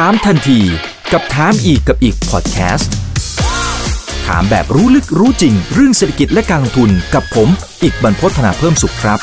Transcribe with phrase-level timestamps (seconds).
[0.00, 0.60] ถามทันที
[1.12, 2.92] กับถามอีกกับอีกพอดแคสต์
[4.26, 7.48] ถามแบบรู้ลึกรู้จริง เรื่องเศรษฐกิจและการลงทุนกับผม
[7.82, 9.18] อีกบรรพฒนาเพิ่มสุขครับ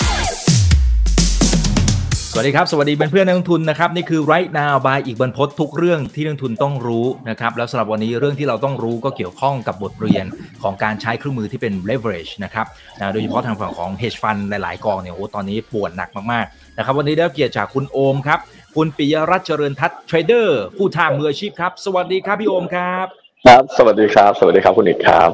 [2.33, 10.25] สวัสดีครับ สวัสดีเพื่อนเพื่อนนักลงทุนนะครับ นี่คือ right now by อีกบรรพททุกเรื่องที่นักลงทุนต้องรู้นะครับแล้วสำหรับวันนี้เรื่องที่เราต้องรู้ก็เกี่ยวข้องกับบทเรียน
[10.63, 12.65] ของการใช้เครื่องมือที่เป็น leverage นะครับ
[12.99, 18.39] นะโดยเฉพาะทางฝั่งของ hedge fund หลาย ๆ กองเนี่ยโอ้ตอนนี้ปวดหนักมากๆนะครับวันนี้ได้เกียรติจากคุณโอมครับ
[18.75, 23.05] คุณปิยรัตน์เจริญทัศน์ trader ผู้ทางมืออาชีพครับ สวัสดีครับพี่โอมครับ
[23.45, 25.29] ครับ สวัสดีครับ สวัสดีครับคุณอีกครับ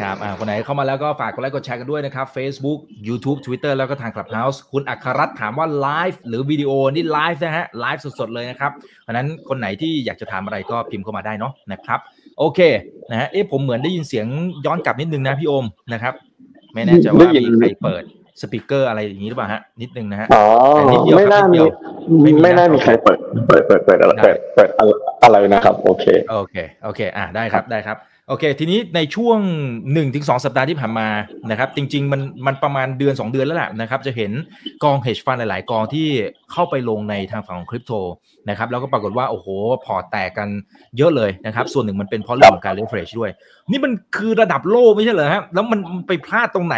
[0.00, 8.72] ครับอ่าคนไหนเข้ามาแล้วก็ฝากกดไลค์กดแชร์กันด้วยนะครับ Facebook YouTube Twitter แล้วก็ทาง Clubhouse คุณอัครรัตน์ถามว่าไลฟ์หรือวิดีโอนี่ไลฟ์นะฮะไลฟ์สดๆเลยนะครับ
[9.02, 12.00] เพราะนั้นคนไหนที่อยากจะถามอะไรก็พิมพ์เข้ามาได้เนาะนะครับ
[12.38, 12.60] โอเค
[13.10, 14.26] นะฮะเอ๊ะผมเหมือนได้ยินเสียง
[14.66, 16.14] ย้อนกลับนิดนึงนะพี่โอมนะครับ
[16.74, 18.04] ไม่แน่ใจว่ามีใครเปิด
[18.40, 20.44] สปีกเกอร์อะไรอย่างนี้หรือเปล่าฮะนิดนึงนะฮะอ๋อ
[21.16, 21.60] ไม่น่ามี
[22.42, 24.68] ไม่น่ามีใครเปิดเปิดเปิดเปิดอะไรเปิดเปิด
[25.22, 27.98] อะไรนะครับ โอเคโอเคโอเค อ่าได้ครับได้ครับ
[28.28, 29.38] โอเค ทีนี้ในช่วง
[29.70, 31.08] 1นถึงสสัปดาห์ที่ผ่านมา
[31.50, 34.32] นะครับ จริง ๆ มันมันประมาณเดือน 2 เดือนแล้วแหละนะครับ จะเห็น
[34.84, 36.08] กอง hedge fund หลาย ๆ กองที่
[36.52, 37.92] เข้าไปลงในทางฝั่งของคริปโต
[38.48, 39.46] นะครับ แล้วก็ปรากฏว่า โอ้โห
[39.84, 40.48] พอร์ตแตกกัน
[40.96, 43.30] เยอะเลยนะครับ ส่วนหนึ่งมันเป็นเพราะเรื่องของการ leverage ด้วย
[43.70, 46.76] นี่มันคือระดับโลกไม่ใช่เหรอครับแล้วมันไปพลาดตรงไหน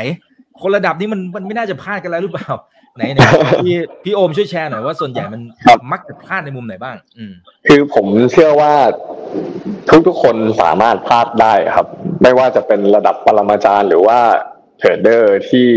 [0.62, 2.50] คนระดับนี้มันมันไม่น่าจะพลาดกันแล้วหรือเปล่า
[2.96, 3.20] ไหนไหน
[3.64, 5.40] พี่พี่โอมช่วยแชร์หน่อยว่าส่วนใหญ่มัน
[5.92, 7.32] มักจะพลาดในมุมไหนบ้าง อืม
[7.66, 8.74] คือผมเชื่อว่า
[9.88, 11.86] ทุกทุกคนสามารถพลาดได้ครับ
[12.22, 14.18] ไม่ว่าจะเป็นระดับปรมาจารย์ หรือว่า
[14.78, 15.68] เทรดเดอร์ที่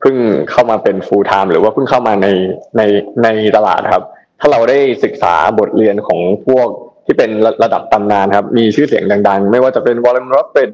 [0.00, 0.16] เพิ่ง
[0.50, 2.28] เข้ามาเป็น full time หรือว่าเพิ่งเข้ามาใน
[2.76, 2.82] ใน
[3.22, 4.04] ในตลาดครับ
[4.40, 6.68] ถ้าเราได้ศึกษาบทเรียนของพวก
[7.06, 7.30] ที่เป็น
[7.62, 10.70] ระดับตำนานครับ มีชื่อเสียงดังๆ ไม่ว่าจะเป็น Warren Buffett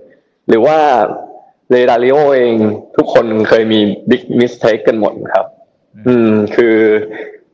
[0.48, 0.78] หรือว่า
[1.70, 2.54] Ray Dalio เอง
[2.96, 5.46] ทุกคนเคยมี big mistake กันหมดครับ
[6.06, 6.74] อืม คือ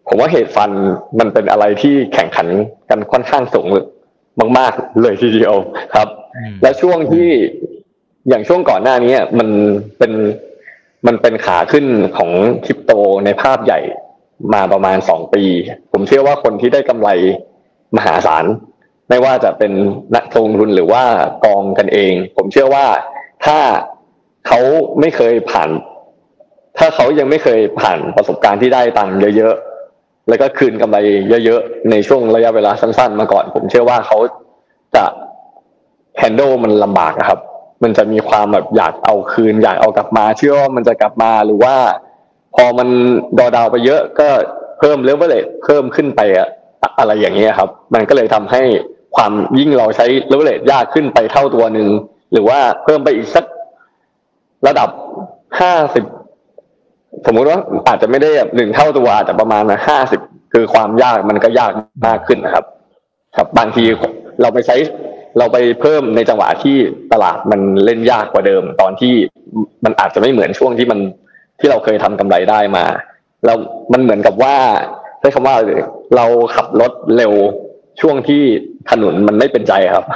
[0.09, 0.71] ผมว่า hedge fund
[1.19, 2.49] มันเป็นอะไรที่แข่งขัน
[2.91, 3.67] กันค่อนข้างสูง
[4.59, 5.55] มาก ๆ เลยทีเดียว
[5.95, 6.09] ครับ
[6.63, 7.29] และช่วงที่
[8.29, 9.49] อย่างช่วงก่อนหน้านี้มัน
[9.99, 10.13] เป็น
[11.07, 11.87] มันเป็นขาขึ้น
[12.17, 12.31] ของ
[12.65, 12.93] คริปโต
[13.25, 13.81] ในภาพใหญ่
[14.55, 15.43] มาประมาณสองปี
[15.93, 17.09] ผมเชื่อว่าคนที่ได้กำไร
[17.97, 18.45] มหาศาล
[19.09, 19.73] ไม่ว่าจะเป็น
[20.17, 21.05] นักลงทุนหรือว่า
[21.45, 22.87] กองกันเอง ผมเชื่อว่า
[23.45, 23.59] ถ้า
[24.47, 24.61] เขา
[25.01, 25.71] ไม่เคยผ่าน
[26.79, 30.99] ถ้าเขายังไม่เคยผ่านประสบการณ์ที่ได้ตังค์เยอะๆแล้วก็คืนกำไร
[31.45, 34.19] เยอะๆในช่วงระยะเวลาสั้นๆ มาก่อน ผมเชื่อว่าเขา
[34.95, 35.05] จะ
[36.19, 37.41] แฮนด์ลมันลำบากครับ
[37.83, 41.77] มันจะมีความแบบอยากเอาคืน อยากเอากลับมา เชื่อว่ามันจะกลับมาหรือว่า
[42.55, 42.89] พอมัน
[43.39, 44.29] ดอดาวไปเยอะก็
[44.79, 46.49] เพิ่มเลเวลเลเพิ่มขึ้นไปอะ
[46.99, 48.63] อะไรอย่างเงี้ยครับ มันก็เลยทำให้
[49.17, 51.89] ความยิ่งเราใช้เลเวลเลตยากขึ้นไปเท่าตัวหนึ่ง
[52.33, 53.45] หรือว่าเพิ่มไปอีกสัก
[54.67, 54.89] ระดับ
[55.61, 56.05] ห้าสิบ
[57.27, 57.59] สมมุติว่า
[57.89, 60.21] อาจจะไม่ได้แบบหนึ่งเท่าตัวแต่ประมาณห้าสิบ
[60.53, 61.73] คือความยากมันก็ยาก
[62.07, 62.65] มากขึ้นนะครับ
[63.37, 63.85] ครับบางที
[64.41, 64.77] เราไปใช้
[65.39, 66.77] เราไปเพิ่มในจังหวะที่
[67.13, 69.15] ตลาดมันเล่นยากกว่าเดิม ตอนที่
[69.85, 71.01] มันอาจจะไม่เหมือนช่วงที่มัน
[71.61, 72.85] ที่เราเคยทำกำไรได้มา
[73.45, 73.57] แล้ว
[73.93, 74.57] มันเหมือนกับว่า
[75.21, 75.57] ใช้คำว่า
[76.17, 77.33] เราขับรถเร็ว
[78.01, 78.43] ช่วงที่
[78.91, 80.07] ถนนมันไม่เป็นใจครับ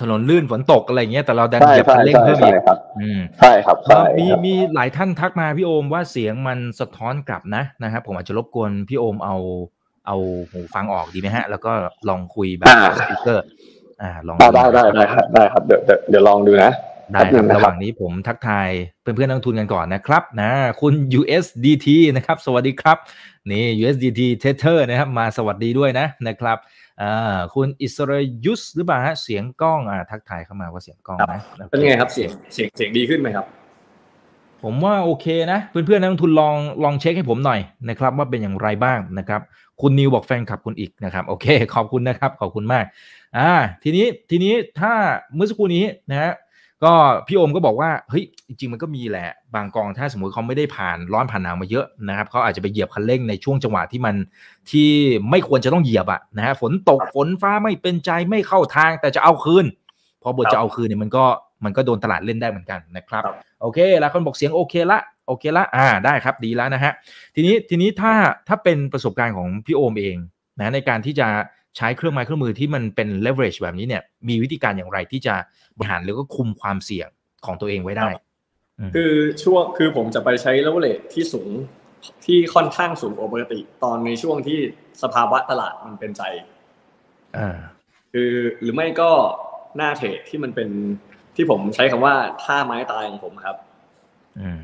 [0.00, 2.54] ถนนลื่นฝนตกอะไรเงี้ยแต่เราดันเหยียบคันเร่งเพิ่มอีก
[3.38, 9.36] ใช่ครับใช่มีมีหลายท่านทักมาพี่โอมว่าเสียงมันสะท้อนกลับนะนะครับผมอาจจะรบกวนพี่โอมเอา
[10.06, 10.16] เอา
[10.50, 11.72] หูฟังออกดีไหมฮะ แล้วก็
[12.08, 12.66] ลองคุยแบบ
[12.98, 13.44] สปีกเกอร์
[14.02, 16.72] อ่าลองได้ได้ได้ครับได้ครับเดี๋ยวเดี๋ยวลองดูนะ
[17.12, 18.68] ได้ครับระหว่างนี้ผมทักทาย
[19.02, 20.50] เพื่อนเพื่อนนักทุนกันก่อนนะครับนะ
[20.80, 22.98] คุณ USDT นะครับ สวัสดีครับ
[23.50, 26.85] นี่ USDT Tether นะครับ มาสวัสดีด้วยนะนะครับอ่า
[27.54, 31.40] คุณอิสรายุสหรือเปล่าฮะเสียงกล้องอ่าทักทายเข้ามาว่าเสียงกล้องนะ
[31.70, 33.46] เป็นไงครับเสียงเสียงเสียงดีขึ้นไหมครับ
[34.62, 39.40] ผมว่าโอเคนะเพื่อนๆนักลงทุนลองลองเช็คให้ผมหน่อยนะครับ ว่าเป็นอย่างไรบ้างนะครับ
[39.80, 42.84] คุณนิวบอกแฟนคลับคุณอีกนะครับ โอเค ขอบคุณนะครับ ขอบคุณมาก
[43.38, 43.50] อ่า
[43.82, 44.92] ทีนี้ทีนี้ถ้า
[45.34, 46.32] เมื่อสักครู่นี้นะฮะ
[46.84, 46.92] ก็
[47.26, 54.14] พี่โอมก็บอกว่าเฮ้ยจริง ๆ มันก็มีแหละบางกองถ้าสมมติเขาไม่ได้ผ่านร้อนผ่านหนาวมาเยอะนะครับเขาอาจจะไปเหยียบคันเร่งในช่วงจังหวะที่มัน
[54.70, 54.88] ที่
[55.30, 59.64] ไม่ควรจะต้องเหยียบอะนะฮะฝนตกฝนฟ้าไม่เป็นใจไม่เข้าทางแต่จะเอาคืน
[60.22, 61.24] พอบทจะเอาคืนเนี่ยมันก็
[61.64, 63.22] มันก็โดนตลาดเล่นได้เหมือนกันนะครับ
[63.60, 66.92] โอเคแล้วคนบอกเสียงโอเคละโอเคละอ่าได้ครับดีแล้วนะฮะ
[67.34, 68.12] ทีนี้ทีนี้ถ้า
[68.48, 70.16] ถ้าเป็นประสบการณ์ของพี่โอมเอง
[70.58, 71.28] นะในการที่จะ
[71.76, 75.34] ใช้เครื่องไม้เครื่องมือที่มันเป็น leverage แบบนี้เนี่ย มีวิธีการอย่างไรที่จะ
[75.76, 77.08] บริหารหรือก็คุมความเสี่ยง
[77.46, 78.08] ของตัวเองไว้ได้
[78.94, 79.12] คือ
[79.42, 81.48] ช่วงคือผมจะไปใช้ leverage ที่สูง
[82.24, 84.58] ที่ค่อนข้างสูงปกติ ตอนในช่วงที่
[85.02, 86.22] สภาวะตลาดมันเป็นใจ
[87.36, 87.56] อ่า
[88.12, 89.10] คือหรือไม่ก็
[89.76, 90.68] หน้าเทรดที่มันเป็น
[91.36, 93.56] ที่ผมใช้คำว่าท่าไม้ตายของผมครับ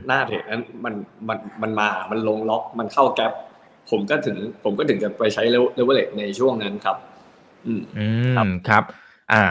[0.07, 0.95] หน้าเทรดนั้นมัน
[1.29, 3.33] มันมันมา มันลงล็อก มันเข้าแก๊ป
[3.91, 6.97] ผมก็ถึงผมก็ถึงจะไปใช้เลเวลเลในช่วงนั้นครับ
[7.67, 8.07] อืมอื
[8.37, 8.83] ครับมครับ
[9.33, 9.43] อ่า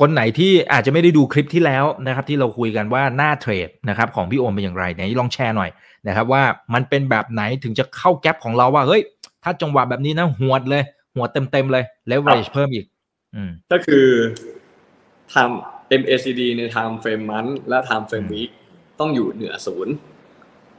[0.00, 5.70] คนไหนที่อาจจะไม่ได้ดูคลิปที่แล้วนะครับ ที่เราคุยกันว่าหน้าเทรดนะครับ ของพี่โอมเป็นอย่างไรไหนลองแชร์หน่อย
[6.06, 6.42] นะครับ ว่า
[6.74, 9.02] มันเป็นแบบไหนถึงจะเข้าแก๊ปของเราว่าเฮ้ย
[9.42, 10.82] ถ้าจังหวะแบบนี้นะหวดเลย
[11.14, 12.86] หัวดเต็มๆเลย leverage เพิ่มอีก
[13.34, 14.06] อืม ก็คือ
[15.34, 18.50] ทำ MACD ใน time frame month และ time frame week
[19.00, 19.94] ต้องอยู่เหนือศูนย์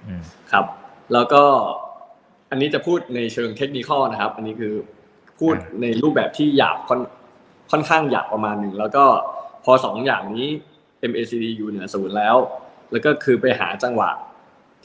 [0.06, 0.22] อืม
[0.52, 0.66] ครับ
[1.14, 1.44] แล้วก็
[2.50, 4.74] อันนี้จะพูดในเชิงเทคนิคนะครับ อันนี้คือ
[5.40, 7.02] พูดอ่าในรูปแบบที่หยาบค่อน
[7.72, 9.06] ค่อนข้างหยาบประมาณหนึ่งแล้วก็
[9.64, 10.48] พอสองอย่างนี้
[11.12, 12.36] MACD อยู่เหนือศูนย์แล้ว
[12.92, 14.10] แล้วก็คือไปหาจังหวะ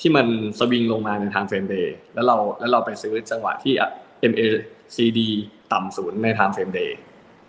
[0.00, 0.26] ที่มัน
[0.58, 3.72] สวิงลงมาในทาง frame day แล้วเราแล้วเราไปซื้อจังหวะที่
[4.32, 5.20] MACD
[5.72, 6.90] ต่ำศูนย์ในทาง frame day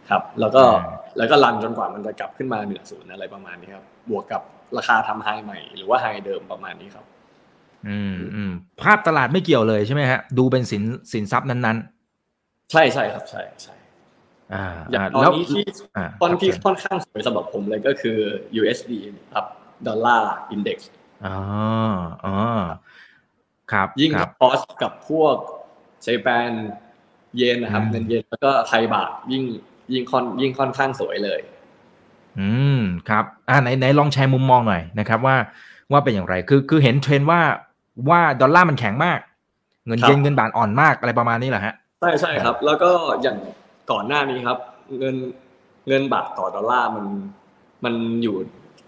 [0.10, 4.42] ครับ แล้วก็อืมแล้วก็รันจนกว่ามันจะกลับขึ้นมาเหนือศูนย์อะไรประมาณนี้ครับ บวกกับ
[4.78, 7.06] ราคาทำไฮใหม่ หรือว่าไฮเดิมประมาณนี้ครับ
[7.88, 8.52] อืมอืม
[8.82, 11.78] ภาพตลาดไม่เกี่ยวเลยใช่ไหมฮะ ดูเป็นสินสินทรัพย์นั้น
[12.72, 15.64] ใช่ใช่ครับใช่ใช่ๆอ่าอย่างอ่าตอนแล้วนี้ที่
[15.98, 18.18] อ่าตอนที่ครับค่อนข้างสวยสำหรับผมเลยก็คือ
[18.60, 18.92] USD
[19.34, 19.46] ครับ
[19.88, 20.90] Dollar Index
[21.26, 21.38] อ๋อ
[22.26, 22.36] อ๋อ
[23.72, 25.36] ครับยิ่งครับ cross กับพวก
[26.04, 26.52] Japan
[27.38, 29.44] Yen นะครับอืมเงินเยนแล้วก็ Thai Baht ยิ่ง
[29.94, 31.40] ยิ่งค่อนยิ่งค่อนข้างสวยเลย
[32.40, 32.80] อืม
[33.10, 35.36] ครับ อ่าไหนไหนลองแชร์มุมมองหน่อยนะครับ ว่า
[35.92, 37.42] ว่าเป็นอย่างไร คือคือเห็นเทรนด์ว่า
[38.10, 39.20] ว่าดอลลาร์มันแข็งมาก
[39.86, 43.38] เงินครับเยนเงินบาทอ่อนมากอะไรประมาณนี้เหรอฮะใช่ใช่ครับ แล้วก็อย่าง
[43.92, 44.58] ก่อนหน้านี้ครับ
[45.00, 45.16] เงิน
[45.88, 47.06] เงินบาทต่อดอลลาร์มัน
[47.84, 47.94] มัน
[48.24, 48.36] อยู่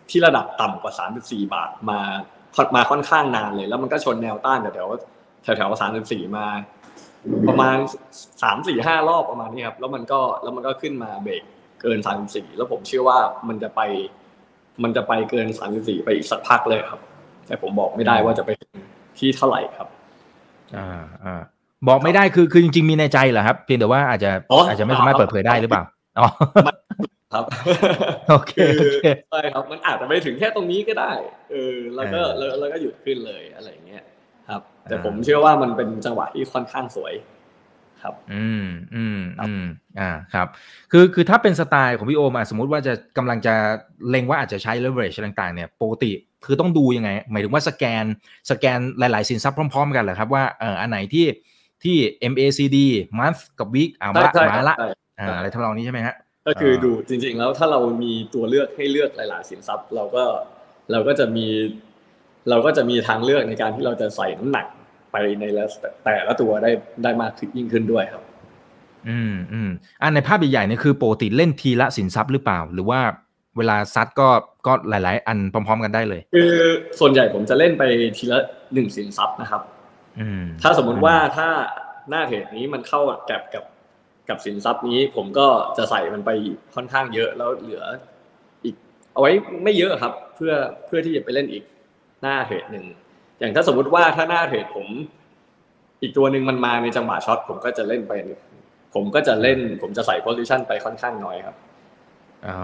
[0.09, 1.99] ที่ระดับต่ำกว่า 34 บาทมา
[2.75, 4.87] มาค่อนข้างนานเลย แล้วมันก็ชนแนวต้านแถวแถว
[5.43, 5.69] แถวแถว
[6.03, 6.47] 34 มา
[7.47, 7.77] ประมาณ
[8.43, 11.43] สามสี่ห้ารอบประมาณนี้ครับ แล้วมันก็แล้วมันก็ขึ้นมาเบรก
[11.81, 11.99] เกิน
[12.29, 13.81] 34 แล้วผมเชื่อว่ามันจะไป
[14.83, 17.01] มันจะไปเกิน 34 ไปอีกสักพักเลยครับ
[17.47, 18.71] แต่ผมบอกไม่ได้ว่าจะไปถึง
[19.17, 19.87] ที่เท่าไหร่ครับ
[20.77, 20.87] อ่า
[21.23, 21.41] อ่า
[21.87, 25.83] บอกไม่ได้คือคือจริงๆมีในใจเหรอครับ เพียงแต่ว่าอาจจะอ๋อออาจจะไม่สามารถเปิดเผยได้หรือเปล่า
[26.19, 26.27] อ๋อ
[27.33, 27.45] ครับ
[28.29, 31.11] โอเคคือโอเคใช่ครับมันอาจจะไปถึงแค่ตรงนี้ก็ได้
[31.51, 34.03] เออแล้วก็เออแล้วแล้วก็หยุดขึ้นเลยอะไรอย่างเงี้ย
[34.49, 37.13] ครับ แต่อ่าผมเชื่อว่ามันเป็นจังหวะที่ค่อนข้างสวย
[38.01, 38.65] ครับ อืม
[38.95, 39.65] อืมอืม
[39.99, 40.47] อ่าครับ
[40.91, 43.53] คือคือถ้าเป็นสไตล์ของพี่โอมอะสมมติว่าจะกำลังจะ
[44.09, 46.11] เล็งว่าอาจจะใช้ leverage ต่างๆ เนี่ยปกติ
[46.45, 48.05] คือต้องดูยังไง หมายถึงว่าสแกน
[48.51, 51.25] สแกนหลาย ๆ สินทรัพย์พร้อม ๆ กันเหรอครับว่าเอออันไหนที่
[51.83, 51.95] ที่
[52.31, 52.77] MACD
[53.19, 54.89] month กับ week อ่าใช่มาใช่มาละใช่
[55.19, 56.15] อ่าอะไรทำนองนี้ใช่ไหมฮะ
[56.47, 60.23] ก็คือเอ่อดูจริง ๆ แล้วถ้าเรามีตัวเลือกให้เลือกหลาย ๆ สินทรัพย์ เราก็
[60.91, 61.47] เราก็จะมี
[62.49, 64.65] เราก็จะมีทางเลือกในการที่เราจะใส่น้ำหนัก
[65.11, 65.65] ไปในละ
[66.03, 66.71] แต่ละตัวได้
[67.03, 68.23] ได้มากขึ้นยิ่งขึ้นด้วยครับ
[69.09, 69.69] อืมอืม
[70.01, 72.99] อันในภาพใหญ่ๆเนี่ยคือปกติเล่นทีละสินทรัพย์หรือเปล่า หรือว่า
[73.57, 74.27] เวลาซัดก็
[74.67, 76.51] ก็หลาย ๆ อันพร้อม ๆ กันได้เลย คือ
[76.99, 77.83] ส่วนใหญ่ผมจะเล่นไป
[78.17, 78.39] ทีละ
[78.73, 79.61] หนึ่งสินทรัพย์นะครับ
[80.19, 81.49] อืมถ้าสมมุติว่าถ้า
[82.09, 83.63] หน้าเทรดนี้มันเข้ากับกับ
[84.29, 86.31] กับสินทรัพย์นี้ ผมก็จะใส่มันไป
[86.75, 87.83] ค่อนข้างเยอะแล้วเหลือ
[88.63, 88.75] อีก
[89.13, 89.31] เอาไว้
[89.63, 90.53] ไม่เยอะครับ เพื่อ
[90.85, 91.63] เพื่อที่จะไปเล่นอีก
[92.21, 92.85] หน้าเทรดหนึ่ง
[93.39, 94.87] อย่างถ้าสมมุติว่าถ้าหน้าเทรดผม
[96.01, 98.13] อีกตัวหนึ่งมันมาในจังหวะช็อตผมก็จะเล่นไป
[98.93, 101.55] ผมก็จะเล่น ผมจะใส่ position ไปค่อนข้างน้อยครับ
[102.47, 102.59] อ๋อ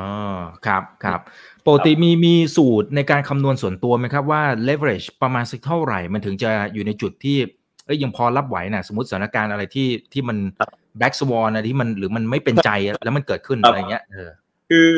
[0.66, 1.20] ครับครับ
[1.66, 7.38] ปกติมีมีสูตรในการคำนวณส่วนตัวไหมครับว่า leverage ประมาณสักเท่าไหร่ มันถึงจะอยู่ในจุดที่
[7.86, 14.30] เอ้ยยังพอรับไหวนะสมมติสถานการณ์อะไรที่ที่มันครับ black swan นะที่มันหรือมันไม่เป็นใจอะแล้วมันเกิดขึ้นครับอะไรเงี้ยเออ
[14.70, 14.92] คือ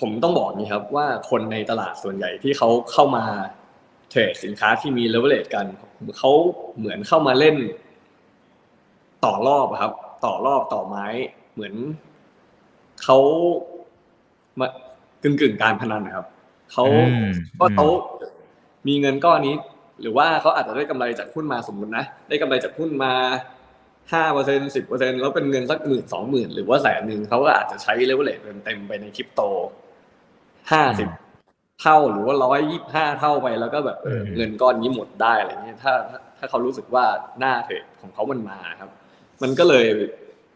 [0.00, 3.24] ผมต้องบอกนี้ครับว่าคนในตลาดส่วนใหญ่ที่เขาเข้ามา
[4.10, 5.66] เทรดสินค้าที่มีเลเวลเลตกัน
[6.18, 6.30] เขา
[6.78, 7.56] เหมือนเข้ามาเล่น
[9.24, 9.92] ต่อรอบอะครับ
[10.24, 11.06] ต่อรอบต่อไม้
[11.54, 11.74] เหมือน
[13.02, 13.18] เขา
[14.60, 14.66] มา
[15.22, 16.26] กึ่งกึ่งๆการพนันนะครับ
[16.72, 17.28] เขาอืม
[17.58, 18.30] ก็เขาอืม
[18.88, 19.54] มีเงินก้อนนี้
[20.00, 23.12] หรือว่าเขาอาจจะได้กำไรจากหุ้นมาสมมตินะได้กำไรจากหุ้นมา
[24.12, 29.40] ห้าเปอร์เซ็นสิบเปอร์เซ็นแล้วเป็นเงินสักหมื่นสองหมื่นหรือว่าแสนหนึ่งเขาก็อาจจะใช้เลเวลเลตเต็มๆไปในคริปโต
[30.72, 31.08] ห้าสิบ
[31.82, 37.04] เท่าหรือว่าร้อยยี่ห้าเท่าไปแล้วก็แบบเอออืมเงินก้อนนี้หมดได้อะไรเงี้ยถ้าถ้าถ้าเขารู้สึกว่า
[37.38, 38.90] หน้าเทรดของเขามันมาครับ
[39.42, 39.86] มันก็เลย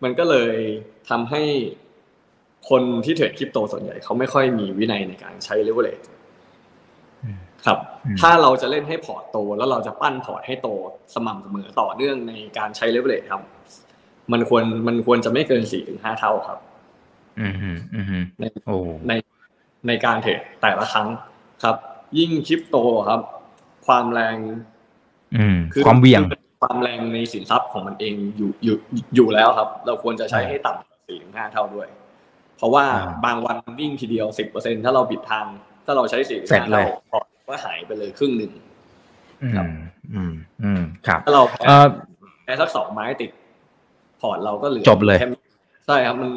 [0.05, 0.55] มันก็เลย
[1.11, 1.43] ทำให้
[2.71, 6.01] คนที่เทรดคริปโตส่วนใหญ่เขาไม่ค่อยมีวินัยในการใช้เลเวลเลต
[7.25, 10.69] อืมครับอืมถ้าเราจะเล่นให้พอร์ตโต แล้วเราจะปั้นพอร์ตให้โต
[11.15, 13.43] สม่ำเสมอต่อเนื่องในการใช้เลเวลเลทครับ
[14.33, 16.59] มันควรมันควรจะไม่เกินสี่ถึงห้าเท่าครับ
[17.41, 18.77] อืมอืมอืมอืมในโอ้
[19.09, 19.13] ใน
[19.87, 21.09] ในการเทรดแต่ละครั้ง
[21.65, 21.77] ครับ
[22.19, 22.77] ยิ่งคริปโต
[23.09, 23.21] ครับ
[23.87, 24.37] ความแรง
[25.37, 26.23] อืมคือความเหวี่ยง
[26.63, 28.77] ความแรงในสินทรัพย์ของมันเองอยู่อยู่
[29.15, 31.89] อยู่แล้วครับ เราควรจะใช้อ่าให้ต่ำสี่ถึงห้าเท่าด้วย
[32.57, 35.47] เพราะว่าอ่าบางวันวิ่งทีเดียวสิบเปอร์เซ็นถ้าเราบิดทาง
[35.87, 38.53] ถ้าเราใช้สี่ถึงเสร็จห้าเลเท่ายพอร์ตก็หายไปเลยครึ่งหนึ่ง
[39.43, 39.73] อืครับม
[40.15, 40.33] อืม
[40.63, 41.87] อืม ครับ ถ้าเราแพ้เอ่อ
[42.45, 43.31] แพ้สักสองไม้ติด
[44.21, 45.29] พอร์ตเราก็เหลือจบเลยแค่
[45.87, 46.31] ใช่ครับมัน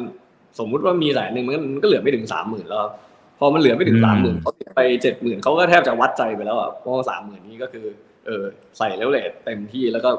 [0.58, 2.92] สมมุติว่ามีแสนหนึ่งมันก็มันก็เหลือไม่ถึงสามหมื่นแล้วครับ
[3.38, 7.86] พอมันเหลือไม่ถึงอืสามมหมื่นเขาไปเจ็ดหมื่นเขาก็แทบจะวัดใจไปแล้วอะเพราะสามหมื่นนี้ก็คือ
[8.26, 8.44] เออ
[8.78, 10.10] ใส่แล้วเลทเต็มที่แล้วก็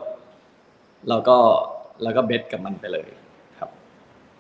[1.10, 1.38] แล้วก็
[2.04, 3.26] แล้วก็เบสกับมันไปเลยครับ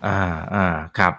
[0.05, 0.19] อ่า
[0.53, 0.65] อ่า
[0.97, 1.13] ครับ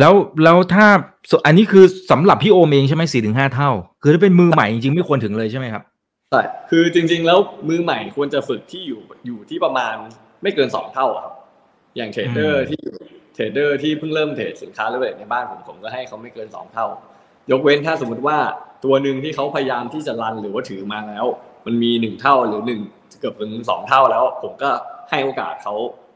[0.00, 0.12] แล้ว
[0.44, 0.86] แล้วถ้า
[1.30, 3.70] ส่วนอันนี้คือสำหรับพี่โอมเองใช่ไหมสี่ถึงห้าเท่า
[4.02, 5.82] คือถ้าเป็นมือใหม่จริงๆไม่ควรถึงเลยใช่ไหมครับ
[6.30, 7.38] ใช่คือจริง ๆ แล้ว
[7.68, 9.94] มือใหม่ควรจะฝึกที่อยู่อยู่ที่ประมาณ
[10.42, 11.34] ไม่เกินสองเท่าอะครับ
[11.96, 12.80] อย่างเทรดเดอร์อืมที่
[13.34, 16.86] เทรดเดอร์ที่เพิ่งเริ่มเทรดสินค้าเลยในบ้านผมผมก็ให้เขาไม่เกินสองเท่า
[17.50, 18.38] ยกเว้นถ้าสมมติว่า
[18.84, 21.26] ตัวหนึ่งที่เขาพยายามที่จะ run หรือว่าถือมาแล้ว
[21.66, 22.80] มันมีหนึ่งเท่าหรือหนึ่ง
[23.20, 24.70] เกือบถึงสองเท่าแล้ว ผมก็
[25.10, 25.74] ให้โอกาสเขา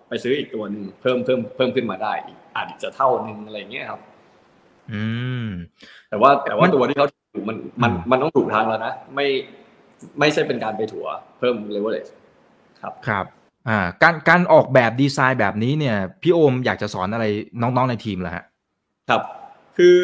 [0.09, 4.01] ไปซื้ออีกตัวหนึ่งเพิ่มเพิ่มเพิ่มขึ้นมาได้อีกอาจจะเท่าหนึ่งอะไรอย่างเงี้ยครับ
[4.93, 5.03] อื
[5.45, 5.49] ม
[6.09, 9.27] แต่ว่าแต่ว่ามันตัวที่เขาถือมันมันอืมมันต้องถูกทางแล้วนะไม่
[10.19, 11.07] ไม่ใช่เป็นการไปถัว
[11.39, 11.99] เพิ่มเลเวลเล
[12.81, 13.25] ครับครับ
[13.69, 17.25] อ่า การการออกแบบดีไซน์แบบนี้เนี่ย พี่โอมอยากจะสอนอะไร
[17.63, 18.45] น้องๆในทีมเหรอฮะ
[19.11, 19.23] ครับ
[19.77, 19.99] คือ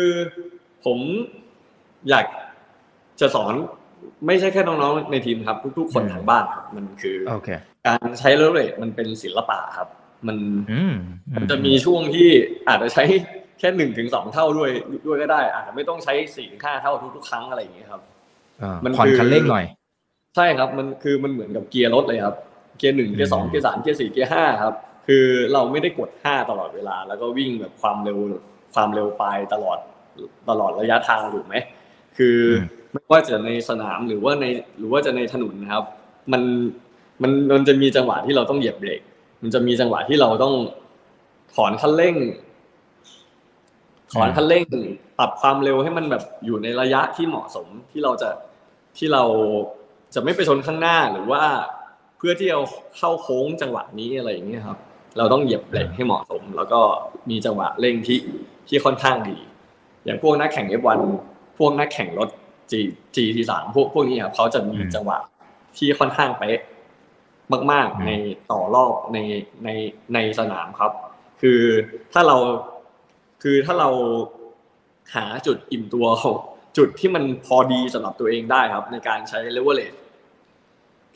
[0.84, 0.99] ผม
[2.11, 2.26] อยาก
[3.20, 3.54] จะสอน
[4.26, 7.49] ไม่ใช่แค่น้องๆในทีมครับ ทุก ๆ คนอืมทางบ้านครับมันคือโอเค
[7.87, 9.88] การใช้เลเวลเลมันเป็นศิลปะครับ
[10.26, 10.37] มัน
[10.73, 10.94] อืม
[11.37, 12.28] มันจะมีช่วงที่
[12.68, 13.04] อาจจะใช้
[13.58, 14.70] แค่หนึ่งถึงสองเท่าด้วย
[15.06, 18.02] ด้วยก็ได้ อาจจะไม่ต้องใช้สี่ถึงห้าเท่าทุกๆครั้งอะไรอย่างเงี้ยครับ
[18.62, 19.64] อ่ามันผ่อนคือคันเร่งหน่อย
[20.37, 22.37] ใช่ครับมันคือมันเหมือนกับเกียร์รถเลยครับ
[22.78, 24.75] เกียร์หนึ่งเกียร์สองอืมเกียร์สามเกียร์สี่เกียร์ห้าครับ
[25.06, 28.18] คือเราไม่ได้กดห้าตลอดเวลา แล้วก็วิ่งแบบความเร็ว
[28.75, 29.78] ความเร็วไปตลอด
[30.50, 31.54] ตลอดระยะทางถูกไหม
[32.18, 34.44] คืออ ไม่ว่าจะในสนามหรือว่าใน
[34.78, 35.84] หรือว่าจะในถนนนะครับ
[36.32, 36.42] มัน
[37.22, 39.00] มันมันจะมีจังหวะที่เราต้องเหยียบเบรก
[39.42, 40.54] มันจะมีจังหวะที่เราต้อง
[41.54, 42.16] ถอนคันเร่ง
[44.12, 44.64] ถอนคันเร่ง
[45.18, 48.30] ปรับความเร็วให้มันแบบอยู่ในระยะที่เหมาะสมที่เราจะ
[48.98, 49.24] ที่เรา
[50.14, 51.42] จะไม่ไปชนข้างหน้าหรือว่า
[52.16, 52.60] เพื่อที่เรา
[52.96, 54.78] เข้าโค้งจังหวะนี้อะไรอย่างเงี้ยครับ
[55.18, 56.80] เราต้องเหยียบเบรกให้เหมาะสม แล้วก็
[57.30, 58.18] มีจังหวะเร่งที่
[58.68, 59.36] ที่ค่อนข้างดี
[60.04, 61.00] อย่างพวกนักแข่ง F1
[61.58, 62.28] พวกนักแข่งรถ
[62.71, 62.73] G
[63.14, 65.18] GT3 พวกพวกนี้ครับเขาจะมีอืมจังหวะ
[65.76, 66.61] ที่ค่อนข้างเป๊ะ
[67.73, 68.11] มากอืมๆใน
[68.50, 69.18] ต่อรอบใน
[69.64, 69.68] ใน
[70.14, 70.92] ในสนามครับ
[71.42, 71.61] คือ
[72.12, 72.37] ถ้าเรา
[73.42, 73.90] คือถ้าเรา
[75.14, 76.37] หาจุดอิ่มตัวของ
[76.78, 79.83] จุดที่มันพอดีสำหรับตัวเองได้ครับ ในการใช้เลเวลเล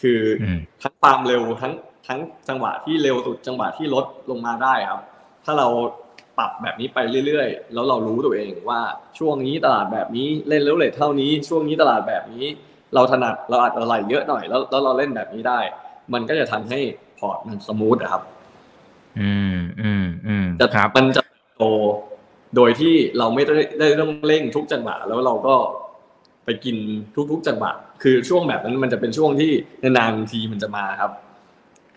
[0.03, 1.73] คืออืมทั้งความเร็วทั้ง
[2.07, 5.03] ทั้งจังหวะที่เร็วสุดจังหวะที่ลดลงมาได้ครับ
[5.45, 5.69] ถ้าเรา
[6.39, 8.81] ปรับแบบนี้ไปเรื่อยๆ แล้วเรารู้ตัวเองว่า
[9.19, 12.45] ช่วงนี้ตลาดแบบนี้เล่นเลเวลเลเท่านี้ ช่วงนี้ตลาดแบบนี้
[12.95, 15.61] เราถนัดเราอาจจะไหลเยอะหน่อยแล้วแล้วเราเล่นแบบนี้ได้
[16.13, 16.81] มันก็จะทำให้
[17.19, 18.23] พอร์ตมัน smooth อะครับ
[19.21, 21.23] อืมอืมอืมจะครับมันจะ
[21.59, 21.65] โต
[22.57, 25.55] โดยที่เราไม่ได้ได้ต้องเร่งทุกจังหวะแล้วเราก็
[26.45, 26.77] ไปกิน
[27.31, 29.53] ทุกๆจังหวะคือช่วงแบบนั้นมันจะเป็นช่วงที่
[29.83, 31.11] นานๆทีมันจะมาครับ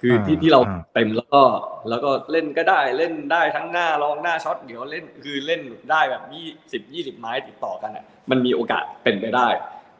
[0.01, 1.43] คือที่อ่าที่เราอ่าเต็มแล้วก็
[1.89, 9.47] แล้วก็เล่นก็ได้เล่นได้ทั้งหน้ารองหน้าช็อตเดี๋ยวเล่นคือเล่นได้แบบยี่สิบยี่สิบไม้ติดต่อกันอะมันมีโอกาสเป็นไปได้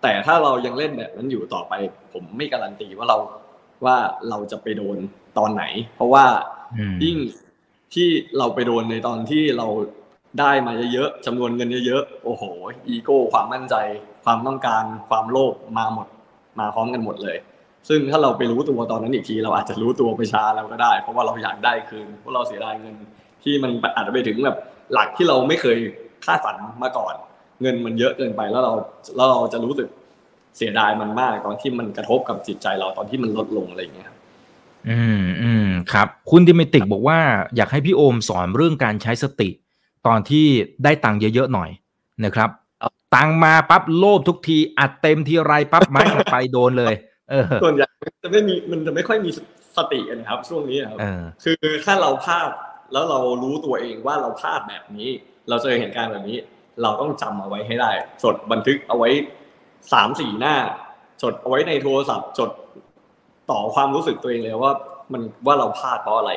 [0.01, 1.73] แต่ถ้าเรายังเล่นแบบนั้นอยู่ต่อไป
[2.13, 3.17] ผมไม่การันตีว่าเรา
[3.85, 3.97] ว่า
[4.29, 4.97] เราจะไปโดน
[5.37, 5.63] ตอนไหน
[5.95, 6.25] เพราะว่า
[6.77, 7.17] อืมยิ่ง
[7.93, 9.67] ที่เราไปโดนในตอนที่เรา
[10.39, 12.43] ได้มาเยอะๆจำนวนเงินเยอะๆโอ้โห
[12.87, 13.75] อีโก้ ความมั่นใจ
[14.25, 16.07] ความต้องการ ความโลภมาหมด
[16.59, 17.37] มาพร้อมกันหมดเลย
[17.89, 22.95] ซึ่งถ้าเราไปรู้ตัวตอนนั้นอีกที เราอาจจะรู้ตัวไปช้าแล้วก็ได้ เพราะว่าเราอยากได้คืนเพราะเราเสียดายเงิน
[23.43, 24.57] ที่มันอาจจะไปถึงแบบ
[24.93, 25.77] หลักที่เราไม่เคย
[26.25, 27.13] คาดฝันมาก่อน
[27.61, 28.73] เงินมันเยอะเกินไปแล้วเรา
[29.15, 29.87] แล้วเราจะรู้สึก
[30.57, 34.17] เสียดายมันมากตอนที่มันกระทบกับจิตใจเราตอนที่มันลดลงอะไรอย่างเงี้ยครับ
[34.89, 37.19] อืมอืมครับ คุณดิเมติกบอกว่า
[37.55, 39.49] อยากให้พี่โอมสอนเรื่องการใช้สติ
[40.07, 40.45] ตอนที่
[40.83, 41.69] ได้ตังค์เยอะๆหน่อย
[42.25, 42.49] นะครับ
[42.81, 47.10] ครับตังค์มาปั๊บโลภทุกทีอัดเต็มทีไรปั๊บไม้ถัดไปโดนเลยเออ
[47.63, 47.87] ส่วนใหญ่
[48.23, 49.29] จะไม่มีมันจะไม่ค่อยมี
[49.77, 52.49] สติกันนะครับ ช่วงนี้ครับเออคือถ้าเราพลาด
[52.93, 55.09] แล้วเรารู้ตัวเองว่าเราพลาดแบบนี้
[55.49, 56.37] เราเจอเหตุการณ์แบบนี้
[56.81, 57.91] เราต้องจำเอาไว้ให้ได้
[58.23, 59.09] จดบันทึกเอาไว้
[59.93, 60.55] สามสี่หน้า
[61.23, 62.51] จดเอาไว้ในโทรศัพท์ จด
[63.51, 64.73] ต่อความรู้สึกตัวเองเลยว่า
[65.13, 66.31] มันว่าเราพลาดเพราะอะไร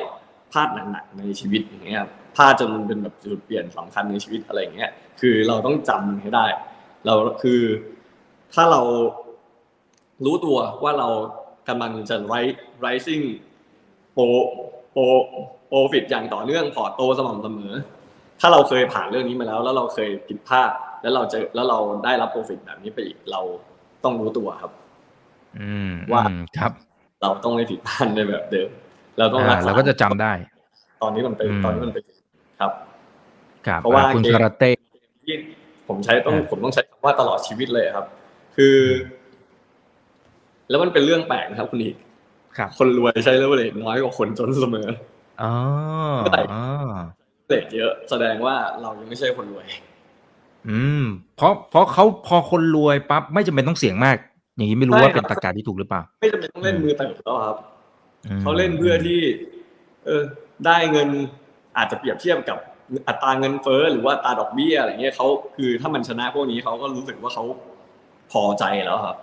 [0.51, 6.45] พลาดหนักๆในชีวิตอย่างเงี้ยครับพลาดจนมันเป็นแบบจุดเปลี่ยนสำคัญในชีวิตอะไรอย่างเงี้ย คือเราต้องจำมันให้ได้
[7.05, 7.61] เราคือ
[8.53, 8.81] ถ้าเรา
[10.25, 11.07] รู้ตัวว่าเรา
[11.69, 13.25] กำลังจะ ri- rising
[14.13, 14.23] โปร
[14.91, 15.01] โปร
[15.67, 17.73] โปรฟิตอย่างต่อเนื่องพอร์ตโตสม่ำเสมอ
[18.39, 23.41] ถ้าเราเคยผ่านเรื่องนี้มาแล้ว แล้วเราเคยผิดพลาดแล้วเราเจอแล้วเราได้รับโปรฟิตแบบนี้ไปอีกเรา
[24.03, 24.71] ต้องรู้ตัวครับ
[25.59, 26.71] อืมว่าอืมครับ
[27.21, 28.69] เราต้องไม่ผิดพลาดในแบบเดิม
[29.17, 30.31] เราต้องอ่ารักษาเราก็จะจำได้
[31.01, 32.03] ตอนนี้มันเป็นอืมตอนนี้มันเป็น
[32.59, 32.71] ครับ
[33.67, 34.71] ครับเพราะว่าอ่คุณเกมคาราเต้
[35.25, 35.35] ที่
[35.87, 38.05] ผมใช้ต้องอ่าผมต้องใช้คำว่าตลอดชีวิตเลยครับ
[38.55, 38.77] คือ
[40.69, 41.95] แล้วมันเป็นเรื่องแปลกนะครับ คุณอีก
[42.57, 44.87] ครับ คนรวยใช้เลเวลเลน้อยกว่าคนจนเสมอ
[45.41, 45.53] อ๋อ
[46.17, 46.63] เมื่อไหร่อ๋อ
[47.47, 49.65] เลทเยอะ แสดงว่าเรายังไม่ใช่คนรวย
[50.69, 51.03] อืม
[51.37, 54.17] เพราะเพราะเขาพอคนรวยปั๊บไม่จำเป็นต้องเสี่ยงมาก
[54.55, 57.57] อย่างนี้ไม่รู้ใช่ว่าครับเป็นตรรกะที่ถูกหรือเปล่า ไม่จำเป็นต้องเล่นมือเติบแล้วครับ
[58.27, 59.19] อืมเขาเล่นเพื่อที่
[60.05, 60.23] เออ
[60.65, 61.09] ได้เงิน
[61.77, 62.57] อาจจะเปรียบเทียบกับ
[63.07, 67.43] อัตราเงินเฟ้อหรือว่าอัตราดอกเบี้ยอะไรเงี้ยเขาคือถ้ามันชนะพวกนี้เขาก็รู้สึกว่าเขา
[68.31, 69.17] พอใจแล้วครับ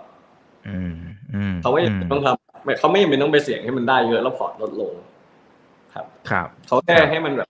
[0.67, 1.12] อืมอืม
[1.61, 4.91] เขาไม่จำเป็นต้องทำไม่เขาไม่จำเป็นต้องไปเสี่ยงให้มันได้เยอะแล้วพอร์ตลดลง
[5.93, 7.49] ครับ ครับเขาแค่ครับให้มันแบบ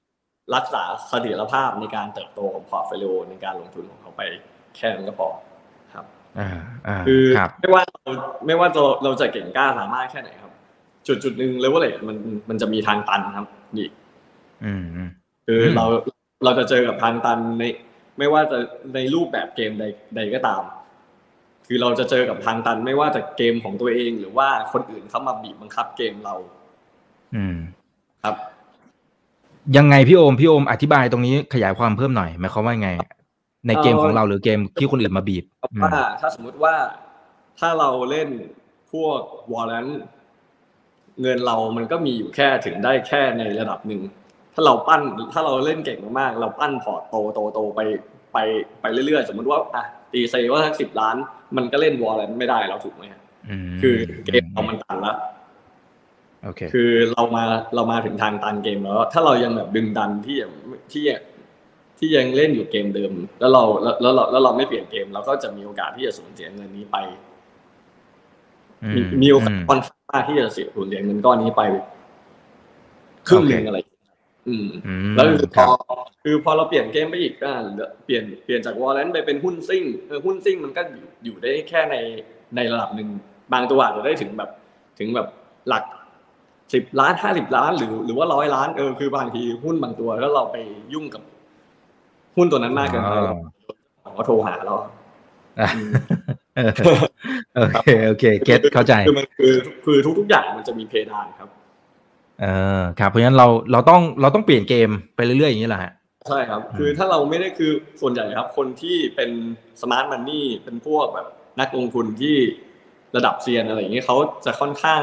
[0.55, 4.21] รักษาเสถียรภาพในการเติบโตของพอร์ตโฟลิโอในการลงทุนของเขาไป
[4.75, 5.27] แค่นั้นก็พอ
[5.93, 6.05] ครับ
[6.39, 6.49] อ่า
[6.87, 8.11] อ่าคือครับไม่ว่าเรา
[8.45, 10.51] ไม่ว่าเราเราจะเก่งกล้าสามารถแค่ไหนครับ
[11.07, 12.17] จุดจุดหนึ่งเลเวลเลมัน
[12.49, 13.45] มันจะมีทางตันครับ
[13.77, 13.87] นี่
[14.65, 15.09] อืมอืม
[15.47, 15.85] คืออมเรา
[16.43, 17.63] เราจะเจอกับทางตันใน
[18.17, 18.57] ไม่ว่าจะ
[18.93, 19.83] ในรูปแบบเกมใด
[20.15, 20.61] ใดก็ตาม
[21.67, 26.35] คือเราจะเจอกับทางตันไม่ว่าจะเกมของตัวเองหรือว่าคนอื่นเข้ามาบีบบังคับเกมเรา
[27.35, 27.57] อืม
[28.23, 28.35] ครับ
[29.77, 32.89] ยังไงพี่โอมพี่โอมอธิบายตรงนี้ขยายความเพิ่มหน่อยหมายความว่าไง
[33.67, 36.75] ในเกมของเราหรือเกมที่คนอื่นมาบีบอืมว่าถ้าสมมุติว่า
[37.59, 38.29] ถ้าเราเล่น
[38.91, 39.19] พวก
[39.53, 39.87] warrant
[41.21, 44.01] เงินเรามันก็มีอยู่แค่ถึงได้แค่ในระดับหนึ่ง
[44.53, 45.01] ถ้าเราปั้น
[45.33, 47.79] ถ้าเราเล่นเก่งมากๆเราปั้นพอร์ตโตโตโตไป
[48.33, 48.37] ไป
[48.81, 51.15] ไปเรื่อยๆ สมมติว่าอะตีซะว่าสักสิบล้าน
[51.57, 53.21] มันก็เล่น warrant ไม่ได้เราถูกไหมฮะ
[53.73, 53.95] มคือ
[54.25, 55.17] เกมเรามันตันแล้ว
[56.43, 57.43] โอเคคือเรามา
[57.75, 60.51] เรามาถึงทางตันเกมแล้ว ถ้าเรายังแบบดึงดันที่ยัง
[60.91, 61.03] ที่
[61.99, 66.97] ที่ยังเล่นอยู่เกมเดิม แล้วเราแล้วแล้วเราแล้วเราไม่เปลี่ยนเกมเราก็จะมีโอกาสที่จะสูญเสียเงินนี้ไป
[68.95, 71.61] มีมีโอกาสค่อนข้างมากที่จะเสียสูญเสียเงินก้อนนี้ไป
[73.27, 73.79] ครึ่งหนึ่งโอเคอะไร
[74.47, 75.69] อืมอืมแล้วคือพครัอบ
[76.23, 77.51] คือพอเราเปลี่ยนเกมไปอีกก็
[78.05, 81.95] เปลี่ยนเปลี่ยนจากวอลเลนไปเป็นหุ้นซิ่งเออหุ้นซิ่งมันก็อยู่อยู่ได้แค่ใน
[82.55, 83.09] ในระดับหนึ่ง
[83.53, 84.49] บางตัวอาจจะได้ถึงแบบ
[84.99, 85.27] ถึงแบบ
[85.67, 85.83] หลัก
[86.73, 90.57] สิบล้านห้าสิบล้านหรือหรือว่าร้อยล้านเออคือบางทีหุ้นบางตัวแล้วเราไป
[90.93, 91.23] ยุ่งกับ
[92.35, 93.35] หุ้นตัวนั้นมากเกินไปเรา
[94.01, 94.89] เราโทรหาเราอะ
[96.55, 99.53] เออโอเคโอเคเก็ตเข้าใจคือมันคือ
[99.85, 101.49] คือทุกๆอย่างมันจะมีเพดานครับ
[102.41, 102.45] เอ
[102.79, 105.93] อครับเพราะฉะนั้นเราเราต้องเราต้องเปลี่ยนเกมไปเรื่อยๆอย่างนี้แหละฮะ
[106.27, 109.31] ใช่ครับอืมคือถ้าเราไม่ได้คือส่วนใหญ่ครับ คนที่เป็น
[109.81, 111.27] สมาร์ทมันนี่เป็นพวกแบบ
[111.59, 112.35] นักลงทุนที่
[113.15, 115.01] ระดับเซียนอะไรอย่างเงี้ยเขาจะค่อนข้าง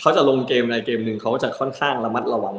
[0.00, 2.56] เขาจะลงเกมในเกมหนึ่งเขาจะค่อนข้างระมัดระวัง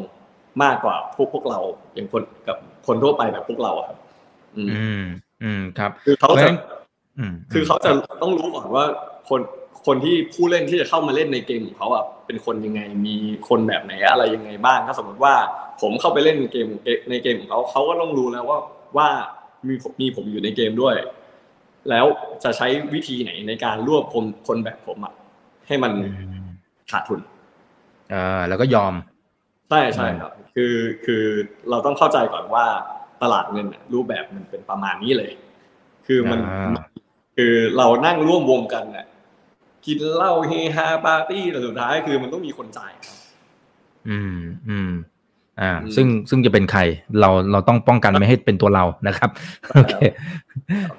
[0.63, 1.59] มากกว่าพวกพวกเรา
[1.93, 2.57] อย่างคนกับ
[2.87, 3.97] คนทั่วไปแบบพวกเราอะครับ
[4.55, 5.03] อืมอืม
[5.43, 6.59] อืมครับ คือเขาเพราะฉะจะนั้น
[7.19, 8.85] อืมคือเขาจะต้องรู้ก่อนว่า
[9.29, 9.39] คน
[9.87, 13.15] คนที่ผู้เล่นที่จะเข้ามาเล่นในเกมของเขาอะเป็นคนยังไงมี
[13.49, 15.35] คนแบบไหนอะไรยังไงบ้าง ถ้าสมมติว่า
[15.81, 16.67] ผมเข้าไปเล่นเกม
[17.09, 18.59] ในเกมของเขาเขาก็ต้องรู้แล้วว่า
[18.97, 19.09] ว่า
[19.67, 20.95] มีมีผมอยู่ในเกมด้วย
[21.89, 22.05] แล้ว
[22.43, 25.13] จะใช้วิธีไหนในการรวบคนคนแบบผมอะ
[25.67, 26.07] ให้มันอื
[26.43, 26.47] ม
[26.91, 27.19] ขาดทุน
[28.11, 28.93] เออแล้วก็ยอม
[29.69, 31.23] ใช่ใช่ครับ คือคือ
[31.69, 32.65] เราต้องเข้าใจก่อนว่า
[33.23, 35.31] ตลาดเงินน่ะรูปแบบมันเป็นประมาณนี้เลย
[36.07, 36.81] คือมันอ่า
[37.37, 39.05] คือเรานั่งร่วมวงกันน่ะ
[39.87, 43.17] กินเหล้าเฮฮาปาร์ตี้แต่สุดท้ายคือมันต้องมีคนจ่ายครับ
[44.09, 44.37] อืม
[44.69, 44.91] อืม
[45.61, 46.81] อ่าอืมซึ่งซึ่งจะเป็นใคร
[47.19, 49.29] เราเราต้องป้องกันไม่ให้เป็นตัวเรานะครับ
[49.71, 49.93] โอเค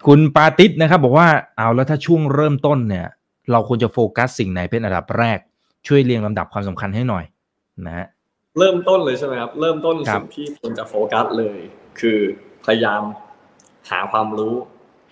[0.07, 3.07] คุณปาติสนะครับ บอกว่าเอาแล้วถ้าช่วงเริ่มต้นเนี่ย
[3.53, 5.39] เราควรจะโฟกัสสิ่งไหนเป็นอันดับแรก
[5.87, 7.25] ช่วยเรียงลำดับความสำคัญให้หน่อย
[7.87, 8.07] นะฮะ
[8.59, 11.59] เริ่มต้นเลยใช่ไหมครับ เริ่มต้นครับสิ่งที่ควรจะโฟกัสเลย
[12.01, 12.19] คือ
[12.67, 13.03] พยายาม
[13.91, 14.55] หาความรู้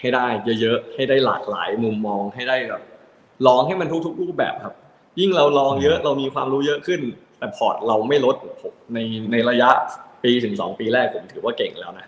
[0.00, 0.26] ให้ได้
[0.60, 2.82] เยอะๆ ให้ได้หลากหลายมุมมองให้ได้แบบ
[3.46, 4.74] ลองให้มันทุกๆรูปแบบครับ
[5.20, 7.00] ยิ่งเราลองเยอะเรามีความรู้เยอะขึ้น
[7.38, 8.98] แต่พอร์ตเราไม่ลดผมใน
[9.32, 9.70] ในระยะ
[10.24, 12.06] ปีถึงสองปีแรกผมถือว่าเก่งแล้วนะ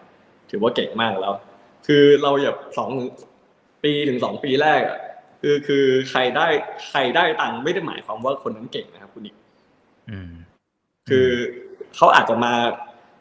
[0.51, 1.35] ถือว่าเก่งมากแล้ว
[1.87, 2.91] คือเราอย่าสอง
[3.85, 4.99] ปีถึงสองปีแรกอะ
[5.43, 6.47] คือคือใครได้
[6.89, 9.37] ใครได้ตังค์ไม่ได้หมายความว่าคนนั้นเก่งนะครับ คุณอีก
[10.11, 10.31] อืม
[11.09, 11.29] คือ
[11.97, 12.53] เขาอาจจะมา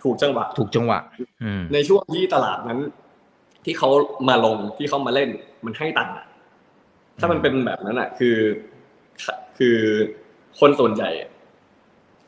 [0.03, 0.99] ถูกจังหวะ ถูกจังหวะ
[1.43, 2.79] อืมในช่วงที่ตลาดนั้น
[3.65, 3.89] ที่เขา
[4.29, 5.29] มาลงที่เขามาเล่น
[5.65, 6.26] มันให้ตังค์อะ
[7.19, 8.37] ถ้ามันเป็นแบบนั้นอะ คือ
[9.57, 9.77] คือ
[10.59, 11.29] คนส่วนใหญ่อะ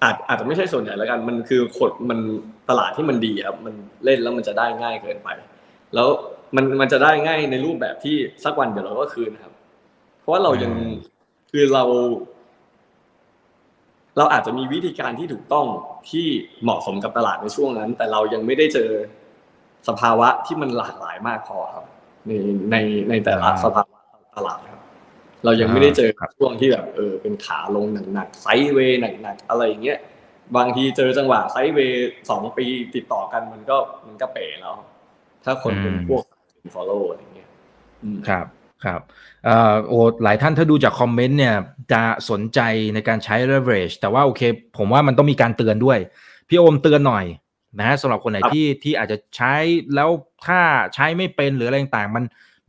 [0.04, 2.20] อาจอาจจะไม่ใช่ส่วนใหญ่แล้วกัน มันคือคนมัน
[2.70, 3.74] ตลาดที่มันดีครับ มัน
[4.06, 5.30] เล่นแล้วมันจะได้ง่ายเกินไป
[5.94, 6.08] แล้ว
[6.56, 9.54] มันมันจะได้ง่ายในรูปแบบที่สักวันเดี๋ยวเราก็คืนนะครับ
[10.20, 10.94] เพราะว่าเรายังอืม
[11.52, 11.84] คือเรา
[14.18, 15.66] เราอาจจะมีวิธีการที่ถูกต้อง
[16.10, 16.28] ที่
[16.64, 18.90] เหมาะสมกับตลาดในช่วงนั้น แต่เรายังไม่ได้เจอ
[19.88, 21.86] สภาวะที่มันหลากหลายมากพอครับ
[22.28, 22.32] ใน
[22.72, 22.76] ใน
[23.10, 23.99] ในแต่ละอ่าสภาวะ
[24.36, 24.80] ตลาดครับ
[25.46, 30.00] เรายังไม่ได้เจอครับช่วงที่แบบเออเป็นขาลงหนักๆไซด์เวย์หนักๆอะไรอย่างเงี้ย
[30.58, 32.66] บางทีเจอจังหวะไซด์เวย์สองปี
[32.96, 34.76] ติดต่อกันมันก็มันก็เป๋แล้ว
[35.46, 36.24] ถ้าคนเป็นพวก
[36.76, 37.50] follow อะไรอย่างเงี้ย
[38.04, 38.46] อืมครับ
[38.86, 39.02] ครับ
[39.46, 41.56] เอ่อโอ้หลายท่านถ้าดูจากคอมเมนต์เนี่ย
[41.92, 42.60] จะสนใจ
[42.94, 44.42] ในการใช้ leverage แต่ว่าโอเค
[44.78, 46.00] ผมว่ามันต้องมีการเตือนด้วย
[46.48, 47.26] พี่โอมเตือนหน่อย
[47.80, 49.56] นะฮะสำหรับคนไหนที่ที่อาจจะใช้
[49.96, 50.10] แล้ว
[50.46, 50.60] ถ้า
[50.96, 52.24] ใช้ไม่เป็นหรืออะไรต่างๆมัน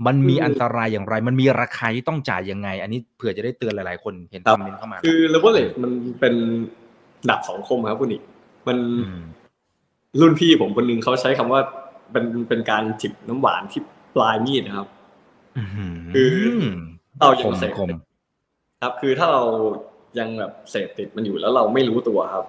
[0.06, 6.34] มันมีอันตรายอย่างไร มันมีราคาที่ต้องจ่ายยังไง อันนี้เผื่อจะได้เตือนหลายๆ คนเห็นคอมเมนต์เข้ามา คือ leverage มันเป็น
[7.30, 8.22] ดับสองคมครับคุณอีก
[8.68, 8.78] มัน
[9.10, 11.60] มรุ่นพี่ผมคนหนึงเขาใช้คำว่า
[12.12, 13.80] เป็นเป็นการจิบน้ำหวานที่
[14.14, 14.88] ปลายมีดนะครับ
[15.58, 16.34] อื้อหืคือ
[17.18, 17.88] เราคยังมเสพคม
[18.82, 19.42] ครับ คือถ้าเรา
[20.18, 22.44] ยังแบบเสพติดมันอยู่แล้วเราไม่รู้ตัวครับ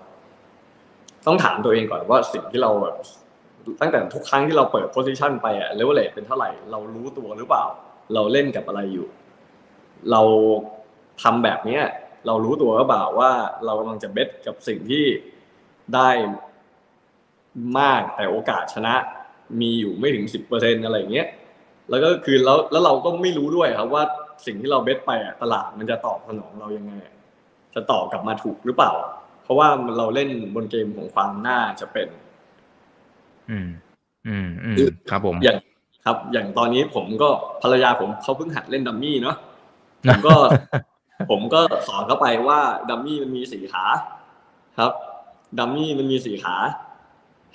[1.28, 2.96] ต้องถามตัวเองก่อนว่าสิ่งที่เราแบบ
[3.82, 7.64] ตั้งแต่ทุกครั้งที่เราเปิดโพซิชันไปอะเลเวลเลเป็นเท่าไหร่ เรารู้ตัวหรือเปล่า
[8.14, 9.08] เราเล่นกับอะไรอยู่
[10.12, 10.22] เรา
[11.22, 11.84] ทำแบบเนี้ย
[12.28, 13.32] เรารู้ตัวหรือเปล่าว่า
[13.66, 15.06] เรากำลังจะเบสกับสิ่งที่
[15.96, 16.10] ได้
[17.80, 18.94] มากแต่โอกาสชนะ
[19.62, 21.28] มีอยู่ไม่ถึงสิบเปอร์เซ็นอะไรอย่างเงี้ย
[21.90, 24.04] แล้วก็คือแล้วแล้วเราก็ไม่รู้ด้วยครับว่า
[24.46, 26.94] สิ่งที่เราเบสไปอะตลาดมันจะตอบสนองเรายังไง
[27.76, 28.92] จะตอบกลับมาถูกหรือเปล่า
[29.44, 32.08] เพราะว่าเราเล่นบนเกมของความน่าจะเป็น
[33.52, 33.68] อืม
[34.28, 35.58] อืมอืมคือครับผมอย่าง
[36.06, 37.30] ครับ อย่างตอนนี้ผมก็
[37.62, 39.36] ภรรยาผมเขาเพิ่งหัดเล่นดัมมี่เนาะ
[40.08, 40.36] ผมก็
[41.32, 42.60] ผมก็สอนเขาไปว่า
[42.90, 43.86] ดัมมี่มันมีสี่ขา
[44.80, 44.92] ครับ
[45.60, 46.56] ดัมมี่มันมีสี่ขา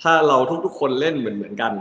[0.01, 1.73] ถ้าเราทุกๆคนเล่นเหมือนเหมือนๆกัน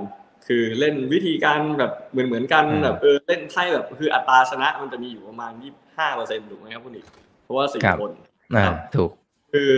[0.46, 7.06] คือเล่นวิธีการแบบเหมือนเหมือนๆกันอืมแบบเออเล่นไพ่แบบคืออัตราชนะมันจะมีอยู่ประมาณยี่ห้าเปอร์เซ็นต์ถูกไหมครับคุณอีก
[7.42, 8.10] เพราะว่าสี่คน
[8.56, 9.10] อ่าครับถูก
[9.52, 9.72] คือ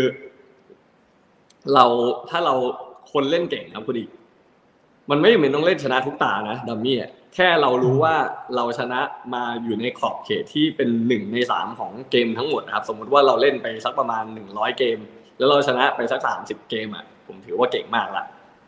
[1.74, 1.84] เรา
[2.30, 2.54] ถ้าเรา
[3.12, 4.08] คนเล่นเก่งครับคุณอีก
[5.10, 8.14] มันไม่จำเป็นต้องเล่นชนะทุกตานะดัมมี่อะแค่เรารู้ว่า
[8.56, 9.00] เราชนะ
[9.34, 14.98] มาอยู่ในขอบเขตที่เป็นหนึ่งในสามของเกมทั้งหมดนะครับ สมมุติว่าเราเล่นไปสักประมาณหนึ่งร้อยเกม
[15.38, 18.24] แล้วเราชนะไปสักสามสิบเกมอะผมถือว่าเก่งมากละ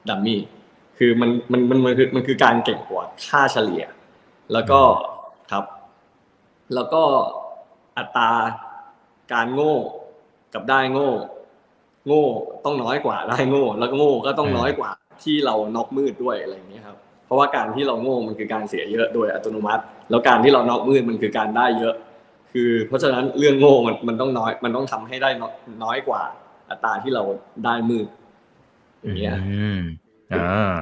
[0.09, 0.40] ดัมมี่
[0.98, 3.83] คือมันมันมันมันคือมันคือการเก่งกว่าค่าเฉลี่ย
[4.53, 4.81] แล้วก็
[5.53, 5.64] ครับ
[6.74, 7.03] แล้วก็
[7.98, 8.31] อัตรา
[9.33, 9.76] การโง่
[10.55, 11.11] กับได้โง่
[12.07, 12.24] โง่
[12.64, 14.90] ต้องน้อยกว่าได้โง่ แล้วก็โง่ก็ต้องน้อยกว่า
[15.24, 21.94] ที่เราน็อกมืดด้วยอะไรอย่างเงี้ยครับเพราะว่าการที่เราโง่มันคือการเสียเยอะโดยอัตโนมัติ แล้วการที่เราน็อกมืดมันคือการได้เยอะ
[22.52, 25.52] คือ เพราะฉะนั้นเรื่องโง่มันมันต้องน้อยมันต้องทำให้ได้น้อย
[25.85, 26.22] น้อยกว่า
[26.70, 27.22] อัตราที่เรา
[27.64, 28.06] ได้มืด
[29.00, 29.80] อย่างเงี้ยอืม
[30.33, 30.74] อ่า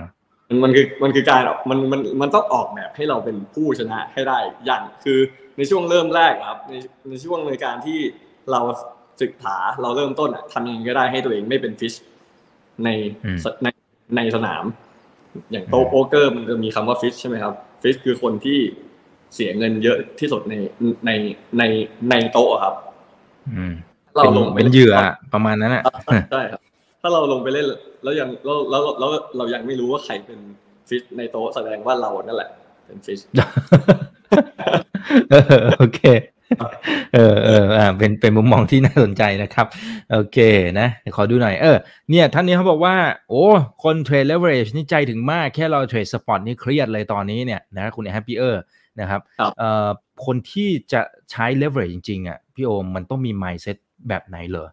[0.48, 5.18] มันมันคือมันคือการออกมันมันมันต้องออกแบบให้เราเป็นผู้ชนะให้ได้อย่างคือ
[5.57, 6.74] ในช่วงเริ่มแรกอะครับ ใน
[7.09, 7.98] ในช่วงในการที่
[8.53, 8.61] เรา
[9.22, 11.94] ศึกษาเราเริ่มต้นอะทำยังไงก็ได้ให้ตัวเองไม่เป็นฟิช
[12.85, 12.88] ใน
[13.24, 13.66] อืมใน
[14.16, 14.64] ในสนาม
[15.51, 18.59] อย่างโต๊ะโป๊กเกอร์มันจะมีคำว่าฟิชใช่ไหมครับฟิชคือคนที่
[19.35, 20.55] เสียเงินเยอะที่สุดใน
[21.07, 21.11] ใน
[21.59, 21.62] ใน
[22.11, 22.75] ในโต๊ะอะครับ
[23.55, 23.73] อืม
[24.14, 25.83] เราเป็นลงไปเป็นเหยื่ออะประมาณนั้นอะ
[26.33, 26.61] ใช่ครับ
[27.03, 27.66] ถ้าเราลงไปเล่น
[28.03, 30.38] แล้วยังแล้วแล้วแล้วเรายังไม่รู้ว่าใครเป็น
[30.88, 32.51] ฟิชในโต๊ะแสดงว่าเรานั่นแหละ
[32.87, 33.21] เป็นฟิช
[35.31, 35.42] เออ
[35.79, 36.01] โอเค
[37.14, 39.66] เออเอออ่าเป็นเป็นมุมมองที่น่าสนใจนะครับ
[40.12, 40.38] โอเค
[40.80, 41.76] นะ ขอดูหน่อย เออ
[42.11, 42.94] เนี่ย ท่านนี้เขาบอกว่า
[43.28, 43.44] โอ้
[43.84, 48.62] คนเทรดเลเวอเรจนี่ใจถึงมาก แค่เราเทรด spot นี่เครียดเลยตอนนี้เนี่ยนะคุณแฮปปี้เออร์
[49.00, 49.88] นะครับครับเอ่อ
[50.26, 53.76] คนที่จะใช้เลเวอเรจจริงๆอะพี่โอมมันต้องมี mindset
[54.08, 54.68] แบบไหนเลย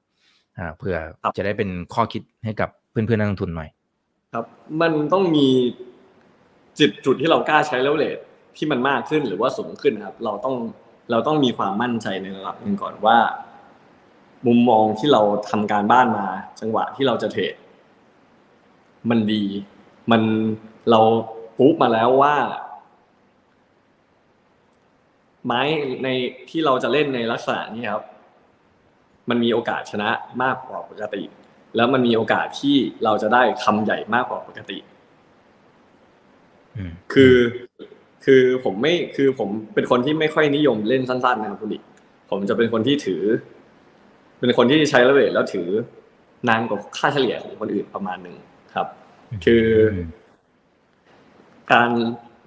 [0.58, 0.96] อ่าเพื่อ
[1.38, 3.70] จะได้เป็นข้อคิดให้กับเพื่อนๆนักลงทุนหน่อย
[4.34, 4.46] ครับ
[4.82, 5.48] มันต้องมี
[6.80, 8.18] จุดจุดที่เรากล้าใช้แล้วเลท
[8.58, 10.56] ที่มันมากขึ้นหรือว่าสูงขึ้นนะครับ เราต้อง
[11.12, 13.18] เราต้องมีความมั่นใจในระดับหนึ่งก่อนว่า
[14.48, 16.28] มุมมองที่เราทำการบ้านมา
[16.60, 17.54] จังหวะที่เราจะเทรด
[19.10, 19.44] มันดี
[20.12, 20.22] มัน
[20.90, 21.00] เรา
[21.58, 22.36] ปุ๊บมาแล้วว่า
[25.46, 25.62] ไม้
[26.04, 26.08] ใน
[26.50, 28.06] ที่เราจะเล่นในลักษณะนี้ครับ
[29.30, 30.10] มันมีโอกาสชนะ
[30.44, 31.24] มากกว่าปกติ
[31.76, 34.78] แล้วมันมีโอกาสที่เราจะได้คำใหญ่มากกว่าปกติ
[36.76, 37.36] อืมคือ
[38.26, 41.80] คือผมไม่คือผมเป็นคนที่ไม่ค่อยนิยมเล่นสั้นๆนะครับคุณดิ
[42.30, 43.22] ผมจะเป็นคนที่ถือ
[44.40, 45.68] เป็นคนที่ใช้ระเบิดแล้วถือ
[46.50, 48.36] นานกว่าค่าเฉลี่ยของคนอื่นประมาณหนึ่ง
[48.76, 48.88] ครับ
[49.46, 49.96] คือม
[51.72, 51.90] การ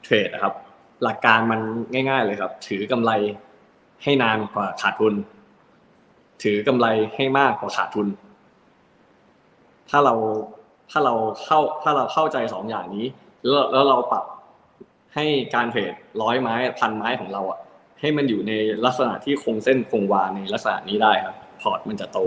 [0.03, 0.55] เทรดนะครับ
[1.03, 1.61] หลักการมัน
[1.93, 3.11] ง่าย ๆ เลยครับ ถือกำไร
[4.03, 5.15] ให้นานกว่าขาดทุน
[6.43, 8.07] ถือกำไรให้มากกว่าขาดทุน
[9.91, 10.15] ถ้าเรา
[10.91, 11.15] ถ้าเรา
[11.45, 13.07] เข้าถ้าเราเข้าใจสองอย่างนี้
[13.47, 14.25] แล้วแล้วเราปรับ
[15.15, 15.93] ให้การเทรด
[16.23, 17.59] ร้อยไม้พันไม้ของเราอะ
[18.01, 18.53] ให้มันอยู่ใน
[18.85, 22.19] ลักษณะที่คงเส้นคงวาในลักษณะนี้ได้ครับ พอร์ตมันจะโต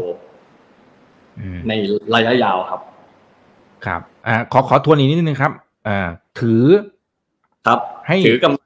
[1.39, 1.73] อืมใน
[2.15, 2.81] ระยะยาวครับ
[3.85, 5.51] ครับอ่าขอขอทวนอีกนิดนึงครับ
[5.87, 6.07] อ่า
[6.39, 6.65] ถือ
[7.67, 8.63] ครับ ให้ถือกำไร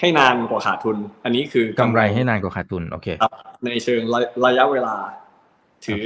[0.00, 3.32] ให้นานกว่าขาดทุน อันนี้คือกำไรให้นานกว่าขาดทุนโอเคครับ
[3.64, 4.94] ในเชิงระระยะเวลา
[5.86, 6.04] ถือ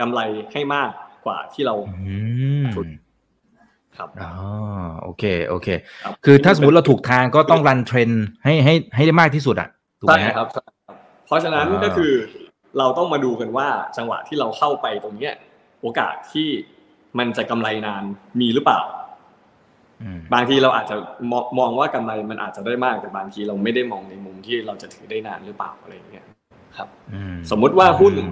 [0.00, 0.20] กำไร
[0.52, 0.90] ให้มาก
[1.26, 2.16] กว่าที่เราอื
[2.62, 2.88] มทุน
[4.00, 4.30] ครับอ๋อ
[5.02, 5.68] โอเคโอเค
[6.06, 8.10] รับคือถ้าสมมติเราถูกทางก็ต้องรันเทรน
[8.44, 9.68] ให้ให้ให้ได้มากที่สุดอะ
[10.00, 12.12] ถูกไหใช่มฮะครับใช่ครับ เพราะฉะนั้นอ่าก็คือ
[12.78, 15.34] เราต้องมาดูกันว่าจังหวะที่เราเข้าไปตรงเนี้ย
[15.82, 16.48] โอกาสที่
[17.18, 18.04] มันจะกำไรนาน
[18.40, 18.80] มีหรือเปล่า
[20.02, 20.96] อืมบางทีเราอาจจะ
[21.32, 26.26] มองมองว่ากำไรมันอาจจะได้มากแต่บางทีเราไม่ได้มองในมุมที่เราจะถือได้นานหรือเปล่าอะไรอย่างเงี้ย
[26.78, 28.30] ครับอืสมมุติว่าหุ้นอืม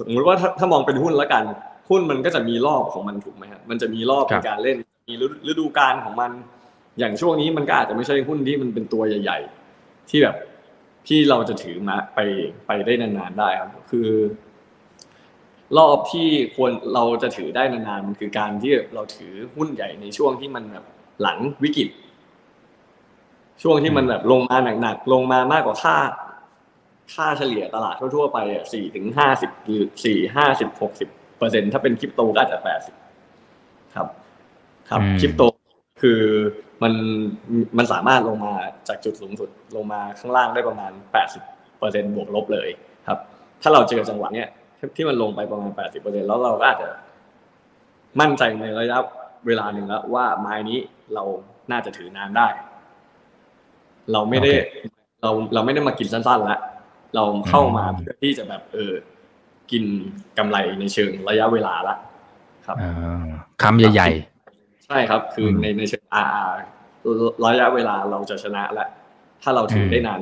[0.00, 1.44] สมมุติว่าถ้าถ้ามองเป็นหุ้นแล้วกัน
[1.90, 4.76] หุ้นมันก็จะมีรอบของมันถูกไหมฮะมันจะมีรอบครัในบการเล่น
[5.08, 6.30] มีฤดูฤดูกาลของมัน
[6.98, 9.38] อย่างช่วงนี้มันก็อาจจะไม่ใช่หุ้นที่มันเป็นตัวใหญ่
[9.74, 10.36] ๆ ที่แบบ
[11.08, 12.18] ที่เราจะถือมาไป
[12.66, 14.08] ไปได้นานๆได้ครับคือ
[15.78, 20.84] รอบที่ควรเราจะถือได้นานๆมันคือการที่เราถือหุ้นใหญ่ในช่วงที่มันแบบ
[21.22, 21.88] หลังวิกฤต
[23.62, 25.96] ช่วงที่มันแบบลงมาหนักๆลงมามากกว่าค่า
[27.14, 31.08] ค่าเฉลี่ยตลาดทั่วๆไปอะสี่ถึงห้าสิบหรือสี่ห้าสิบหกสิบ
[31.40, 32.94] เปอร์เซ็นถ้าเป็นคริปโตก็อาจจะแปดสิบ
[33.94, 34.06] ครับ
[34.90, 35.42] ครับอืมคริปโต
[36.02, 36.20] คือ
[36.82, 36.92] มัน
[37.78, 38.52] มันสามารถลงมา
[38.88, 41.42] จากจุดสูงสุดลงมาข้างล่างได้ประมาณแปดสิบ
[41.78, 42.68] เปอร์เซ็นบวกลบเลย
[43.06, 43.18] ครับ
[43.62, 44.48] ถ้าเราเจอจังหวะเนี้ย
[44.96, 46.88] ที่มันลงไปประมาณแปดสิบเปอร์เซ็นแล้วเราก็อาจจะ
[48.20, 48.98] มั่นใจในระยะ
[49.46, 50.78] เวลาหนึ่งแล้วว่าไม้นี้
[51.14, 51.24] เรา
[51.70, 52.48] น่าจะถือนานได้
[54.12, 54.52] เราไม่ได้
[55.22, 56.60] เราเราไม่ได้มากินสั้นๆแล้ว
[57.14, 58.92] เราเข้ามาเพื่อที่จะแบบเออ
[59.72, 59.84] กิน
[60.38, 61.96] กำไรในเชิงระยะเวลาละ
[62.66, 63.24] ครับอ่า
[63.62, 64.08] คำใหญ่
[64.86, 66.52] ใช่ครับ คืออมในในเชิง RR
[67.44, 68.88] ระยะเวลาเราจะชนะแล้ว
[69.42, 70.18] ถ้าเราถืออมได้นาน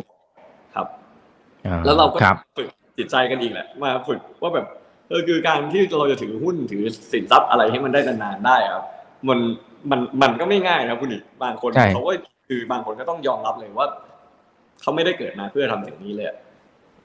[0.75, 4.67] ครับๆอ่แล้วเราก็ครับฝึกจิตใจกันอีกแหละ มาฝึกว่าแบบ
[5.09, 6.83] เออคือการที่เราจะถือหุ้นถือ
[7.13, 8.85] สินทรัพย์อะไรให้มันได้นานๆได้ครับ
[9.29, 9.39] มัน
[9.91, 12.13] มันมันก็ไม่ง่ายนะคุณอีกบางคนใช่เขาก็
[12.49, 13.89] คือบางคนก็ต้องยอมรับเลยว่า
[14.81, 16.37] เขาไม่ได้เกิดมาเพื่อทำอย่างนี้เลยอะ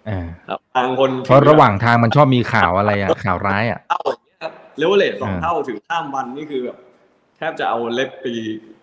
[0.10, 6.78] อ่าครับ บางคนเพราะระหว่างทางมันชอบมีข่าวอะไรอะข่าวร้ายอะเท่าอย่างเงี้ยครับเลเวลเลทสองอ่าเท่าถือข้ามวันนี่คือแบบ
[7.38, 8.26] แทบจะเอาเล็บไป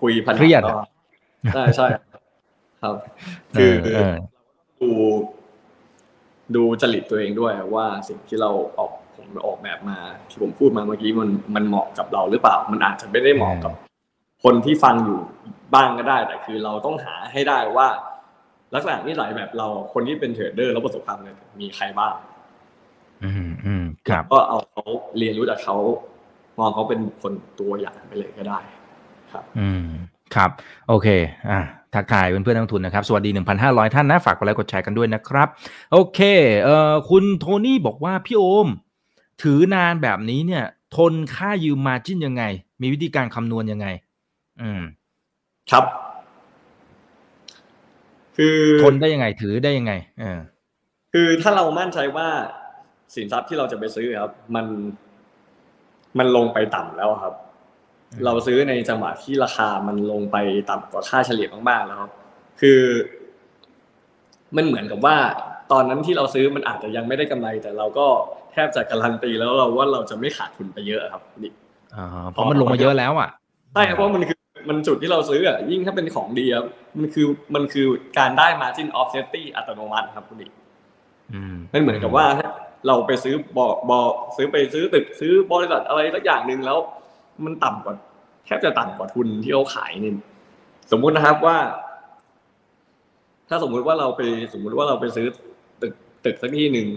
[0.00, 0.88] กุยผนังเครียดอะแล้วอะ
[1.55, 1.87] ใช่ใช่
[2.83, 2.94] ครับ
[3.53, 4.14] เอคืออเออ
[4.83, 4.90] ดู
[6.55, 9.98] ดูจริตตัวเองด้วยว่าสิ่งที่เราออกผมออกแบบมา
[10.29, 13.72] ที่ผมพูดมาเมื่อกี้มันมันเหมาะกับเราหรือเปล่า มันอาจจะไม่ได้เหมาะกับ
[14.44, 15.18] คนที่ฟังอยู่
[15.74, 17.88] บ้างก็ได้ แต่คือเราต้องหาให้ได้ว่า
[18.74, 22.14] ลักษณะนิสัยแบบเราคนที่เป็นเทรดเดอร์แล้วประสบความสำเร็จมีใครบ้าง
[23.24, 24.85] อืมอืมครับก็เอาเขา
[25.18, 25.76] เรียนรู้จากเขา
[26.59, 28.59] มองเขาเป็นคนตัวอย่างไปเลยก็ได้
[29.33, 29.85] ครับ อืม
[30.35, 30.50] ครับ
[30.88, 31.09] โอเค
[31.50, 31.61] อะ
[31.94, 35.48] ทักทายเพื่อนๆนักลงทุนนะครับ สวัสดี 1,500 ท่านนะ ฝากกดไลค์กดแชร์กันด้วยนะครับ
[35.92, 36.20] โอเค
[36.62, 38.68] เอ่อคุณโทนี่บอกว่า พี่โอม
[39.42, 40.64] ถือนานแบบนี้เนี่ย
[40.96, 42.42] ทนค่ายืมมาจิ้นยังไง
[42.80, 43.87] มีวิธีการคำนวณยังไง
[44.61, 44.80] อืม
[45.70, 45.85] ครับ
[48.40, 50.38] คือทนได้ยังไงถือได้ยังไงเออ
[51.12, 52.29] คือถ้าเรามั่นใจว่า
[53.14, 54.66] สินทรัพย์ที่เราจะไปซื้อครับ มัน
[56.18, 57.35] มันลงไปต่ำแล้วครับ
[58.12, 60.37] อืมเราซื้อในจังหวะที่ราคามันลงไป
[60.70, 62.11] ต่ำกว่าค่าเฉลี่ยมากๆแล้วครับ
[62.61, 62.81] คือ
[64.57, 65.16] มันเหมือนกับว่า
[65.72, 68.07] ตอนนั้นที่เราซื้อมันอาจจะยังไม่ได้กำไร แต่เราก็
[68.53, 71.53] แทบจะการันตีแล้วเราว่าเราจะไม่ขาดทุนไปเยอะครับนี่
[71.94, 73.29] อ่าเพราะมันลงมาเยอะแล้วอะ
[73.74, 76.66] ใช่ครับเพราะมันคือ มันจุดที่เราซื้ออะยิ่งถ้าเป็นของดีครับ
[76.98, 77.86] มันคือมันคือ
[78.18, 80.46] การได้ margin of safety อัตโนมัติครับคุณดิ
[81.32, 82.26] อืมมันเหมือนกับว่า
[82.86, 84.00] เราไปซื้อบอบอ
[84.36, 86.78] ซื้อไปซื้อตึกซื้อบริษัทอะไรสักอย่างหนึ่งแล้ว
[87.44, 87.94] มันต่ำกว่า
[88.46, 90.12] แทบจะต่ำกว่าทุนที่เขาขายนี่
[90.92, 91.56] สมมุตินะครับว่า
[93.48, 94.20] ถ้าสมมุติว่าเราไป
[94.52, 95.26] สมมุติว่าเราไปซื้อ
[95.82, 95.94] ตึก
[96.24, 96.88] ตึกสักที่หนึ่ง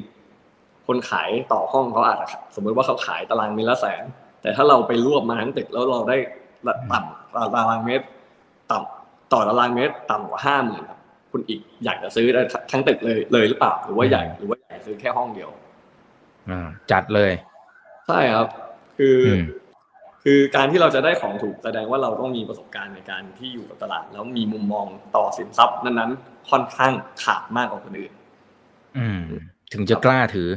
[0.88, 4.04] คนขายต่อห้องเขาอาจจะสมมุติว่าเขาขายตารางเมตรละแสน
[4.42, 6.18] แต่ถ้าเราไปรวบมาทั้งตึกแล้วเราได้
[6.92, 8.06] ต่ำ ตารางเมตร
[8.72, 11.00] ต่ำต่อตารางเมตรต่ำกว่าห้าหมื่นครับ
[11.32, 12.42] คุณอีกอยากจะซื้อได้
[12.72, 15.50] ทั้งตึกเลยเลยหรือเปล่าหรือว่าอยากหรือว่าอยากซื้อแค่ห้องเดียว
[16.50, 17.32] อ่าจัดเลย
[18.08, 18.48] ใช่ครับ
[18.98, 19.44] คืออม
[20.24, 26.94] คือการที่เราจะได้ของถูกแสดงว่าเราต้องมีประสบการณ์ในการที่อยู่กับตลาด แล้วมีมุมมองต่อสินทรัพย์นั้นๆ ค่อนข้าง
[27.24, 28.12] ขาดมากกว่าคนอื่น
[28.98, 29.20] อืม
[29.74, 30.50] ถึงจะกล้าถือ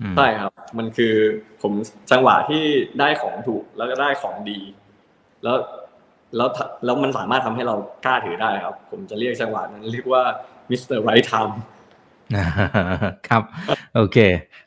[0.00, 1.14] อืมใช่ครับ มันคือ
[1.62, 1.72] ผม
[2.10, 2.62] จังหวะที่
[3.00, 4.58] ได้ของถูกแล้วก็ได้ของดี
[5.42, 5.56] แล้ว
[6.36, 10.22] แล้วถ้าแล้วมันสามารถทำให้เรากล้าถือได้ครับ ผมจะเรียกจังหวะนั้นเรียกว่า
[10.70, 11.58] Mister Right Time
[13.28, 13.42] ครับ
[13.96, 14.18] โอเค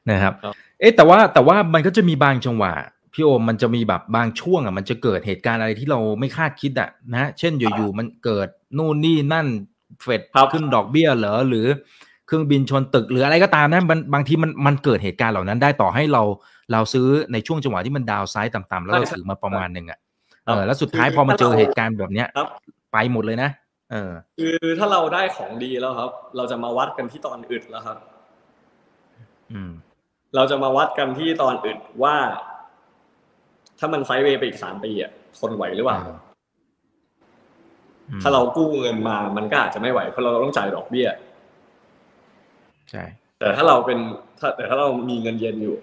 [0.10, 2.74] นะครับครับเอ๊ะแต่ว่าแต่ว่ามันก็จะมีบางจังหวะ
[3.14, 8.48] พี่โอมมันจะมีแบบบางช่วงอะมันจะเกิดเหตุการณ์อะไรที่เราไม่คาดคิดอะนะเช่นอยู่ๆมันเกิด
[8.78, 9.48] นู่นนี่นั่น
[10.02, 11.66] เฟดครับขึ้นดอกเบี้ยเหรอหรือ
[12.28, 16.24] เครื่องบินชนตึกหรืออะไรก็ตามนะมันบางทีมันมันเกิดเหตุการณ์เหล่านั้นได้ต่อให้เรา
[16.72, 20.00] เราซื้อในช่วงจังหวะที่มัน downside ต่ำๆแล้วเราถือมาประมาณหนึ่งอะ
[20.46, 22.48] เออแล้วสุดท้ายพอมาเจอเหตุการณ์แบบเนี้ยครับ
[22.94, 23.50] ไปหมดเลยนะ
[23.92, 27.98] เออ คือถ้าเราได้ของดีแล้วครับ เราจะมาวัดกันที่ตอนอึดแล้วครับ
[29.54, 29.72] อืม
[30.36, 32.16] เราจะมาวัดกันที่ตอนอึดว่า
[33.80, 36.00] ถ้ามันไซด์เวย์ไปอีกสามปีอะทนไหวหรือเปล่า
[38.10, 41.08] อืมถ้าเรากู้เงินมามันก็อาจจะไม่ไหวเพราะเราต้องจ่ายดอกเบี้ย
[42.92, 43.04] ใช่
[43.40, 44.00] แต่ถ้าเราเป็น
[44.40, 45.76] ถ้าแต่ถ้าเรามีเงินเย็นอยู่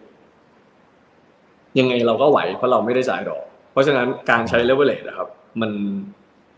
[1.79, 5.29] ยังไงเราก็ไหวเพราะเราไม่ได้จ่ายดอก เพราะฉะนั้นการใช้เลเวลเลนะครับ
[5.61, 5.73] มัน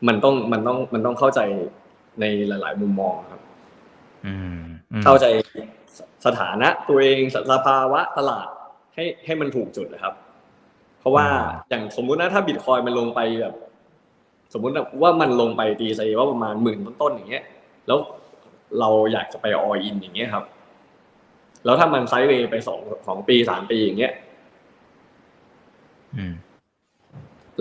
[0.07, 1.41] มันต้องมันต้องมันต้องเข้าใจ
[2.21, 3.41] ในหลาย ๆ มุมมองครับ
[4.27, 4.59] อืม
[4.93, 5.27] อืมเข้าใจ
[6.27, 8.49] สถานะตัวเองสภาวะตลาด
[8.95, 10.15] ให้ให้มันถูกจุดนะครับ
[11.01, 11.27] เพราะว่า
[11.71, 13.55] อย่างสมมุตินะถ้าบิตคอยมันลงไปแบบ
[14.53, 17.45] สมมุติว่ามันลงไปตีไซว่าประมาณหมื่นต้นๆอย่างเงี้ย
[17.87, 17.99] แล้ว
[18.81, 20.45] เราอยากจะไปออินอย่างเงี้ยครับ
[21.65, 24.13] แล้วถ้ามันไซด์เวย์ไปสองสองปีสามปีอย่างเงี้ย
[26.17, 26.35] อืม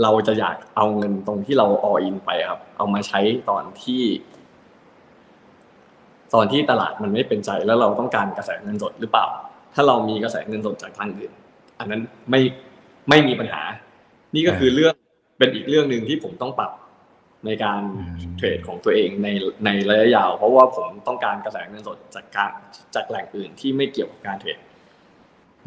[0.02, 4.04] เราจะอยากเอาเงินตรงที่เราออินไปครับ เอามาใช้ตอนที่
[6.34, 9.26] ตอนที่ตลาดมันไม่เป็นใจแล้วเราต้องการกระแสเงินสดหรือเปล่า
[9.74, 11.32] ถ้าเรามีกระแสเงินสดจากทางอื่น
[11.80, 12.42] อันนั้นไม่
[13.10, 13.62] ไม่มีปัญหา
[14.36, 14.96] นี่ก็คือเรื่อง
[15.38, 16.72] เป็นอีกเรื่องหนึ่งที่ผมต้องปรับ
[17.46, 19.28] ในการอืมเทรดของตัวเองใน
[19.66, 22.52] ในระยะยาว เพราะว่าผมต้องการกระแสเงินสดจากการ
[22.96, 24.58] จากแหล่งอื่นที่ไม่เกี่ยวกับการเทรด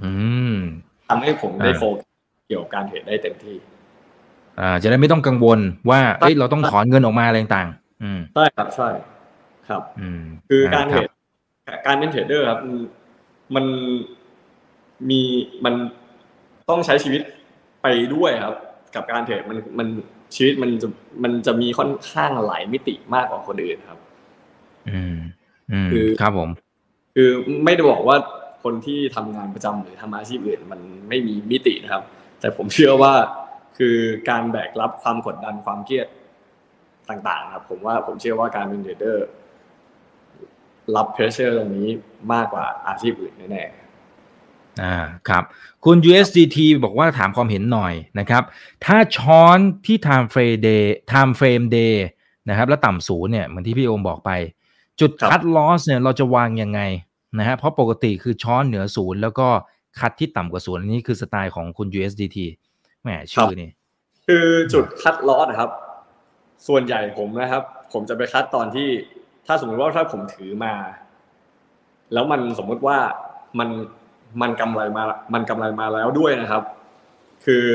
[0.03, 0.13] อื
[0.55, 0.57] ม
[1.09, 2.11] ทำให้ผมได้อ่าโฟกัส
[2.49, 3.57] เกี่ยวกับการเทรดได้เต็มที่
[4.61, 5.59] อ่าจะได้ไม่ต้องกังวล
[5.91, 8.89] ว่าเอ้ยเราต้องถอนเงินออกมาอะไรต่างๆอืมใช่ครับใช่
[9.69, 11.11] ครับ อืมคือการเทรดกับ
[11.87, 12.77] การเป็นเทรดเดอร์ครับมัน
[13.55, 13.67] มัน
[15.11, 15.21] มี
[15.65, 15.75] มัน
[16.69, 17.23] ต้องใช้ชีวิต
[17.83, 18.57] ไปด้วยครับ
[18.95, 19.89] กับการเทรดมันมัน
[20.35, 20.89] ชีวิตมันจะ
[21.23, 23.99] มันจะมีค่อนข้างหลายมิติมากกว่าคนอื่นครับ
[24.91, 25.17] อืม
[25.73, 26.51] อืมคือครับผม
[27.15, 27.31] คือ
[27.65, 28.17] ไม่ได้บอกว่า
[28.65, 32.03] คนที่ทำงานประจำหรือทำอาชีพอื่น มันไม่มีมิตินะครับ
[32.41, 33.13] แต่ผมเชื่อว่า
[33.79, 33.97] คือ
[34.29, 36.09] การแบกรับความกดดันความเครียด
[37.09, 39.27] ต่างๆครับผมว่าผมเชื่อว่าการเป็นเทรดเดอร์
[40.97, 41.89] รับ pressure ตรงนี้
[42.33, 44.97] มากกว่าอาชีพอื่นแน่ๆอ่า
[45.29, 45.45] ครับ
[45.85, 48.43] คุณ USDT บอกว่าถามความเห็นหน่อยนะครับ
[48.85, 51.95] ถ้าช้อนที่ time frame day time frame day
[52.49, 54.31] นะครับแล้วต่ำศูนย์เนี่ยเหมือนที่พี่โอมบอกไป
[55.01, 56.81] จุดครับคัดลอสเนี่ยเราจะวางยังไง
[57.39, 59.49] นะฮะเพราะปกติคือช้อนเหนือศูนย์แล้วก็
[60.01, 62.39] คัดที่ต่ำกว่าศูนย์อันนี้คือสไตล์ของคุณ USDT
[63.07, 63.71] แหมชื่อนี่
[64.27, 65.71] คือจุดคัดล้อนะครับ
[66.69, 68.89] ส่วนใหญ่ผมนะครับ ผมจะไปคัดตอนที่
[69.47, 70.75] ถ้าสมมติว่าถ้าผมถือมา
[72.13, 72.99] แล้วมันสมมุติว่า
[73.59, 73.69] มัน
[74.43, 75.03] มันกำไรมา
[75.35, 76.63] มันกำไรมาแล้วด้วยนะครับ
[77.45, 77.67] คือ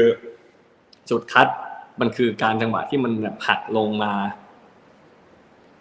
[1.09, 1.47] จุดคัด
[1.99, 4.13] มันคือการจังหวะที่มันแบบหักลงมา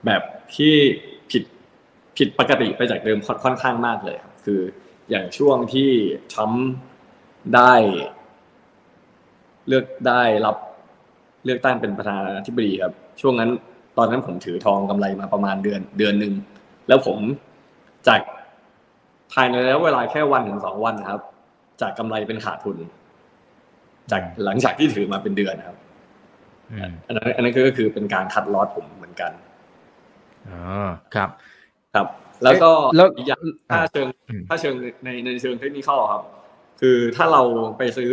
[0.06, 0.22] แบบ
[0.56, 0.74] ที่
[1.30, 1.42] ผิด
[2.16, 4.60] ผิดปกติไปจากเดิมค่อนค่อนข้างมากเลยครับ คือ
[5.10, 5.90] อย่างช่วงที่
[6.32, 6.68] ทรัมป์
[7.54, 7.74] ได้
[9.70, 10.56] เลือกได้รับ
[11.44, 13.50] เลือกตั้งเป็นประธานาธิบดีครับ ช่วงนั้น
[13.98, 16.33] ตอนนั้นผมถือทองกำไรมาประมาณเดือนเดือนหนึ่ง
[16.88, 17.18] แล้วผม
[18.09, 18.20] จาก
[19.33, 21.20] ภายในระยะเวลาแค่วันถึงสองวันนะครับ
[21.80, 22.76] จากกำไรเป็นขาดทุน
[24.11, 25.76] จากหลังจากที่ถือมาเป็นเดือนครับ
[26.70, 29.33] อืมอันนั้นอันนั้นก็คือเป็นการคัดลอสผมเหมือนกัน
[30.48, 30.61] อ๋อ
[31.14, 31.28] ครับ
[31.94, 32.06] ครับ
[32.44, 36.22] แล้วก็เอ๊ะแล้วอีกอย่างถ้าเชิงอืมถ้าเชิงในในเชิงเทคนิคครับ
[36.80, 37.42] คือถ้าเรา
[37.78, 38.11] ไปซื้อ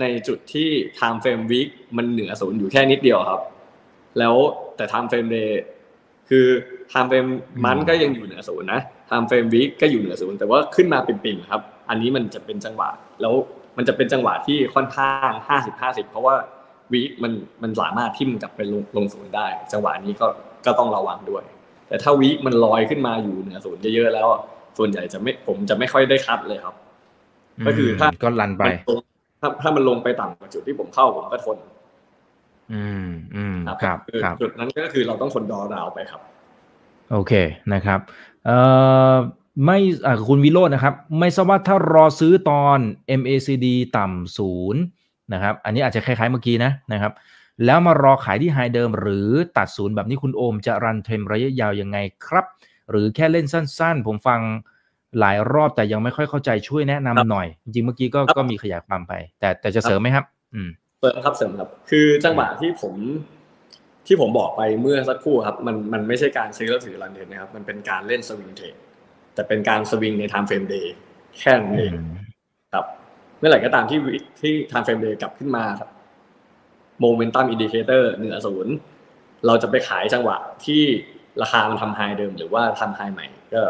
[0.00, 3.40] ในจุดที่ time frame week มันเหนือศูนย์อยู่แค่นิดเดียวครับ
[4.18, 4.34] แล้ว
[4.76, 5.50] แต่ time frame day
[6.28, 6.46] คือ
[6.92, 7.30] time frame
[7.66, 12.88] มันก็ยังอยู่เหนือศูนย์นะ time frame week ก็อยู่เหนือศูนย์แต่ว่าขึ้นมาปิ่มๆครับ อันนี้มันจะเป็นจังหวะ
[13.22, 13.34] แล้ว
[13.76, 16.34] มันจะเป็นจังหวะที่ค่อนข้างห้าสิบห้าสิบเพราะว่า
[16.92, 20.26] week มันมันสามารถทิ่มกลับไปลงลงศูนย์ได้ จังหวะนี้ก็
[20.66, 21.44] ก็ต้องระวังด้วย
[21.88, 24.42] แต่ถ้าวีคมันลอยขึ้นมาอยู่เหนือศูนย์เยอะๆแล้วอะ
[24.78, 26.74] ส่วนใหญ่จะไม่ผมจะไม่ค่อยได้คัดเลยครับ
[27.66, 29.00] ก็คือถ้าก็ลันไปมันลง
[29.40, 31.56] ถ้าถ้ามันลงไปต่ำกว่าจุดที่ผมเข้าผมก็ทน
[32.72, 36.20] อืมอืมครับครับคือครับจุดนั้นก็คือเราต้องทนดอดาวไปครับ
[37.12, 37.32] โอเค
[37.74, 38.00] นะครับ
[38.44, 38.58] เอ่
[39.12, 39.14] อ
[39.64, 42.78] ไม่อ่าคุณวิโรจน์นะครับ ไม่ทราบว่าถ้ารอซื้อตอน
[43.20, 44.80] MACD ต่ำศูนย์
[45.32, 47.12] นะครับ อันนี้อาจจะคล้ายๆเมื่อกี้นะนะครับ
[47.64, 52.46] แล้วมารอขายที่ไฮเดิม หรือตัดศูนย์แบบนี้คุณโอมจะรันเทรนระยะยาวยังไงครับ
[52.90, 54.40] หรือแค่เล่นสั้นๆ ผมฟัง
[55.20, 60.68] หลายรอบแต่ยังไม่ค่อยเข้าใจช่วยแนะนำครับหน่อย จริงๆเมื่อกี้ก็ครับก็มีขยายความไป แต่แต่จะเสริมไหมครับ อืม
[61.00, 62.94] เสริมครับเสริมครับ คือจังหวะที่ผม
[64.06, 68.76] ที่ผมบอกไปเมื่อสักครู่ครับ มันมันไม่ใช่การซื้อแล้วถือรันเทรนนะครับ มันเป็นการเล่นสวิงเทรด
[69.34, 70.86] แต่เป็นการสวิงใน time frame day
[71.38, 71.92] แค่นั้นเอง
[72.72, 72.84] ครับ
[73.38, 75.90] เมื่อไหร่ก็ตามที่วิที่ time frame day กลับขึ้นมาครับ
[77.04, 78.74] momentum indicator เหนือศูนย์
[79.46, 80.82] เราจะไปขายจังหวะที่
[81.42, 83.62] ราคามันทำไฮเดิมหรือว่าทำไฮใหม่ก็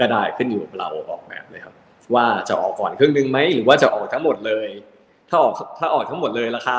[0.00, 1.74] ก็ได้ขึ้นอยู่กับเราออกแบบเลยครับ
[2.14, 4.68] ว่าจะออกก่อนครึ่งหนึ่งไหมหรือว่าจะออกทั้งหมดเลย
[5.28, 6.76] ถ้าออกถ้าออกทั้งหมดเลยราคา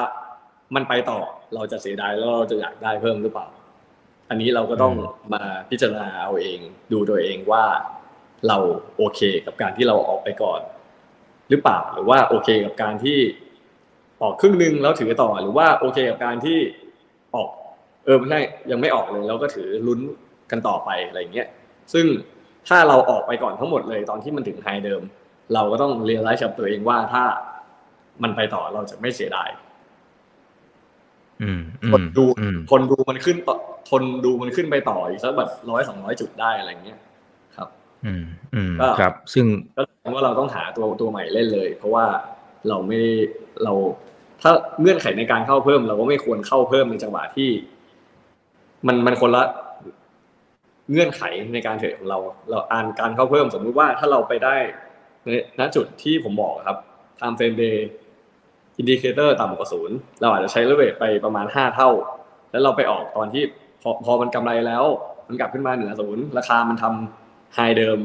[0.76, 1.20] มันไปต่อ
[1.55, 3.47] เราจะเสียดายแล้วเราจะอยากได้เพิ่มหรือเปล่า
[4.30, 6.59] อันนี้เราก็ต้องอืมมาพิจารณาเอาเอง
[6.91, 7.64] ดูตัวเองว่า
[8.47, 8.57] เรา
[8.97, 10.61] โอเคกับการที่เราออกไปก่อน
[11.49, 13.20] หรือเปล่าหรือว่าโอเคกับการที่
[14.22, 16.59] ออกครึ่งหนึ่งแล้วถือต่อหรือว่าโอเคกับการที่
[17.36, 17.49] ออก
[18.05, 18.41] เออไม่ใช่
[18.72, 19.99] ยังไม่ออกเลยเราก็ถือลุ้น
[20.51, 21.47] กันต่อไปอะไรอย่างเงี้ย
[21.93, 22.05] ซึ่ง
[22.68, 25.01] ถ้าเราออกไปก่อนทั้งหมดเลยตอนที่มันถึงไฮเดิม
[25.53, 27.24] เราก็ต้องเรียนรู้กับตัวเองว่าถ้า
[28.24, 29.49] มันไปต่อเราจะไม่เสียดาย
[31.43, 33.55] อืมอืคนมดูอืมคนดูมันขึ้นต่อ
[33.89, 36.99] ทนดูมันขึ้นไปต่ออีกสักแบบร้อยสองร้อยจุดได้อะไรเงี้ย
[37.55, 37.70] ครับ
[38.05, 38.24] อืม
[38.55, 39.45] อืมก็ครับ ซึ่ง
[39.78, 42.05] ก็แสดงว่าเราต้องหาตัวตัวใหม่เล่นเลย เพราะว่า
[42.70, 42.99] เราไม่
[43.64, 43.74] เรา
[44.41, 44.51] ถ้า
[44.82, 47.49] เงื่อนไขในการเข้าเพิ่ม เราก็ไม่ควรเข้าเพิ่มในจังหวะที่
[48.88, 49.43] มันมันคนละ
[50.92, 51.22] เงื่อนไข
[51.54, 52.18] ในการเทรดของเรา
[52.50, 54.56] เราอ่านการเข้าเพิ่มสมมุติว่าถ้าเราไปได้
[55.24, 55.30] ใน
[55.60, 56.78] ณจุดที่ผมบอกครับ
[57.20, 57.78] time frame day
[58.80, 61.90] indicator ต่ำกว่าศูนย์เราอาจจะใช้เลเวทไปประมาณห้าเท่า
[62.52, 63.44] แล้วเราไปออกตอนที่
[63.82, 64.84] พอพอมันกำไรแล้ว
[65.28, 68.00] มันกลับขึ้นมาเหนือศูนย์ราคามันทำไฮเดิม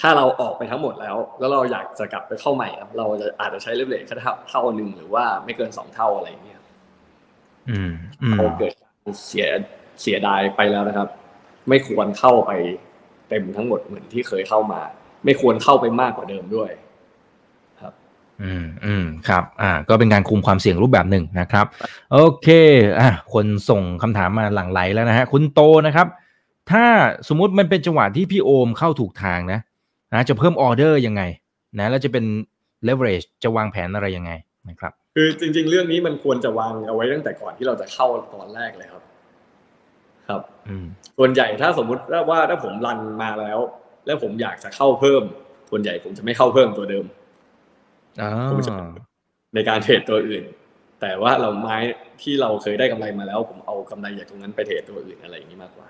[0.00, 6.60] ถ้าเราออกไปทั้งหมดแล้ว แล้วเราอยากจะกลับไปเข้าใหม่ครับ เราจะอาจจะใช้เลเวลแค่เท่าเท่าหนึ่งหรือว่าไม่เกินสองเท่าอะไรอย่างเงี้ย
[7.70, 7.92] อืม
[8.22, 9.48] อืมเราเกิดการเสีย
[10.02, 11.08] เสียดายไปแล้วนะครับ
[11.68, 12.50] ไม่ควรเข้าไป
[13.28, 14.80] เต็มทั้งหมดเหมือนที่เคยเข้ามา
[15.24, 16.70] ไม่ควรเข้าไปมากกว่าเดิมด้วย
[17.80, 17.92] ครับ
[18.42, 21.66] อืมอืมครับ อ่า ก็เป็นการคุมความเสี่ยงรูปแบบหนึ่งนะครับ
[22.12, 22.48] โอเค
[23.00, 26.06] อะคนส่งคำถามมาหลั่งไหลแล้วนะฮะ คุณโตนะครับ
[26.70, 26.84] ถ้า
[27.28, 29.60] สมมุติมันเป็นจังหวะที่พี่โอมเข้าถูกทางนะ
[30.12, 31.22] นะจะเพิ่มออเดอร์ยังไง
[31.78, 32.24] นะ แล้วจะเป็น
[32.88, 34.32] leverage จะวางแผนอะไรยังไง
[34.68, 39.02] นะครับ คือจริง ๆ เรื่องนี้มันควรจะวางเอาไว้ตั้งแต่ก่อนที่เราจะเข้าตอนแรกเลยครับ
[40.28, 40.86] ครับอืม
[41.18, 43.58] ส่วนใหญ่ถ้าสมมุติว่าถ้าผมรันมาแล้ว
[44.06, 45.22] แล้วผมอยากจะเข้าเพิ่ม
[45.70, 47.04] ส่วนใหญ่ผมจะไม่เข้าเพิ่มตัวเดิม
[48.20, 48.72] อ่าผมจะ
[49.54, 50.44] ในการเทรดตัวอื่น
[51.00, 51.76] แต่ว่าเราไม้
[52.22, 55.88] ที่เราเคยได้กำไรมาแล้ว ผมเอากำไรจากตรงนั้นไปเทรดตัวอื่นอะไรอย่างนี้มากกว่า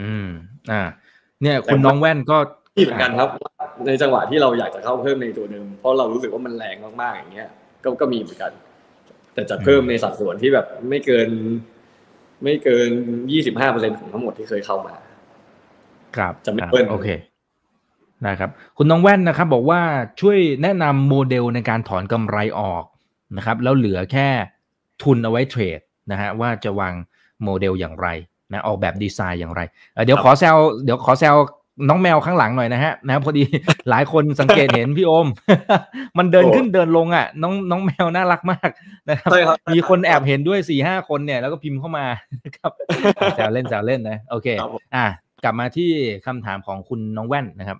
[0.00, 0.28] อืม
[0.70, 0.82] อ่า
[1.42, 2.38] เนี่ยคุณน้องแว่นก็
[2.76, 3.28] ที่เหมือนกันครับ
[3.86, 7.50] ในจังหวะที่เราอยากจะเข้าเพิ่มในตัวเดิมเพราะเรารู้สึกว่ามันแรงมากๆอย่างเงี้ย
[7.84, 8.52] ก็ก็มีเหมือนกัน
[9.34, 11.28] แต่จะเพิ่มในสัดส่วนที่แบบไม่เกิน
[12.42, 12.90] ไม่เกิน
[13.32, 14.94] ยี่สิบห้าเปอร์เซ็นของทั้งหมดที่เคยเข้ามา
[16.16, 17.08] ครับจะไม่อ่เบิ้ลโอเค
[18.26, 19.80] นะครับ คุณน้องแว่นนะครับ บอกว่า
[20.20, 22.84] ช่วยแนะนำโมเดลในการถอนกำไรออก
[23.36, 24.28] นะครับ แล้วเหลือแค่
[25.02, 25.80] ทุนเอาไว้เทรด
[26.10, 26.94] นะฮะว่าจะวาง
[27.44, 28.08] โมเดลอย่างไร
[28.52, 29.60] นะออกแบบดีไซน์อย่างไร
[29.92, 31.34] เอ่อเดี๋ยวขอแซวเดี๋ยวขอแซว
[31.88, 33.44] น้องแมวข้างหลังหน่อยนะฮะนะพอดี
[33.90, 35.26] หลายคนสังเกตเห็นพี่โอม
[36.18, 38.70] มันเดินขึ้นเดินลงอะ น้องน้องแมวน่ารักมาก
[39.08, 42.06] นะครับใช่ครับมีคนแอบเห็นด้วยสี่ห้าคนเนี่ยแล้วก็พิมพ์เข้ามา
[42.44, 42.72] นะครับ
[43.36, 45.06] แซวเล่นแซวเล่นนะโอเคครับผมอะ
[45.44, 45.90] กลับมาที่
[46.26, 47.78] คำถามของคุณน้องแว่นนะครับ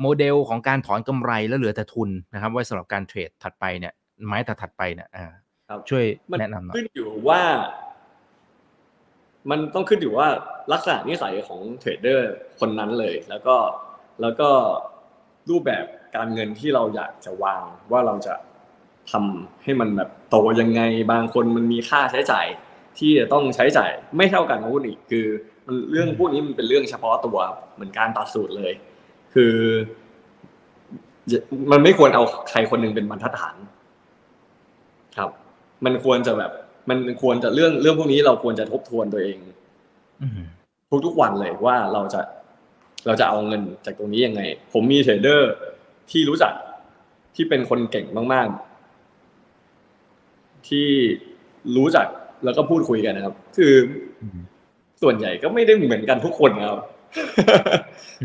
[0.00, 3.92] โมเดลของการถอนกำไรแล้วเหลือแต่ทุนนะครับ ไว้สำหรับการเทรดถัดไปเนี่ย
[4.26, 5.24] ไม้ถัดถัดไปเนี่ยอ่า
[5.68, 7.40] ครับช่วยมันแนะนำหน่อยขึ้นอยู่ว่า
[9.50, 10.28] มันต้องขึ้นอยู่ว่า
[10.72, 12.30] ลักษณะนิสัยของเทรดเดอร์
[12.60, 13.56] คนนั้นเลย แล้วก็
[14.20, 14.48] แล้วก็
[15.50, 15.84] รูปแบบ
[16.16, 17.62] การเงินที่เราอยากจะวาง
[17.92, 18.34] ว่าเราจะ
[19.10, 20.82] ทำให้มันแบบโตยังไง
[21.12, 22.46] บางคนมันมีค่าใช้จ่าย
[22.98, 25.26] ที่จะต้องใช้จ่ายไม่เท่ากันกับหุ้นอีกคือ
[25.90, 27.38] เรื่องพวกนี้มันเป็นเรื่องเฉพาะตัว
[27.74, 28.72] เหมือนการตัดสูตรเลย
[29.34, 29.54] คือ
[31.70, 33.56] มันไม่ควรเอาใครคนหนึ่งเป็นบรรทัดฐาน
[35.16, 35.30] ครับ
[35.84, 36.52] มันควรจะแบบ
[36.88, 39.36] มันควรจะเรื่องเรื่องพวกนี้เราควรจะทบทวนตัวเอง
[40.22, 40.40] อืม
[41.06, 42.20] ทุกๆวันเลยว่าเราจะ
[43.06, 45.52] เราจะเอาเงินจากตรงนี้ยังไง ผมมีเทรดเดอร์
[46.10, 46.52] ที่รู้จัก
[47.34, 48.46] ที่เป็นคนเก่งมาก
[49.72, 50.88] ๆ ที่
[51.76, 52.06] รู้จัก
[52.44, 53.74] แล้วก็พูดคุยกันนะครับ คือ
[54.22, 54.40] อืม
[55.02, 56.80] ส่วนใหญ่ก็ไม่ได้เหมือนกันทุกคนนะครับ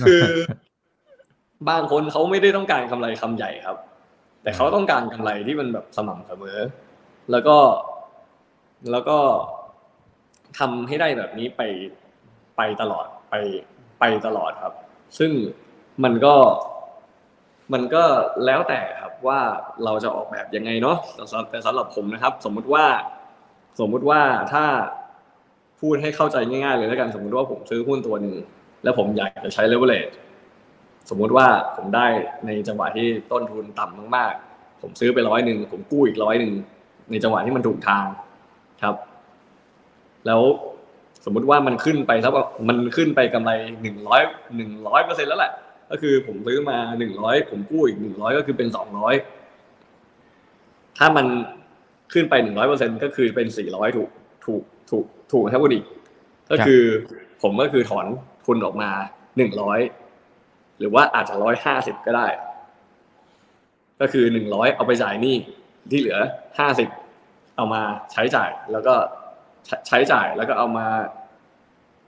[0.08, 0.24] คือ
[1.70, 3.78] บางคนเขาไม่ได้ต้องการกำไรคำใหญ่ครับ
[4.43, 6.58] แต่เขาต้องการกำไรที่มันแบบสม่ำเสมอ
[7.32, 7.58] แล้วก็
[8.91, 9.17] แล้วก็
[10.59, 11.61] ทำให้ได้แบบนี้ไป
[12.57, 13.36] ไปตลอดไป
[13.99, 14.73] ไปตลอดครับ
[15.17, 15.32] ซึ่ง
[16.03, 16.36] มันก็
[17.73, 18.03] มันก็
[18.45, 19.39] แล้วแต่ครับว่า
[19.86, 22.86] เราจะออกแบบยังไงเนาะแต่สำหรับผมนะครับ สมมุติว่า
[23.80, 24.21] สมมุติว่า
[24.53, 24.65] ถ้า
[25.82, 28.36] พูดให้เข้าใจง่ายๆเลยแล้วกันสมมุติว่าผมซื้อหุ้นตัวหนึ่ง
[28.84, 30.13] แล้วผมอยากจะใช้ leverage
[31.09, 32.07] สมมุติว่าผมได้
[32.45, 36.51] ในจังหวะที่ต้นทุนต่ำมาก ๆ ผมซื้อไปร้อยหนึ่งผมกู้อีกร้อยหนึ่ง
[37.11, 38.05] ในจังหวะที่มันถูกทาง
[38.82, 38.95] ครับ
[40.25, 40.41] แล้ว
[41.25, 43.51] สมมุติว่ามันขึ้นไปสักว่ามันขึ้นไปกำไร
[43.82, 44.21] หนึ่งร้อย
[44.57, 45.51] หนึ่งร้อยเปอร์เซ็นแล้วแหละ
[45.91, 49.13] ก็คือผมซื้อมาหนึ่งร้อยผมกู้อีกหนึ่งร้อยก็คือเป็นสองร้อย
[50.97, 51.25] ถ้ามัน
[52.13, 54.09] ขึ้นไปหนึ่งร้อยเปอร์เซ็นก็คือเป็นสี่ร้อยถูก
[54.45, 55.86] ถูกถูกถูกครับคุณอีก
[56.51, 56.82] ก็คือ
[57.41, 58.05] ผมก็คือถอน
[58.45, 58.89] ทุนออกมา
[59.38, 59.80] หนึ่งร้อย
[60.80, 62.28] หรือว่าอาจจะร้อยห้าสิบก็ได้
[64.01, 65.36] ก็คือหนึ่งร้อยเอาไปจ่ายหนี้
[65.91, 66.19] ที่เหลือ
[66.59, 66.88] ห้าสิบ
[67.58, 67.82] เอามา
[68.12, 68.93] ใช้จ่ายแล้วก็
[69.66, 70.88] ใช้ใช้จ่ายแล้วก็เอามา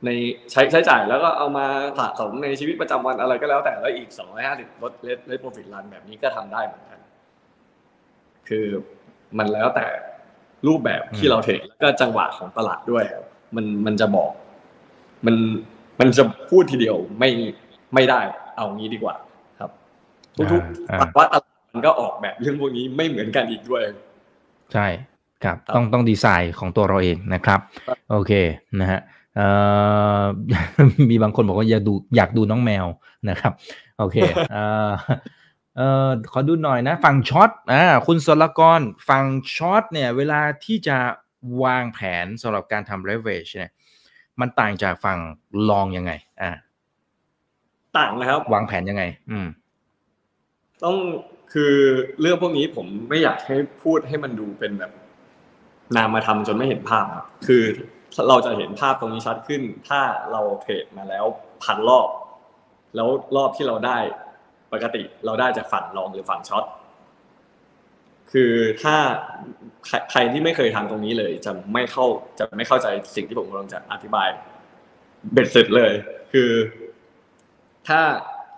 [0.06, 0.10] ใน
[0.52, 1.66] ใช้ใช้จ่ายแล้วก็เอามา
[2.00, 7.00] สะสมในชีวิตประจำวันอะไรก็แล้วแต่แล้วอีกสองร้อยห้าสิบลดเลทเลทโปรฟิตรันแบบนี้ก็ทำได้เหมือนกัน
[8.48, 8.66] คือ
[9.38, 9.86] มันแล้วแต่
[10.68, 13.26] รูปแบบที่เราเทรดแล้วก็จังหวะของตลาดด้วยครับ
[13.56, 14.32] มันมันจะบอก
[15.26, 15.36] มัน
[16.00, 17.30] มันจะพูดทีเดียวไม่
[17.94, 18.22] ไม่ได้
[18.56, 19.16] เอางี้ดีกว่า
[19.60, 19.72] ครับ
[20.36, 21.44] ทุกอ่าๆภาวะตลาด
[21.74, 23.84] มันก็ออกแบบเรื่องพวกนี้ไม่เหมือนกันอีกด้วย
[24.74, 24.88] ใช่
[25.44, 28.32] ครับครับต้องต้องดีไซน์ของตัวเราเองนะครับครับโอเค
[28.80, 29.00] นะฮะ
[29.36, 29.48] เอ่
[30.20, 30.22] อ
[31.10, 32.86] มีบางคนบอกว่าอยากดูอยากดูน้องแมว
[33.30, 33.54] นะครับ
[34.00, 34.18] โอเค
[34.52, 34.92] เอ่อ
[35.78, 38.80] เอ่อขอดูหน่อยนะ ฝั่ง short อ่าคุณสรกร
[39.10, 40.98] ฝั่ง short เนี่ย เวลาที่จะ
[41.64, 43.72] วางแผนสำหรับการทำ leverage เนี่ย
[44.40, 45.20] มันต่างจากฝั่ง
[45.70, 46.12] long ยังไง
[46.42, 46.52] อ่า
[47.98, 49.48] ต่างนะครับ วางแผนยังไง อืม
[50.84, 50.98] ต้อง
[51.54, 51.74] คือ
[52.22, 54.92] เรื่องพวกนี้ผมไม่อยากให้พูดให้มันดูเป็นแบบ
[55.96, 57.64] นามธรรมจนไม่เห็นภาพครับคือ
[58.30, 61.26] เราจะเห็นภาพตรงนี้ชัดขึ้น ถ้าเราเทรดมาแล้ว
[61.64, 62.08] พันรอบ
[62.96, 63.98] แล้วรอบที่เราได้
[64.74, 66.64] ปกติเราได้จากฝั่งลองหรือฝั่งช็อต
[68.32, 68.96] คือถ้า
[69.86, 72.06] ใครใครที่ไม่เคยทำตรงนี้เลย จะไม่เข้า
[72.40, 74.30] จะไม่เข้าใจสิ่งที่ผมกำลังจะอธิบาย
[75.34, 75.94] เบ็ดเสร็จเลย
[76.34, 76.52] คือ
[77.88, 78.02] ถ้า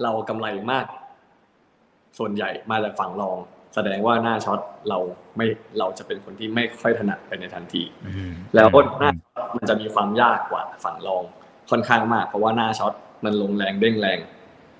[0.03, 0.85] เรากำไรมาก
[2.17, 3.37] ส่วนใหญ่มาจากฝั่งรอง
[3.75, 4.59] แสดงว่าหน้าช็อต
[4.89, 4.99] เรา
[5.37, 5.47] ไม่
[5.79, 11.23] เราจะเป็นคนที่ไม่ค่อยถนัดไปในทันทีอืมแล้วหอืน้ามช็อตมันจะมีความยากกว่าฝั่งรอง
[11.71, 12.93] ค่อนข้างมาก เพราะว่าหน้าช็อต
[13.25, 14.19] มันลงแรงเด้งแรง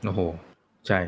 [0.05, 0.19] โอ้โห
[0.87, 0.99] ใช่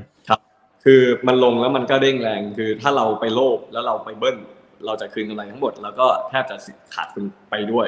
[0.84, 4.38] คือมันลงแล้วมันก็เด้งแรง คือถ้าเราไปโลภแล้วเราไปเบิ้ล
[4.86, 6.55] เราจะคืนกำไรทั้งหมด แล้วก็แทบจะ
[6.93, 7.88] ขาดทุนไปด้วย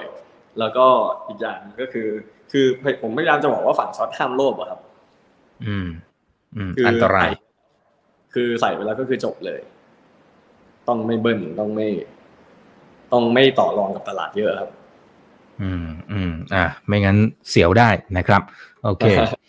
[0.59, 0.85] แล้วก็
[1.27, 2.07] อีกอย่างก็คือ
[2.51, 2.65] คือ
[3.01, 4.79] ผมพยายามจะบอกว่าฝั่งช็อตห้ามโลภอะครับ
[5.65, 5.87] อืม
[6.55, 7.31] อืมคืออันตรายใส่
[8.33, 9.59] คือใส่ไปแล้วก็คือจบเลย
[10.87, 11.87] ต้องไม่เบิ้ลต้องไม่
[13.11, 14.69] ต้องไม่ต่อรองกับตลาดเยอะครับ
[15.61, 17.17] อืมอืมอ่าไม่งั้น
[17.49, 18.41] เสียวได้นะครับ
[18.83, 19.39] โอเคครับ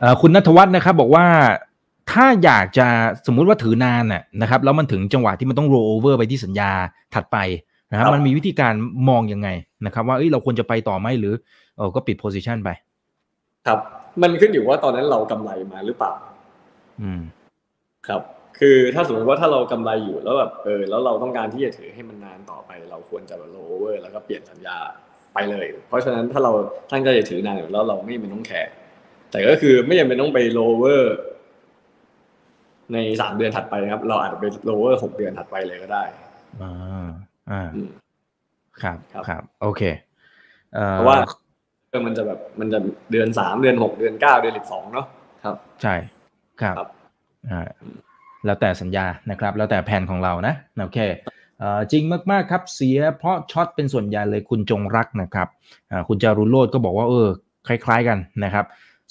[0.00, 1.26] เอ่อคุณนัทวัฒน์นะครับ บอกว่า
[2.12, 2.86] ถ้าอยากจะ
[3.26, 6.70] สมมุติว่าถือนานน่ะนะครับ แล้วมันถึงจังหวะที่มันต้อง roll over ไปที่สัญญา
[7.14, 7.38] ถัดไป
[7.90, 8.74] นะครับครับ มันมีวิธีการ
[9.08, 9.48] มองยังไง
[9.86, 11.34] นะครับ ว่าเอ้ยเราควรจะไปต่อไหมหรือ
[11.76, 12.70] เออก็ปิด position ไป
[13.66, 13.78] ครับ
[14.22, 16.12] มันขึ้นอยู่ว่าตอนนั้นเรากำไรมาหรือเปล่า
[17.02, 17.20] อืม
[18.08, 18.22] ครับ
[18.58, 24.76] คือถ้าสมมติว่าถ้าเรากำไรอยู่แล้วแบบเออแล้วเราต้องการที่จะถือให้มันนานต่อไป เราควรจะแบบโลเวอร์แล้วก็เปลี่ยนสัญญา
[25.34, 26.52] ไปเลย เพราะฉะนั้นถ้าเรา
[26.92, 28.72] ตั้งใจจะถือนานอยู่แล้วเราไม่จำเป็นต้องแคร์
[29.30, 31.16] แต่ก็คือไม่จำเป็นต้องไปโลเวอร์
[32.92, 36.04] ในสามเดือนถัดไปนะครับ เราอาจจะไปโลเวอร์หกเดือนถัดไปเลยก็ได้
[36.62, 36.72] อ่า
[37.50, 37.90] อ่าอืม
[38.82, 39.82] ครับครับครับโอเค
[40.74, 41.18] เอ่อเพราะว่า
[41.90, 42.78] เออมันจะแบบมันจะ
[43.12, 45.06] เดือนสามเดือนหกเดือนเก้าเดือนสิบสองเนาะ
[45.44, 45.94] ครับ ใช่
[46.62, 46.88] ครับครับ
[47.50, 47.68] อ่า
[48.46, 50.98] แล้วแต่สัญญานะครับ แล้วแต่แผนของเรานะโอเค
[51.58, 55.48] เอ่อจริงมากๆครับเสียเพราะช็อตเป็นส่วนใหญ่เลยคุณจงรักนะครับ
[55.90, 57.28] อ่าคุณจารุโรธก็บอกว่าเออ
[57.68, 58.64] คล้าย ๆกันนะครับ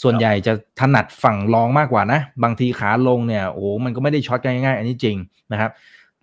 [0.03, 5.17] ส่วนใหญ่จะถนัดฝั่งรองมากกว่านะ บางทีขาลงเนี่ยโอ้มันก็ไม่ได้ช็อตกันง่ายๆอันนี้จริง
[5.51, 5.71] นะครับ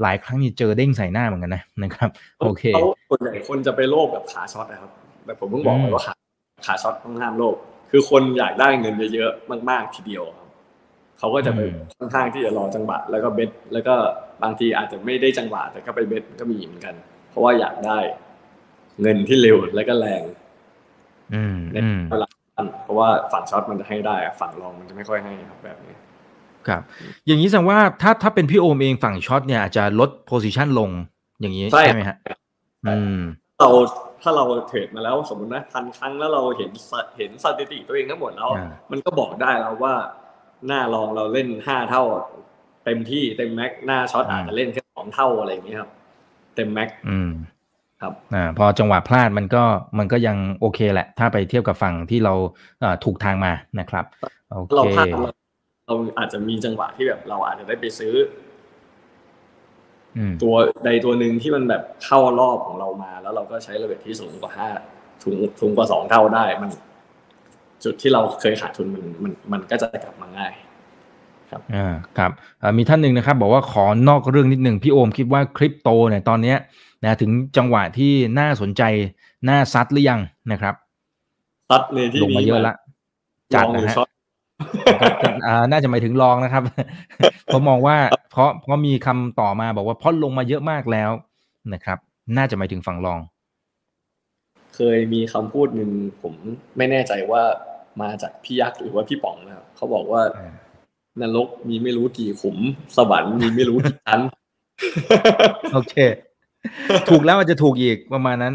[0.02, 4.90] หลายครั้งนี่เจอเด้งใส่หน้าเหมือนกันนะนะครับ โอเคเขาส่วนใหญ่คนจะไปโลภกับขา short นะครับ
[5.24, 6.14] แต่ผมเพิ่งบอกไปว่าขา
[6.66, 7.56] ขา short ต้องห้ามโลภ
[7.90, 10.45] คือคนอยากได้เงินเยอะๆมาก ๆ ทีเดียวครับ
[11.18, 11.60] เขาก็จะไป
[11.98, 13.94] ค่อนข้างที่จะรอจังหวะแล้วก็ bet แล้วก็
[14.42, 16.94] บางทีอาจจะไม่ได้จังหวะแต่ก็ไป bet ก็มีเหมือนกัน
[17.30, 17.98] เพราะว่าอยากได้
[19.02, 20.22] เงินที่เร็วและก็แรง
[21.34, 25.94] อืมในอืมเวลาสั้นเพราะว่าฝั่ง short มันจะให้ได้อะฝั่ง long มันจะไม่ค่อยให้ครับแบบนี้
[26.68, 26.82] ครับ
[27.26, 30.90] อย่างนี้แสดงว่าถ้าถ้าเป็นพี่โอมเองฝั่ง short เนี่ยอาจจะลด position ลง
[31.40, 32.16] อย่างนี้ใช่ใช่ไหมฮะ
[32.86, 33.18] อืม
[33.60, 33.70] เรา
[34.22, 39.94] ถ้าเราเทรดมาแล้วสมมตินะพันครั้งแล้วเราเห็นสเห็นสถิติตัวเองทั้งหมดแล้วอ่ามันก็บอกได้แล้วว่า
[40.66, 42.04] หน้ารองเราเล่นห้าเท่า
[42.84, 45.90] เต็มที่เต็มแม็กหน้าช็อตอาจจะเล่นแค่สองเท่าอะไรอย่างเงี้ยครับ
[46.56, 47.30] เต็มแม็กอืม
[48.00, 49.64] ครับอ่าพอจังหวะพลาดมันก็
[49.98, 52.34] มันก็ยังโอเคแหละ ถ้าไปเทียบกับฝั่งที่เรา
[52.80, 54.04] เอ่อถูกทางมานะครับ
[54.50, 55.20] โอเราเคพลาดเรา
[55.86, 58.14] เราอาจจะมีจังหวะที่แบบเราอาจจะได้ไปซื้อ
[60.16, 60.54] อืมตัว
[60.84, 64.68] ใดตัวหนึ่งที่มันแบบเข้ารอบของเรามา แล้วเราก็ใช้ระเบิดที่สูงกว่าห้า
[65.24, 66.70] สูงสูงกว่าสองเท่าได้มัน
[67.84, 70.52] จุดที่เราเคยขาดทุนมันมันมันก็จะกลับมาง่าย
[71.74, 76.56] อ่าครับเอ่อมีท่านหนึ่งนะครับ บอกว่าขอนอกเรื่องนิดหนึ่งพี่โอมคิดว่าคริปโตเนี่ยตอนเนี้ย
[77.02, 78.82] นะถึงจังหวะที่น่าสนใจ
[79.48, 80.20] น่าซัดหรือยัง
[80.52, 80.74] นะครับ
[81.70, 82.74] ซัดในที่ลงนี้มาเยอะละ
[83.54, 84.08] ลจัดองหนะรือฮะช็อต
[85.46, 86.62] อ่าน่าจะหมายถึงลองนะครับ
[87.46, 87.96] เพราะมองว่า
[88.32, 91.10] เพราะเพราะมีคำต่อมาบอกว่าเพราะลงมาเยอะมากแล้ว
[91.72, 91.98] นะครับ
[92.36, 93.18] น่าจะหมายถึงฝั่งลอง
[94.76, 95.90] เคยมีคำพูดหนึ่ง
[96.22, 96.34] ผม
[96.76, 97.42] ไม่แน่ใจว่า
[98.02, 100.50] มาจากพี่ยักษ์หรือว่าพี่ป๋องนะครับเขาบอกว่าอ่า
[101.20, 102.56] นรกมีไม่รู้กี่ขุม
[102.96, 104.20] สวรรค์มีไม่รู้กี่ชั้น
[105.74, 105.94] โอเค
[107.08, 108.54] ถูกแล้วอาจจะถูกอีกประมาณนั้น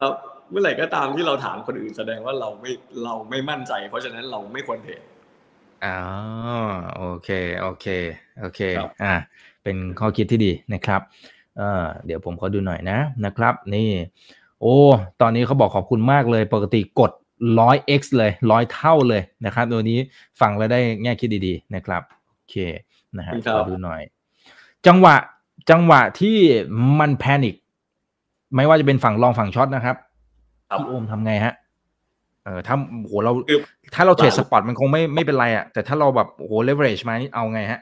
[0.00, 0.12] ครับ
[0.50, 2.70] เมื่อไหร่ก็ตามที่เราถามคนอื่นแสดงว่าเราไม่
[3.04, 5.02] เราไม่มั่นใจ เพราะฉะนั้นเราไม่ควรเทรด
[5.84, 5.98] อ๋อ
[6.96, 7.86] โอเคโอเค
[8.40, 9.14] โอเคครับอ่า
[9.62, 11.00] เป็นข้อคิดที่ดีนะครับ
[11.58, 13.88] เออเดี๋ยวผมขอดูหน่อยนะนะครับ นี่
[14.62, 14.76] โอ้
[15.20, 17.10] ตอนนี้เขาบอกขอบคุณมากเลย ปกติกด
[17.60, 19.98] ร้อย x เลยร้อยเท่าเลยนะครับตัวนี้
[20.40, 22.02] ฟังแล้วได้แง่คิดดีๆนะครับ
[22.36, 22.56] โอเค
[23.18, 24.00] นะฮะขอดูหน่อย
[24.86, 25.14] จังหวะ
[25.70, 26.38] จังหวะที่
[27.00, 27.56] มันแพนิค
[28.54, 29.96] ไม่ว่าจะเป็นฝั่ง long ฝั่ง short นะครับ
[30.70, 31.54] ครับพี่โอมทำไงฮะ
[32.44, 33.58] เออถ้าโหเราคือ
[33.94, 37.80] ถ้าเราเทรด spot มันคงไม่ไม่เป็นไรอะแต่ถ้าเราแบบโหเลเวอเรจมานี่เอาไงฮะ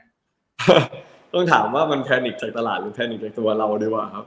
[1.35, 4.25] ต้องถามว่ามัน panic จากตลาดหรือ panic จากตัวเราดีกว่าครับ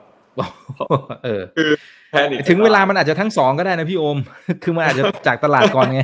[1.23, 1.71] เออ คือ
[2.13, 4.17] panic ถึงเวลามันอาจจะทั้งสองก็ได้นะพี่โอม
[4.63, 6.01] คือมันอาจจะจากตลาดก่อนไง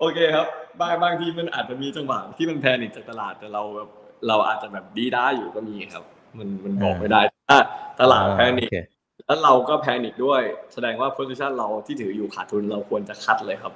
[0.00, 0.46] โอเคครับ
[0.80, 3.88] บางบางทีมันอาจจะมีจังหวะที่มัน panic จากตลาดแต่เราแบบ
[4.28, 6.04] เราอาจจะแบบดี๊ด๊าอยู่ก็มีครับ
[6.38, 7.58] มันมันบอกอ่าไม่ได้ถ้า
[8.00, 8.78] ตลาด panic โอเค
[9.26, 13.72] แล้วเราก็ panic ด้วย แสดงว่า position เราที่ถืออยู่ขาดทุนเราควรจะ cut เลยครับ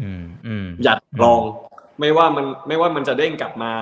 [0.00, 1.40] อืมอืมอย่าลอง
[2.00, 3.72] ไม่ว่ามันไม่ว่ามันจะเด้งกลับมา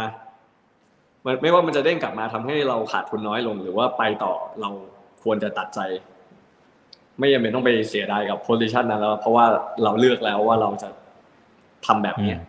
[1.26, 4.70] มันไม่ว่ามันจะเด้งกลับมาทำให้เราขาดทุนน้อยลง หรือว่าไปต่อเรา
[5.22, 5.80] ควรจะตัดใจ
[7.20, 9.44] ไม่จำเป็นต้องไปเสียดายกับ position นั้นแล้วเพราะว่า
[9.82, 10.88] เราเลือกแล้วว่าเราจะ
[11.86, 12.40] ทำแบบนี้อืม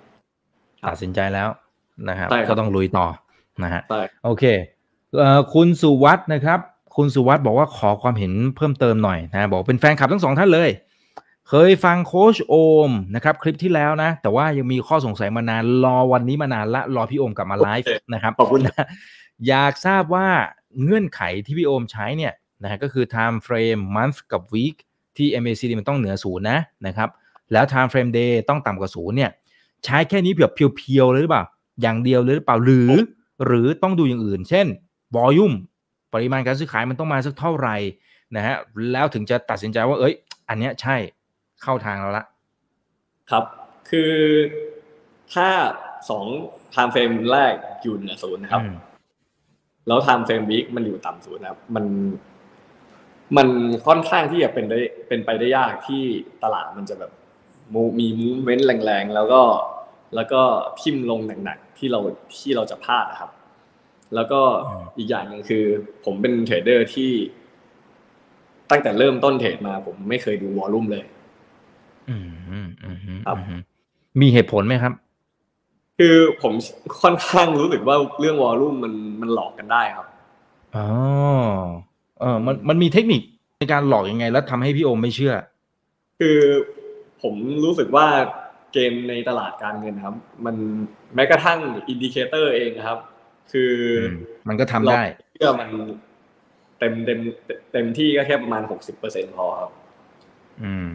[0.86, 1.50] ตัดสินใจแล้ว
[2.10, 3.08] นะครับใช่ครับก็ต้องลุยต่อ
[3.64, 4.44] นะฮะใช่โอเค
[5.18, 6.60] เอ่อคุณสุวัฒน์นะครับ
[6.96, 10.70] คุณสุวัฒน์บอกว่าขอความเห็นเพิ่มเติมหน่อยนะบอกเป็นแฟนคลับทั้งสองท่านเลย
[11.50, 12.56] เคยฟังโค้ชโอ
[12.90, 18.86] มนะครับ คลิปที่แล้วนะ แต่ว่ายังมีข้อสงสัยมานานรอวันนี้มานานละรอพี่โอมกลับมาไลฟ์นะครับขอบคุณนะ
[19.48, 20.28] อยากทราบว่า
[20.84, 24.76] เงื่อนไขที่พี่โอมใช้เนี่ย นะฮะก็คือ time frame month กับ week
[25.18, 27.10] ที่ MACD มันต้องเหนือศูนย์นะนะครับ
[27.52, 29.32] แล้ว time frame day ต้องต่ำกว่าศูนย์เนี่ย
[29.86, 31.46] ใช้แค่นี้แบบเพียวๆเลยหรือเปล่า
[31.82, 32.92] อย่างเดียวเลยหรือเปล่าหรือ
[33.46, 34.68] หรือต้องดูอย่างอื่น เช่น
[35.18, 35.56] volume
[36.14, 37.76] ปริมาณการซื้อขายมันต้องมาสักเท่าไหร่
[38.36, 38.56] นะฮะ
[38.92, 40.14] แล้วถึงจะตัดสินใจว่า เอ้ย
[40.50, 40.96] อันเนี้ยใช่
[41.62, 42.26] เข้าทางเราละ
[43.32, 43.44] ครับ
[43.90, 44.14] คือ
[45.34, 45.48] ถ้า
[46.10, 46.26] สอง
[46.72, 47.54] time frame แรก
[47.84, 48.76] อยู่เหนือศูนย์นะครับอืม
[49.88, 51.86] แล้ว time frame week มันอยู่ต่ำศูนย์นะครับ มัน
[53.38, 53.48] มัน
[53.88, 56.04] ค่อนข้างที่จะเป็นได้เป็นไปได้ยากที่
[56.44, 57.12] ตลาดมันจะแบบ
[57.74, 59.42] มูมีมูเว้นแรงๆแล้วก็
[60.16, 60.42] แล้วก็
[60.80, 62.00] ทิ่มลงหนักๆที่เรา
[62.40, 63.32] ที่เราจะพลาดนะครับ
[64.16, 65.66] แล้วก็อืมอีกอย่างหนึงคือ
[66.06, 67.12] ผมเป็นเทรดเดอร์ที่
[68.70, 71.04] ตั้งแต่เริ่มต้นเทรดมา ผมไม่เคยดูวอลลุ่มเลย
[72.10, 73.62] อืมอืมอืมอืมครับอืม
[74.22, 74.94] มีเหตุผลไหมครับ
[76.00, 76.54] คือผม
[77.02, 80.08] ค่อนข้างรู้สึกว่าเรื่องวอลลุ่มมันมันหลอกกันได้ครับ
[80.76, 80.88] อ๋อ
[82.22, 83.22] เออมันมันมีเทคนิค
[83.60, 85.34] ในการหลอกยังไง แล้วทำให้พี่โอมไม่เชื่อ
[86.20, 86.40] คือ
[87.22, 88.08] ผมรู้สึกว่า
[88.74, 90.16] เกมในตลาดการเงินครับ
[90.46, 90.56] มัน
[91.16, 93.00] แม้กระทั่ง indicator เองนะครับ
[93.52, 93.74] คือ
[94.10, 94.16] อม
[94.48, 95.70] มันก็ทำได้เราเชื่อมัน
[96.80, 97.20] เต็มเต็ม
[97.74, 99.72] เต็มที่ก็แค่ประมาณหกสิบเปอร์เซ็นพอครับ
[100.64, 100.88] อืม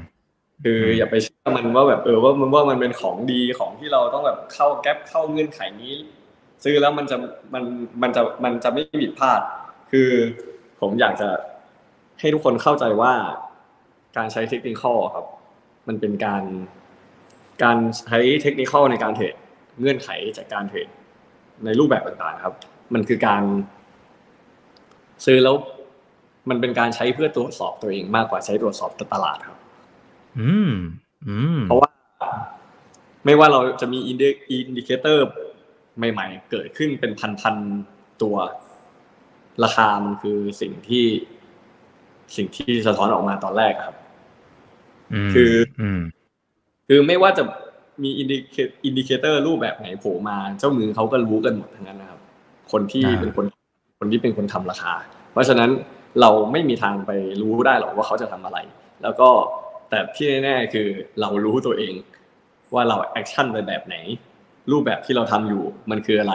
[0.65, 5.95] คืออมอย่าไปเชื่อมันว่าแบบเออว่ามันว่ามันเป็นของดีของที่เราต้องแบบเข้าแก๊ปเข้าเงื่อนไขนี้
[6.65, 7.17] ซื้อแล้วมันจะ
[7.55, 7.65] มัน
[8.03, 9.41] มันจะมันจะไม่ผิดพลาด
[9.93, 10.11] คือ
[10.81, 11.29] ผมอยากจะ
[12.21, 13.13] ให้ทุกคนเข้าใจว่า
[14.17, 14.83] การใช้เทคนิค
[15.15, 15.27] ครับ
[15.89, 16.43] มันเป็นการ
[17.65, 19.35] การใช้เทคนิคในการเทรด
[19.81, 20.89] เงื่อนไขจากการเทรด
[21.65, 22.55] ในรูปแบบต่างๆครับ
[22.95, 23.43] มันคือการ
[25.25, 25.57] ซื้อแล้ว
[26.49, 29.59] มันเป็นการใช้เพื่อตรวจสอบตัวเองมากกว่าใช้ตรวจสอบตลาดครับ
[30.39, 30.71] อืม
[31.27, 31.89] อืม เพราะว่า
[33.25, 35.27] ไม่ว่าเราจะมี indicator
[35.97, 38.37] ใหม่ ๆ เกิดขึ้นเป็นพันๆตัว
[39.65, 41.05] ราคามันคือสิ่งที่
[42.37, 43.97] สิ่งที่สะท้อนออกมาตอนแรกครับ
[45.27, 46.01] มคืออืม
[46.89, 47.43] คือไม่ว่าจะ
[48.03, 52.21] มี indica- indicator รูปแบบไหนโผล่มา เจ้ามือเขาก็รู้กันหมดทั้งนั้นนะครับ
[52.73, 53.47] คนที่อ่าเป็นคน
[53.99, 54.95] คนที่เป็นคนทำราคา
[55.33, 55.71] เพราะฉะนั้น
[56.21, 58.59] เราไม่มีทางไปรู้ได้หรอกว่าเขาจะทำอะไร
[59.03, 59.29] แล้วก็
[59.91, 60.89] แต่ที่แน่ๆคือ
[61.21, 61.95] เรารู้ตัวเอง
[62.75, 63.97] ว่าเรา action ไปแบบไหน
[64.73, 66.35] รูปแบบที่เราทำอยู่ มันคืออะไร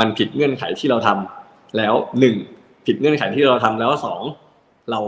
[0.00, 1.41] มันผิดเงื่อนไขที่เราทำ
[1.76, 2.34] แล้วหนึ่ง
[2.86, 4.22] ผิดเงื่อนไขที่เราทำแล้วสอง
[4.90, 5.00] เรา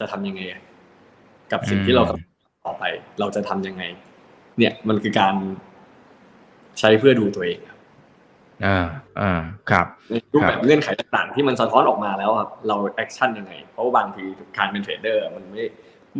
[0.00, 0.42] จะทำยังไง
[1.52, 2.36] กับสิ่งที่เราอืม
[2.66, 2.84] ต่อไป
[3.20, 3.82] เราจะทำยังไง
[4.58, 5.34] เนี่ยมันคือการ
[6.78, 7.78] ใช้เพื่อดูตัวเองครับ
[8.64, 8.76] อ่า
[9.20, 9.30] อ่า
[9.70, 14.24] ครับในรูปคแบรับบเงื่อนไขต่างๆที่มันสะท้อนออกมาแล้วครับเรา action ยังไง เพราะว่าบางที
[14.56, 15.64] การเป็นเทรดเดอร์ มันไม่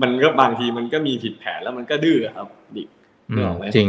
[0.03, 2.85] มันก็บางทีมันก็มีผิดแผนแล้วมันก็ดื้อครับดิ
[3.31, 3.89] อืนึกมออกไหมจริง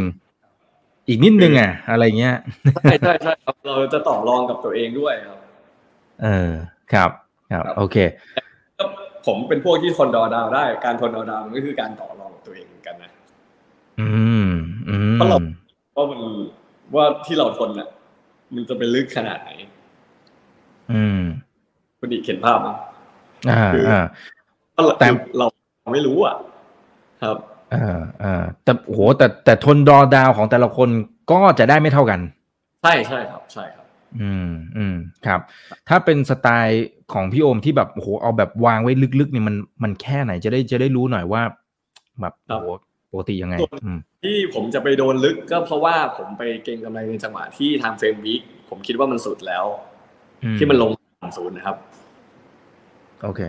[1.08, 2.36] อีกนิดนึงอะ อะไรเงี้ย
[2.72, 5.38] ใช่ใช่ใช่ครับเราจะต่อรองกับตัวเองด้วยครับ
[6.22, 6.50] เออ
[6.92, 7.10] ครับ
[7.52, 7.96] ครับครับ โอเค
[8.78, 8.84] ก็
[9.26, 13.10] ผมเป็นพวกที่ทนดอดาวได้ การทนดอดาวมันก็คือการต่อรองกับตัวเองเหมือนกันนะ
[14.00, 14.06] อื
[14.46, 14.50] ม
[14.88, 15.38] อืมเพราะเรา
[15.96, 16.20] ว่ามัน
[16.94, 17.88] ว่าที่เราทนน่ะ
[18.54, 19.50] มันจะเป็นลึกขนาดไหน
[20.92, 21.20] อืม
[21.98, 22.76] พอดีเขียนภาพนะ
[23.50, 24.00] อ่าคืออ่อ่า
[24.72, 25.08] เพราะเราแต่
[25.38, 25.46] เรา
[25.92, 26.34] ไม่รู้อะ
[27.22, 27.36] ครับ
[27.74, 30.88] อ่าอ่าแต่โหแต่แต่ทนดอดาวของแต่ละคน
[31.30, 32.20] ก็จะได้ไม่เท่ากัน
[32.82, 33.77] ใช่ใช่ครับ ใช่ครับ
[34.20, 34.96] อืมอืม
[35.26, 35.40] ครับ
[35.88, 41.42] ถ้าเป็นสไตล์ของพี่โอมที่แบบโอ้โหเอาแบบวางไว้ลึกๆเนี่ยมันมันแค่ไหนจะได้จะได้รู้หน่อยว่า
[42.20, 42.66] แบบครัโอ้บโห
[43.12, 49.64] ปกติยังไงอืมที่ผมจะไปโดนลึกก็เพราะว่าผมไปเก็งกำไรในจังหวะที่ทางเฟรมวิกผมคิดว่ามันสุดแล้ว
[50.44, 50.90] อืที่มันลง
[51.22, 51.76] ต่ำศูนย์นะครับ
[53.22, 53.40] โอเค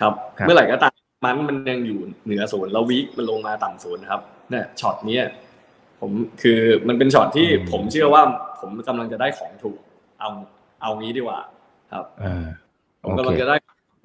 [0.00, 0.92] ครับครับ เมื่อไหร่ก็ตาม
[1.24, 5.26] มันมันยังอยู่เหนือศูนย์แล้ววิกมันลงมาต่ำศูนย์นะครับเนี่ยช็อตเนี้ย
[6.00, 6.12] ผม
[6.42, 8.22] คือมันเป็นช็อตที่ผมเชื่อว่า
[8.60, 9.78] ผมกำลังจะได้ของถูก
[10.20, 10.30] เอา
[10.82, 11.40] เอางี้ดีกว่า
[11.92, 12.46] ครับอ่า
[13.02, 13.56] ผมโอเคกำลังจะได้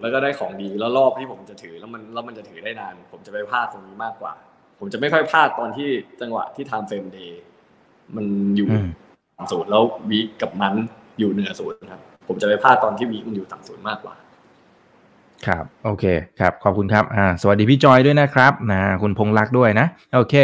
[0.01, 4.33] แล้วก็ได้ของดีแล้วรอบที่ผมจะถือแล้วมันแล้วมันจะถือได้นาน ผมจะไปพลาดตรงนี้มากกว่า
[4.79, 5.89] ผมจะไม่ค่อยพลาดตอนที่
[6.21, 7.41] จังหวะที่ time frame day
[8.15, 8.25] มัน
[8.55, 8.87] อยู่อืม
[9.37, 10.73] ต่ำศูนย์แล้ว week กับมัน
[11.19, 14.15] อยู่เหนือศูนย์ครับ ผมจะไปพลาดตอนที่ week มันอยู่ต่ำศูนย์มากกว่า
[15.47, 16.05] ครับ โอเค
[16.39, 20.35] ครับ ขอบคุณครับ อ่า สวัสดีพี่จอยด้วยนะครับนะคุณพงษ์รักษ์ด้วยนะ โอเค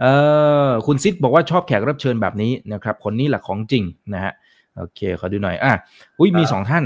[0.00, 0.12] เอ่
[0.66, 3.84] อคุณซิดบอกว่าชอบแขกรับเชิญแบบนี้นะครับ คนนี้แหละของจริง
[4.14, 4.32] นะฮะ
[4.76, 5.72] โอเคขอดูหน่อยอะ
[6.18, 6.84] อุ้ยมีครับสองท่าน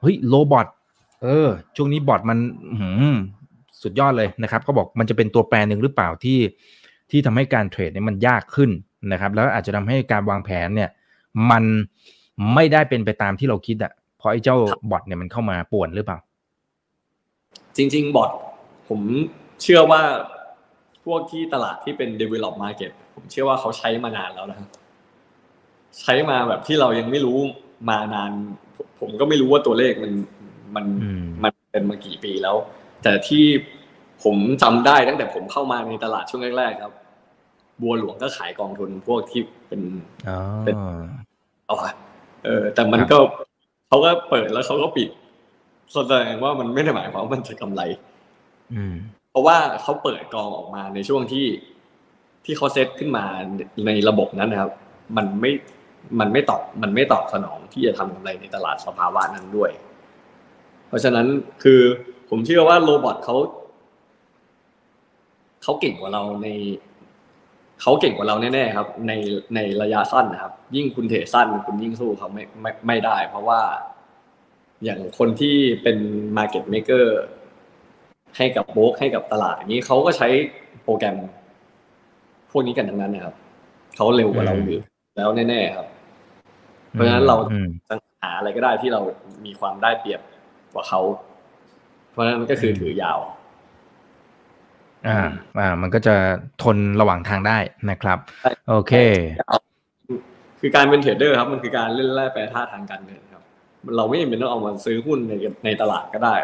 [0.00, 0.66] เฮ้ย robot
[1.22, 2.38] เออ ช่วงนี้ bot มัน
[2.70, 3.16] อื้อหือ
[3.82, 6.38] สุดยอดเลยนะครับเขาบอกมันจะเป็นตัวแปรหนึ่งหรือเปล่าที่
[7.10, 8.70] ที่ทำให้การเทรดเนี่ยมันยากขึ้น
[9.12, 10.90] นะครับ แล้วอาจจะทำให้การวางแผนเนี่ย
[11.50, 11.64] มัน
[12.54, 14.56] ไม่ได้เป็นไปตามที่เราคิดอะเพราะไอ้เจ้า
[14.90, 16.18] บอทเนี่ยมันเข้ามาป่วนหรือเปล่า
[17.76, 18.30] จริง ๆ บอท
[18.88, 19.00] ผม
[19.62, 20.02] เชื่อว่า
[21.04, 24.68] พวกที่ตลาดที่เป็น develop market ผมเชื่อว่าเขาใช้มานานแล้วนะครับ
[26.00, 27.38] ใช้มาแบบที่เรายังไม่รู้
[27.90, 28.30] มานาน
[28.76, 30.12] ผมผมก็ไม่รู้ว่าตัวเลขมัน
[30.74, 32.56] มันอืมมันเป็นมากี่ปีแล้ว
[33.02, 33.44] แต่ที่
[34.24, 36.94] ผมจำได้ตั้งแต่ผมเข้ามาในตลาดช่วงแรกๆครับ
[37.80, 39.82] บัวหลวงก็ขายกองทุนพวกที่เป็น
[40.28, 40.74] อ๋อเป็น
[41.66, 41.92] เอาอะ
[42.44, 43.18] เออ แต่มันก็
[43.88, 45.08] เขาก็เปิดแล้วเขาก็ปิด
[45.94, 47.82] แสดงว่ามันไม่ได้หมายความว่ามันจะกำไร
[48.74, 48.94] อืม
[49.32, 51.46] เพราะว่าเขาเปิดกองออกมาในช่วงที่
[52.44, 53.24] ที่เขาเซตขึ้นมา
[53.86, 54.72] ในระบบนั้นนะครับ
[55.16, 55.52] มันไม่
[56.20, 59.70] มันไม่ตอบมันไม่ตอบสนองที่จะทำกำไรในตลาดสภาวะนั้นด้วย
[60.88, 61.26] เพราะฉะนั้น
[61.62, 61.80] คือ
[62.30, 63.36] ผมเชื่อว่าโรบอทเขา
[65.62, 66.48] เขาเก่งกว่าเราใน
[67.80, 69.12] เขาเก่งกว่าเราแน่ๆครับ ใน
[69.54, 73.60] ในระยะสั้นนะครับ ยิ่งคุณเทสั้นคุณยิ่งสู้เขาไม่ไม่ไม่ได้ เพราะว่า
[74.84, 75.98] อย่างคนที่เป็น
[76.36, 77.06] Market Maker
[78.36, 80.28] ให้กับโบรกให้กับตลาดอย่างนี้เขาก็ใช้
[80.82, 81.16] โปรแกรม
[82.50, 83.34] พวกนี้กันทั้งนั้นนะครับ
[83.96, 84.80] เขาเร็วกว่าเราอืมอยู่
[85.16, 85.86] แล้วแน่ๆครับ
[86.90, 89.00] เพราะฉะนั้นเราอืมจะหาอะไรก็ได้ที่เรา
[89.46, 90.20] มีความได้เปรียบ
[90.72, 91.00] กว่าเขา
[92.10, 93.18] เพราะฉะนั้นมันก็คือถือยาว
[95.08, 95.18] อ่า
[95.58, 96.14] อ่า มันก็จะ
[96.62, 97.58] ทนระหว่างทางได้
[97.90, 98.92] นะครับใช่โอเค
[100.60, 103.42] คือการเป็นเทรดเดอร์ครับ มันคือการเล่นแร่แปรธาตุทางการเงินครับ
[103.96, 105.32] เราไม่จำเป็นต้องเอามาซื้อหุ้นใน
[105.64, 106.34] ในตลาดก็ได้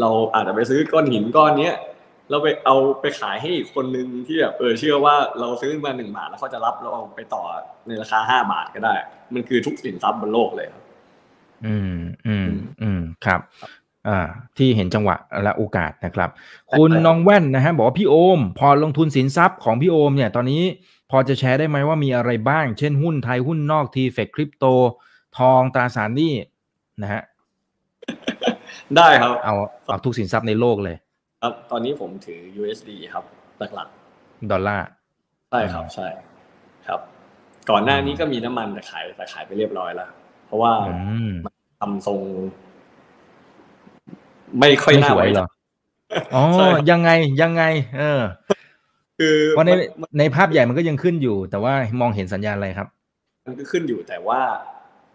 [0.00, 1.76] เราอาจจะไปซื้อก้อนหินก้อนเนี้ย
[2.30, 7.42] เราไปเอาไปขายให้อีกคนนึงที่แบบเออเชื่อว่าเราซื้อมาหนึ่งบาทแล้วเขาจะรับเราเอาไปต่อ
[7.86, 8.94] ในราคาห้าบาทก็ได้
[9.34, 10.82] มันคือทุกสินทรัพย์บนโลกเลยครับ
[11.66, 12.48] อืมอืม
[12.82, 13.40] อืมครับ
[14.08, 14.18] อ่า
[14.58, 16.30] ที่เห็นจังหวะและโอกาสนะครับ
[16.72, 20.62] คุณใช่ครับน้องแว่นนะฮะบอกว่าพี่โอม พอลงทุนสินทรัพย์ของพี่โอม เนี่ย ตอนนี้
[21.10, 24.64] พอจะแชร์ได้ไหมว่ามีอะไรบ้าง เช่นหุ้นไทยหุ้นนอกทีเฟกคริปโต
[25.38, 26.34] ทองตราสารหนี้
[27.02, 27.22] นะฮะ
[28.96, 29.54] ได้ครับ เอา
[29.86, 30.96] เอาทุกสินทรัพย์ในโลกเลย
[31.42, 33.24] ครับ ตอนนี้ผมถือ USD ครับ
[33.58, 33.88] หลัก
[34.50, 36.06] ดอลลาร์ๆใช่ครับ ใช่
[36.88, 37.00] ครับ
[37.70, 40.10] ก่อนหน้านี้ก็มีน้ำมันแต่ขายแต่ขายไปเรียบร้อยแล้ว
[40.46, 40.94] เพราะว่าอื
[41.28, 41.30] ม
[41.80, 42.20] ทำทรง
[44.58, 45.46] ไม่ค่อยไม่น่าสวยไว้เหรใจอ
[46.34, 47.10] อ๋อใช่ครับยังไง
[47.42, 47.62] ยังไง
[47.98, 48.20] เออ
[49.18, 49.70] คือเพราะใน
[50.00, 52.88] มันในภาพใหญ่มันก็ยังขึ้นอยู่ แต่ว่ามองเห็นสัญญาณอะไรครับ
[53.46, 54.40] มันก็ขึ้นอยู่แต่ว่า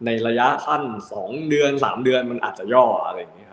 [0.06, 3.53] ในระยะสั้นสองเดือนสามเดือนมันอาจจะย่ออะไรอย่างนี้ยค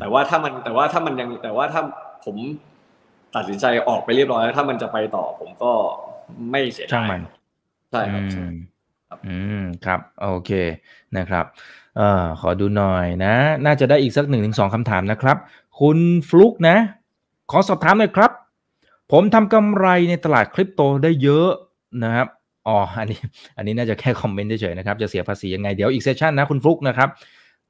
[0.00, 1.82] แต่ว่าถ้ามันแต่ว่าถ้ามันยังแต่ว่าถ้า
[2.24, 2.36] ผม
[3.34, 5.72] ตัดสินใจออกไปเรียบร้อยแล้วถ้ามันจะไปต่อผมก็
[6.50, 7.20] ไม่เสียดายช่างมัน
[7.90, 8.56] ใช่ครับใช่อืม
[9.08, 10.50] ครับอืมครับโอเค
[11.16, 11.44] นะครับ
[11.96, 13.34] เอ่อขอดูหน่อยนะ
[13.64, 15.36] น่าจะได้อีกสักหนึ่งถึงสองคำถามนะครับ
[15.80, 15.98] คุณ
[16.28, 16.76] ฟลุกนะ
[17.50, 18.30] ขอสอบถามหน่อยครับ
[19.12, 21.48] ผมทำกำไรในตลาดคริปโตได้เยอะ
[22.02, 22.28] นะครับ
[22.68, 23.20] อ๋ออันนี้
[23.56, 27.08] อันนี้น่าจะแค่คอมเมนต์เฉยๆนะครับ จะเสียภาษียังไงเดี๋ยวอีกเซสชันนะคุณฟลุกนะครับ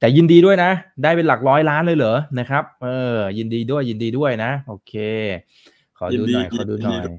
[0.01, 0.71] แต่ยินดีด้วยนะ
[1.03, 4.93] ได้เป็นหลักร้อยล้านเลยเหรอนะครับ เออ ยินดีด้วยยินดีด้วยนะ โอเค
[5.97, 7.13] ขอดูหน่อยยินดีขอดูหน่อยยินดี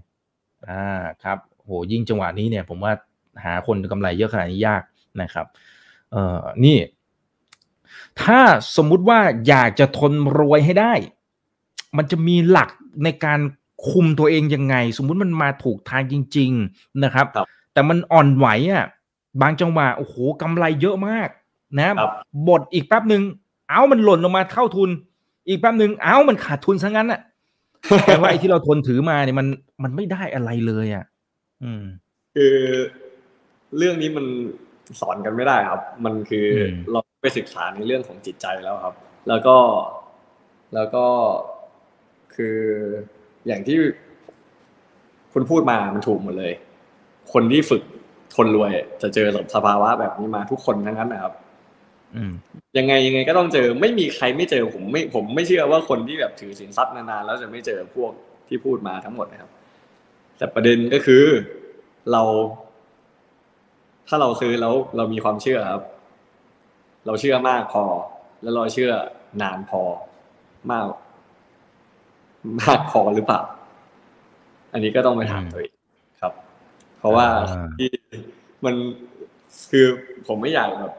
[0.71, 0.89] อ่า
[1.23, 2.93] ครับ โหยิ่งจังหวะนี้เนี่ย ผมว่า
[3.45, 4.83] หาคนกำไรเยอะขนาดนี้ยาก
[5.23, 5.47] นะครับ
[6.13, 6.79] เอ่อนี่
[8.23, 8.41] ถ้า
[8.77, 10.93] สมมุติว่าอยากจะทนรวยให้ได้
[11.97, 12.71] มันจะมีหลัก
[13.05, 13.41] ในการ
[13.91, 18.85] คุมตัวเองยังไง สมมุติมันมาถูกทางจริง ๆ นะครับครับแต่มันอ่อนไหวอะ
[19.43, 21.29] บางจังหวะโอ้โหกำไรเยอะมาก
[21.79, 22.11] นะครับ
[22.49, 23.23] บทอีกแป๊บหนึ่ง
[23.69, 24.91] เอ้ามันหล่นลงมาเข้าทุน
[25.49, 27.21] อีกแป๊บหนึ่งเอ้ามันขาดทุนซะงั้นอะ
[28.07, 29.47] แปลว่าไอ้ที่เราทนถือมาเนี่ยมัน
[29.83, 31.05] มันไม่ได้อะไรเลยอะ
[31.63, 31.85] อืม
[32.35, 32.55] คือ
[33.77, 34.27] เรื่องนี้มัน
[35.01, 38.95] สอนกันไม่ได้ครับ มันคืออมเราไปศึกษาในเรื่องของจิตใจแล้วครับ
[39.29, 39.57] แล้วก็
[40.75, 41.05] แล้วก็
[42.35, 42.57] คือ
[43.47, 43.77] อย่างที่
[45.33, 46.53] คุณพูดมามันถูกหมดเลย
[47.33, 47.83] คนที่ฝึก
[48.35, 48.71] ทนรวย
[49.03, 51.42] จะเจอสภาวะแบบนี้มาทุกคนทั้งนั้นนะครับอืม
[52.79, 58.13] ยังไงยังไงก็ต้องเจอไม่มีใครไม่เจอผมไม่ผมไม่เชื่อว่าคนที่แบบถือสินทรัพย์นานๆแล้วจะไม่เจอพวก
[58.49, 59.51] ที่พูดมาทั้งหมดนะครับ
[60.39, 61.25] แต่ประเด็นก็คือ
[62.13, 62.23] เรา
[64.09, 65.85] ถ้าเราซื้อแล้วเรามีความเชื่อครับ
[67.07, 67.85] เราเชื่อมากพอ
[68.43, 68.93] แล้วเราเชื่อ
[69.43, 69.83] นานพอ
[70.71, 70.87] มาก
[72.61, 73.41] มากพอหรือเปล่า
[74.73, 75.75] อันนี้ก็ต้องไปถามตัวเอง
[76.21, 76.33] ครับ
[76.99, 77.89] เพราะว่าอ่าที่
[78.65, 78.75] มัน
[79.71, 79.87] คือ
[80.27, 80.93] ผมไม่อยากแบบ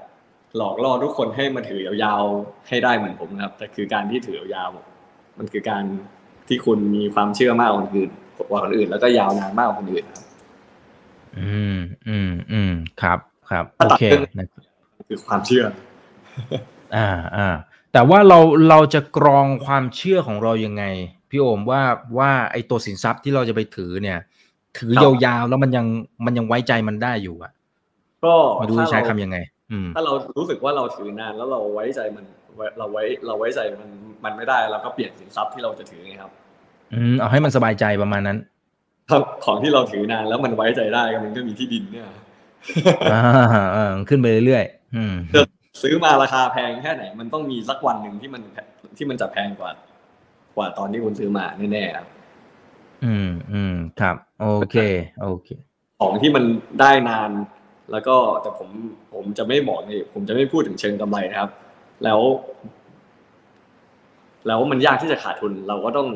[0.57, 5.83] หลอกล่อทุกคนให้มาถือยาวๆให้ได้เหมือนผมนะครับ แต่คือการที่ถือยาวๆมันคือการ
[6.47, 8.09] ที่คุณมีความเชื่อมากกว่าคนอื่น
[8.49, 10.23] กว่าคนอื่น แล้วก็ยาวนานมากกว่าคนอื่นครับ
[11.39, 11.77] อืม
[12.07, 14.47] อืมอืมครับ ครับถ้าโอตัดเคเรื่องนะ
[15.09, 15.63] คือความเชื่อ
[16.95, 17.49] อ่าอ่า
[17.93, 18.39] แต่ว่าเรา
[18.69, 20.83] เราจะกรองความเชื่อของเรายังไง
[21.29, 21.81] พี่โอมว่า
[22.17, 24.19] ว่าไอ้ตัวสินทรัพย์ที่เราจะไปถือเนี่ย
[24.79, 25.85] ถือครับยาวๆแล้วมันยัง
[26.25, 27.51] มันยังไว้ใจมันได้อยู่อะ
[28.25, 29.52] ก็ไมาดูถ้าจะใช้เราคำยังไงอืม
[29.95, 33.89] ถ้าเรารู้สึกว่าเราถือนานแล้วเราไว้ใจมันไว้เราไว้เราไว้ใจมัน
[34.25, 36.31] มันไม่ได้เราก็เปลี่ยนสินทรัพย์ที่เราจะถือไงครับ
[36.93, 38.37] อืมเอาให้มันสบายใจประมาณนั้น
[39.09, 42.07] ถ้าของที่เราถือนานแล้วมันไว้ใจได้ก็มันก็มีที่ดินเนี่ย
[43.11, 43.21] อ่า
[43.75, 45.13] อ่าขึ้นไปเรื่อยๆอืม
[45.81, 48.57] ซื้อมาราคาแพงแค่ไหน มันต้องมีสักวันหนึ่งที่มันแพ
[48.97, 49.71] ที่มันจะแพงกว่า
[50.55, 52.07] กว่าตอนที่คุณซื้อมาแน่ๆครับ
[53.05, 54.77] อืมอืมครับ โอเค
[55.21, 55.49] โอเค
[56.01, 56.43] ของที่มัน
[56.79, 57.29] ได้นาน
[57.91, 58.69] แล้วก็แต่ผม
[59.13, 61.51] ผมจะไม่บอกนี่ผมจะไม่พูดถึงเชิงกำไรนะครับ
[62.03, 62.19] แล้ว
[64.47, 66.07] แล้วมันยากที่จะขาดทุน เราก็ต้อง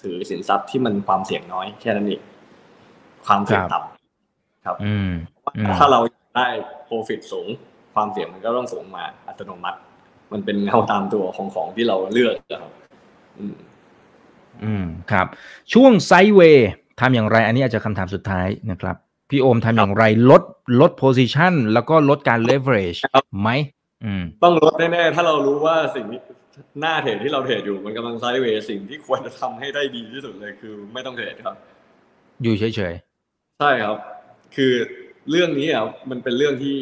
[0.00, 2.22] ถือสินทรัพย์ที่มันความเสี่ยงน้อยแค่นั้นเอง
[3.26, 5.10] ความเสี่ยงครับต่ำครับอืม
[5.56, 6.00] อืมถ้าเรา
[6.36, 6.46] ได้
[6.88, 7.48] profit สูง
[7.94, 9.78] ความเสี่ยงมันก็ต้องสูงมาอัตโนมัติ
[10.32, 12.72] มันเป็นเงาตามตัวของของที่เราเลือกอะครับ
[13.38, 13.56] อืม
[14.64, 15.26] อืมครับ
[15.72, 18.96] ช่วงไซด์เวย์ทำอย่างไร อันนี้อาจจะคำถามสุดท้ายนะครับ
[19.30, 20.42] พี่โอมทำอย่างไรลด
[20.80, 23.50] ลด position แล้วก็ลดการ leverage ครับไหม
[24.04, 26.20] อืมต้องลดแน่ๆ ถ้าเรารู้ว่าสิ่งที่
[26.80, 31.54] หน้าเทรดที่เราเทรดอยู่มันกำลังไซด์เวย์สิ่งที่ควรจะทำให้ได้ดีที่สุดเลยคือไม่ต้องเทรดครับ
[32.42, 32.94] อยู่เฉย
[33.60, 33.96] ใช่ครับ
[34.56, 34.72] คือ
[35.30, 36.76] เรื่องนี้อะมันเป็นเรื่องที่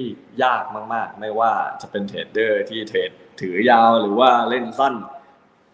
[0.45, 0.65] ยาก
[0.95, 4.95] มาก ๆ ไม่ว่าจะเป็นเทรดเดอร์ที่เทรดถือยาวหรือว่าเล่นสั้น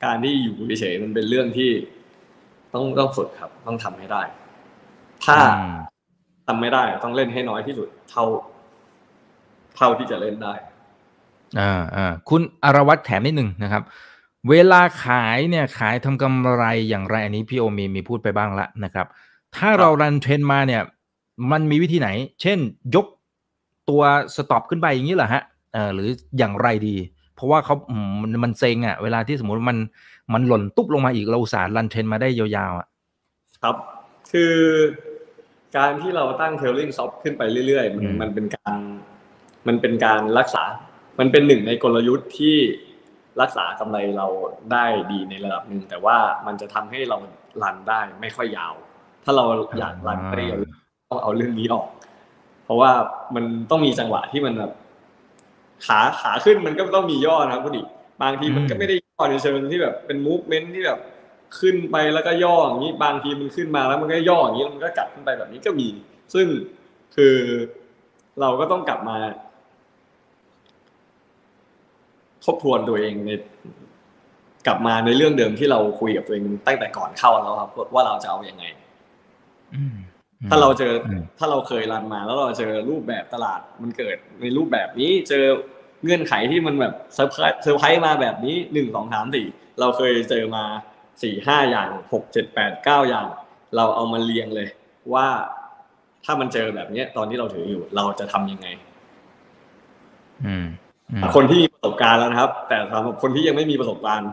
[0.05, 1.71] การที่อยู่เฉยๆมันเป็นเรื่องที่
[2.75, 5.77] ต้องต้องฝึกครับ ต้องทำให้ได้ๆถ้าอืม
[6.49, 8.25] ทำไม่ได้ต้องเล่นให้น้อยที่สุด เท่า
[9.77, 10.55] เท่าที่จะเล่นได้
[11.61, 13.83] อ่าอ่าคุณอรวัตรแถมนิดหนึ่งนะครับ
[14.51, 19.07] เวลาขายเนี่ยขายทำกำไรอย่างไรอันนี้พี่โอมีมีพูดไปบ้างละนะครับ
[19.57, 20.83] ถ้าเรา run trend มาเนี่ย
[21.51, 22.09] มันมีวิธีไหน
[22.43, 22.59] เช่น
[22.95, 23.07] ยก
[23.89, 24.03] ตัว
[24.37, 25.43] stop ขึ้นไปอย่างนี้เหรอฮะ
[25.73, 26.97] เออหรืออย่างไรดี
[27.35, 29.79] เพราะว่าเขาอืมมันมันเซ็งอะ่ะ เวลาที่สมมติมัน
[30.33, 32.87] มันหล่นตุ๊บลงมาอีกเราอุตส่าห์ run trend มาได้ยาวๆอะ
[33.63, 33.77] ครับ
[34.31, 34.55] คือ
[35.77, 38.79] การที่เราตั้ง trailing stop ขึ้นไปเรื่อยๆ มันอืมมันเป็นการ
[39.69, 40.65] มันเป็นการรักษา
[41.21, 42.57] มันเป็นหนึ่งในกลยุทธ์ที่
[43.41, 44.27] รักษากำไรเรา
[44.73, 46.17] ได้ดีในระดับหนึ่งแต่ว่า
[46.47, 47.19] มันจะทำให้เรา
[47.63, 48.75] run ได้ไม่ค่อยยาว
[49.25, 49.45] ถ้าเรา
[49.79, 50.59] อยาก run ได้ยาว
[51.11, 51.87] ต้องเอาเรื่องนี้ออก
[52.65, 52.91] เพราะว่า
[53.35, 54.73] มันต้องมีจังหวะที่มันแบบ
[55.87, 57.83] ขาขาขึ้นมันก็ต้องมีย่อนะครับคุณดิ
[58.23, 60.99] บางทีมันก็ไม่ได้ย่อในเชิงที่แบบเป็นมูฟเมนที่แบบ
[61.59, 65.89] ขึ้นไปแล้วก็ย่ออย่างนี้บางทีมันขึ้นมาแล้วมันก็ย่ออย่างนี้แล้วมันก็กลับขึ้นไปแบบนี้ก็มี
[66.35, 66.47] ซึ่ง
[67.17, 67.37] คือ
[68.41, 69.17] เราก็ต้องกลับมา
[72.45, 73.31] ทบทวนตัวเองใน
[74.67, 78.65] กลับมาในเรื่องเดิมที่เราคุยกับตัวเองตั้งแต่ก่อนเข้าแล้วครับว่าเราจะเอาอยัางไง
[80.51, 80.93] ถ้าเราเจอ
[81.39, 85.45] ถ้าเราเคย run มา แล้วเราเจอรูปแบบตลาดมันเกิดในรูปแบบนี้เจอ
[86.05, 87.25] เงื่อนไขที่มันแบบเซอ
[87.75, 89.47] ร์ไพรส์มาแบบนี้หนึ่งสองสามสี่
[89.81, 90.65] เราเคยเจอมา
[91.23, 93.27] สี่ห้าอย่างหกเจ็ดแปดเก้าอย่าง
[93.77, 94.69] เราเอามาเรียงเลย
[95.15, 95.27] ว่า
[96.25, 98.67] ถ้ามันเจอแบบเนี้ย ตอนที่เราถืออยู่เราจะทำยังไง
[100.47, 100.67] อืม
[101.13, 104.31] อืมคนที่มีประสบการณ์แล้วนะครับ แต่สำหรับคนที่ยังไม่มีประสบการณ์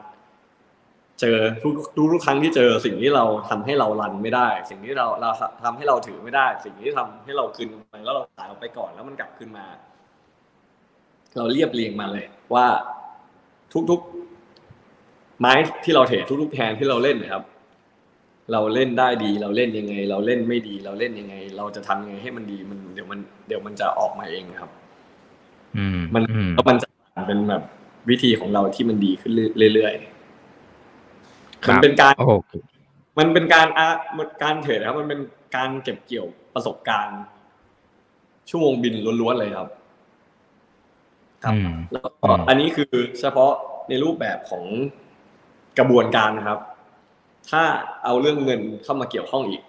[1.22, 5.30] เจอทุกทุกทุกครั้งที่เจอสิ่งที่เราทำให้เรารันไม่ได้ สิ่งที่เราเรา
[5.64, 9.66] ทำให้เราถือไม่ได้ สิ่งที่ทำให้เราคืนไปแล้วเราขายออกไปก่อนแล้วมันกลับขึ้นมา
[11.38, 12.68] เราเรียบเรียงมาเลย ว่า
[13.90, 14.25] ทุกๆ
[15.40, 17.44] ไม้ที่เราเทรดทุกๆแทนที่เราเล่นนะครับ
[18.52, 24.72] เราเล่นได้ดี เราเล่นยังไง เราเล่นไม่ดี เราเล่นยังไง เราจะทำยังไงให้มันดีมันเดี๋ยวมันเดี๋ยวมันจะออกมาเองครับ
[25.76, 26.88] อืม มันอืมแล้วมันจะ
[27.28, 27.64] เป็นแบบ
[28.10, 29.34] วิธีของเราที่มันดีขึ้น
[29.74, 32.52] เรื่อยๆครัมันบเป็นการโอเค
[33.18, 35.22] มันเป็นการอะมันการเทรดนะครับ มันเป็น
[35.56, 37.22] การเก็บเกี่ยวประสบการณ์
[38.50, 39.70] ชั่วโมงบินล้วนๆเลยครับ
[41.44, 43.54] ครับอืมแล้วก็อืมอันนี้คือเฉพาะ
[43.90, 44.64] ในรูปแบบของ
[45.80, 46.60] กระบวนการนะครับ
[47.52, 47.64] ถ้า
[48.04, 49.62] เอาเรื่องเงินเข้ามาเกี่ยวข้องอีก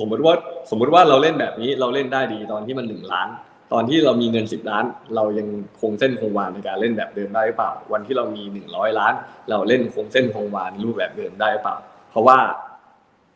[0.00, 0.34] สมมติว่า
[0.70, 3.28] สมมติว่าเราเล่นแบบนี้เราเล่นได้ดีตอนที่มันหนึ่งล้าน
[3.72, 4.84] ตอนที่เรามีเงินสิบล้าน
[5.16, 5.48] เรายัง
[5.80, 9.14] คงเส้นคงวาในการเล่นแบบเดิมได้หรือเปล่า วันที่เรามีหนึ่งร้อยล้าน
[9.50, 11.76] เราเล่นคงเส้นคงวาในรูปแบบเดิมได้หรือเปล่า
[12.10, 12.38] เพราะว่า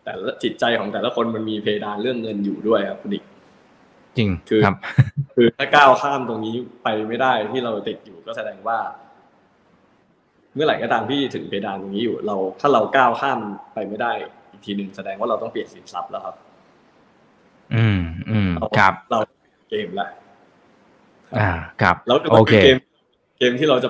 [0.04, 3.24] แต่ละจิตใจของแต่ละคนมันมีเพดานเรื่องเงินอยู่ด้วยครับคุณดิก
[4.16, 4.76] จริงคือครับ
[5.34, 13.38] คือถ้าก้าวข้ามตรงนี้ไปไม่ได้ที่เราติดอยู่ก็แสดงว่าเมื่อไหร่ก็ตามที่ถึงเพดานตรงนี้อยู่เรา ถ้าเราก้าวข้าม
[13.74, 14.12] ไปไม่ได้
[14.50, 16.34] อีกทีหนึ่งแสดงว่าเราต้องเปลี่ยนสินทรัพย์แล้วครับ
[17.74, 18.00] อืม
[18.30, 19.18] อืมเราครับเรา
[19.70, 20.08] เกมละ
[21.38, 21.50] อ่า
[21.82, 22.78] ครับแล้วโอเคเกม
[23.38, 23.88] เกมที่เราจะ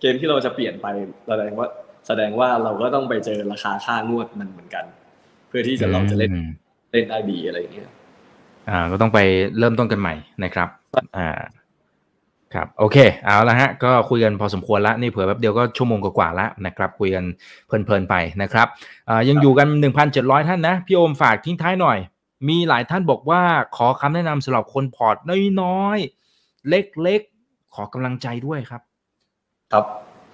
[0.00, 0.86] เกมที่เราจะเปลี่ยนไป
[1.28, 1.66] แสดงว่า
[2.06, 4.84] แสดงว่าเราก็ต้องไปเจอราคาค่างวดมันเหมือนกัน
[5.48, 6.48] เพื่อที่จะเราจะเล่นอืม
[6.92, 7.90] เล่นได้ดีอะไรอย่างเงี้ย
[8.68, 9.18] อ่า ก็ต้องไป
[9.58, 10.68] เริ่มต้นกันใหม่นะครับ
[11.16, 11.38] อ่า
[12.54, 17.24] ครับโอเคเอาละฮะก็คุยกันพอสมควรละนี่เผื่อแป๊บเดียวก็ชั่วโมงกว่าๆแล้วนะครับคุยกัน
[17.66, 18.66] เพลินๆไปนะครับ
[19.08, 19.68] อ่ายังอยู่กัน
[20.08, 21.98] 1,700 ท่านนะ พี่โอมฝากทิ้งท้ายหน่อย
[22.48, 23.42] มีหลายท่านบอกว่า
[23.76, 25.16] ขอคำแนะนำสำหรับคนพอร์ต
[25.60, 28.82] น้อยๆ เล็กๆ ขอกำลังใจด้วยครับ
[29.72, 29.84] ครับ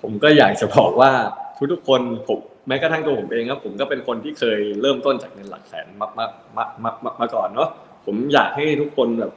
[0.03, 1.11] ผมก็อยากจะบอกว่า
[1.73, 2.39] ทุกๆคนผม
[2.69, 7.69] แม้กระทั่งตัวผมเองครับ ผมก็เป็นคนที่เคยเริ่มต้นจากเงินหลักแสนมามามามามามาก่อนเนาะ
[8.07, 9.33] ผมอยากให้ทุกคนแบบ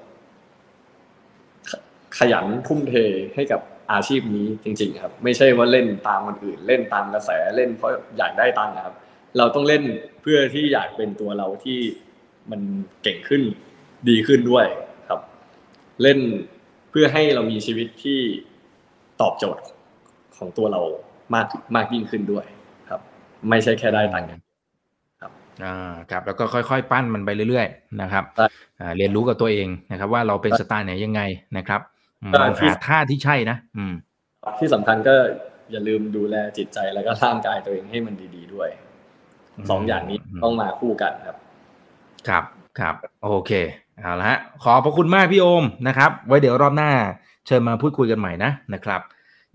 [2.17, 2.93] ขขยันทุ่มเท
[3.35, 3.61] ให้กับ
[3.91, 8.95] อาชีพนี้จริง ๆ ครับ ไม่ใช่ว่าเล่นตามคนอื่น เล่นตามกระแสเล่นเพราะอยากได้ตังค์นะครับ
[9.37, 9.83] เราต้องเล่น
[10.21, 11.79] เพื่อที่อยากเป็นตัวเราที่
[12.51, 12.61] มัน
[13.03, 13.41] เก่งขึ้น
[14.09, 14.65] ดีขึ้นด้วย
[15.09, 15.19] ครับ
[16.01, 16.19] เล่น
[16.91, 18.19] เพื่อให้เรามีชีวิตที่
[19.21, 19.63] ตอบโจทย์
[20.37, 20.81] ของตัวเรา
[21.33, 22.45] มากมากยิ่งขึ้นด้วย
[22.89, 23.01] ครับ
[23.49, 25.31] ไม่ใช่แค่ได้ตังค์อย่างเดียว
[25.63, 28.47] อ่าครับ แล้วก็ค่อยๆ ปั้นมันไปเรื่อยๆ นะครับใช่
[28.79, 31.21] อ่าเรียนรู้กับตัวเองนะครับ ว่าเราเป็นสไตล์ไหนยังไง
[31.57, 31.94] นะครับอืมใช่ลอง
[32.31, 33.93] หาท่าที่ใช่นะ อืม
[34.59, 35.15] ที่สำคัญก็
[35.71, 38.69] อย่าลืมดูแลจิตใจแล้วก็ร่างกายตัวเองให้มันดี ๆ ด้วย
[39.55, 41.35] อืมสองอย่างนี้อืมต้องมาคู่กันครับ
[42.27, 42.43] ครับ
[42.79, 43.51] ครับโอเค
[43.99, 46.91] เอาละฮะขอบพระคุณมากพี่โอมนะครับ ไว้เดี๋ยวรอบหน้า
[47.47, 49.01] เชิญมาพูดคุยกันใหม่นะนะครับ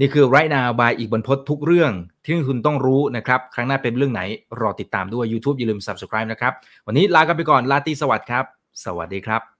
[0.01, 1.93] นี่คือ right now by อีกบรรพททุกเรื่อง
[2.25, 4.23] ที่คุณต้องรู้นะครับ ครั้งหน้าเป็นเรื่องไหน
[4.61, 6.53] รอติดตามด้วย YouTube อย่าลืม subscribe นะครับ
[6.87, 8.45] วันนี้ลากันไปก่อนลาตรีสวัสดิ์ครับ
[8.85, 9.60] สวัสดีครับ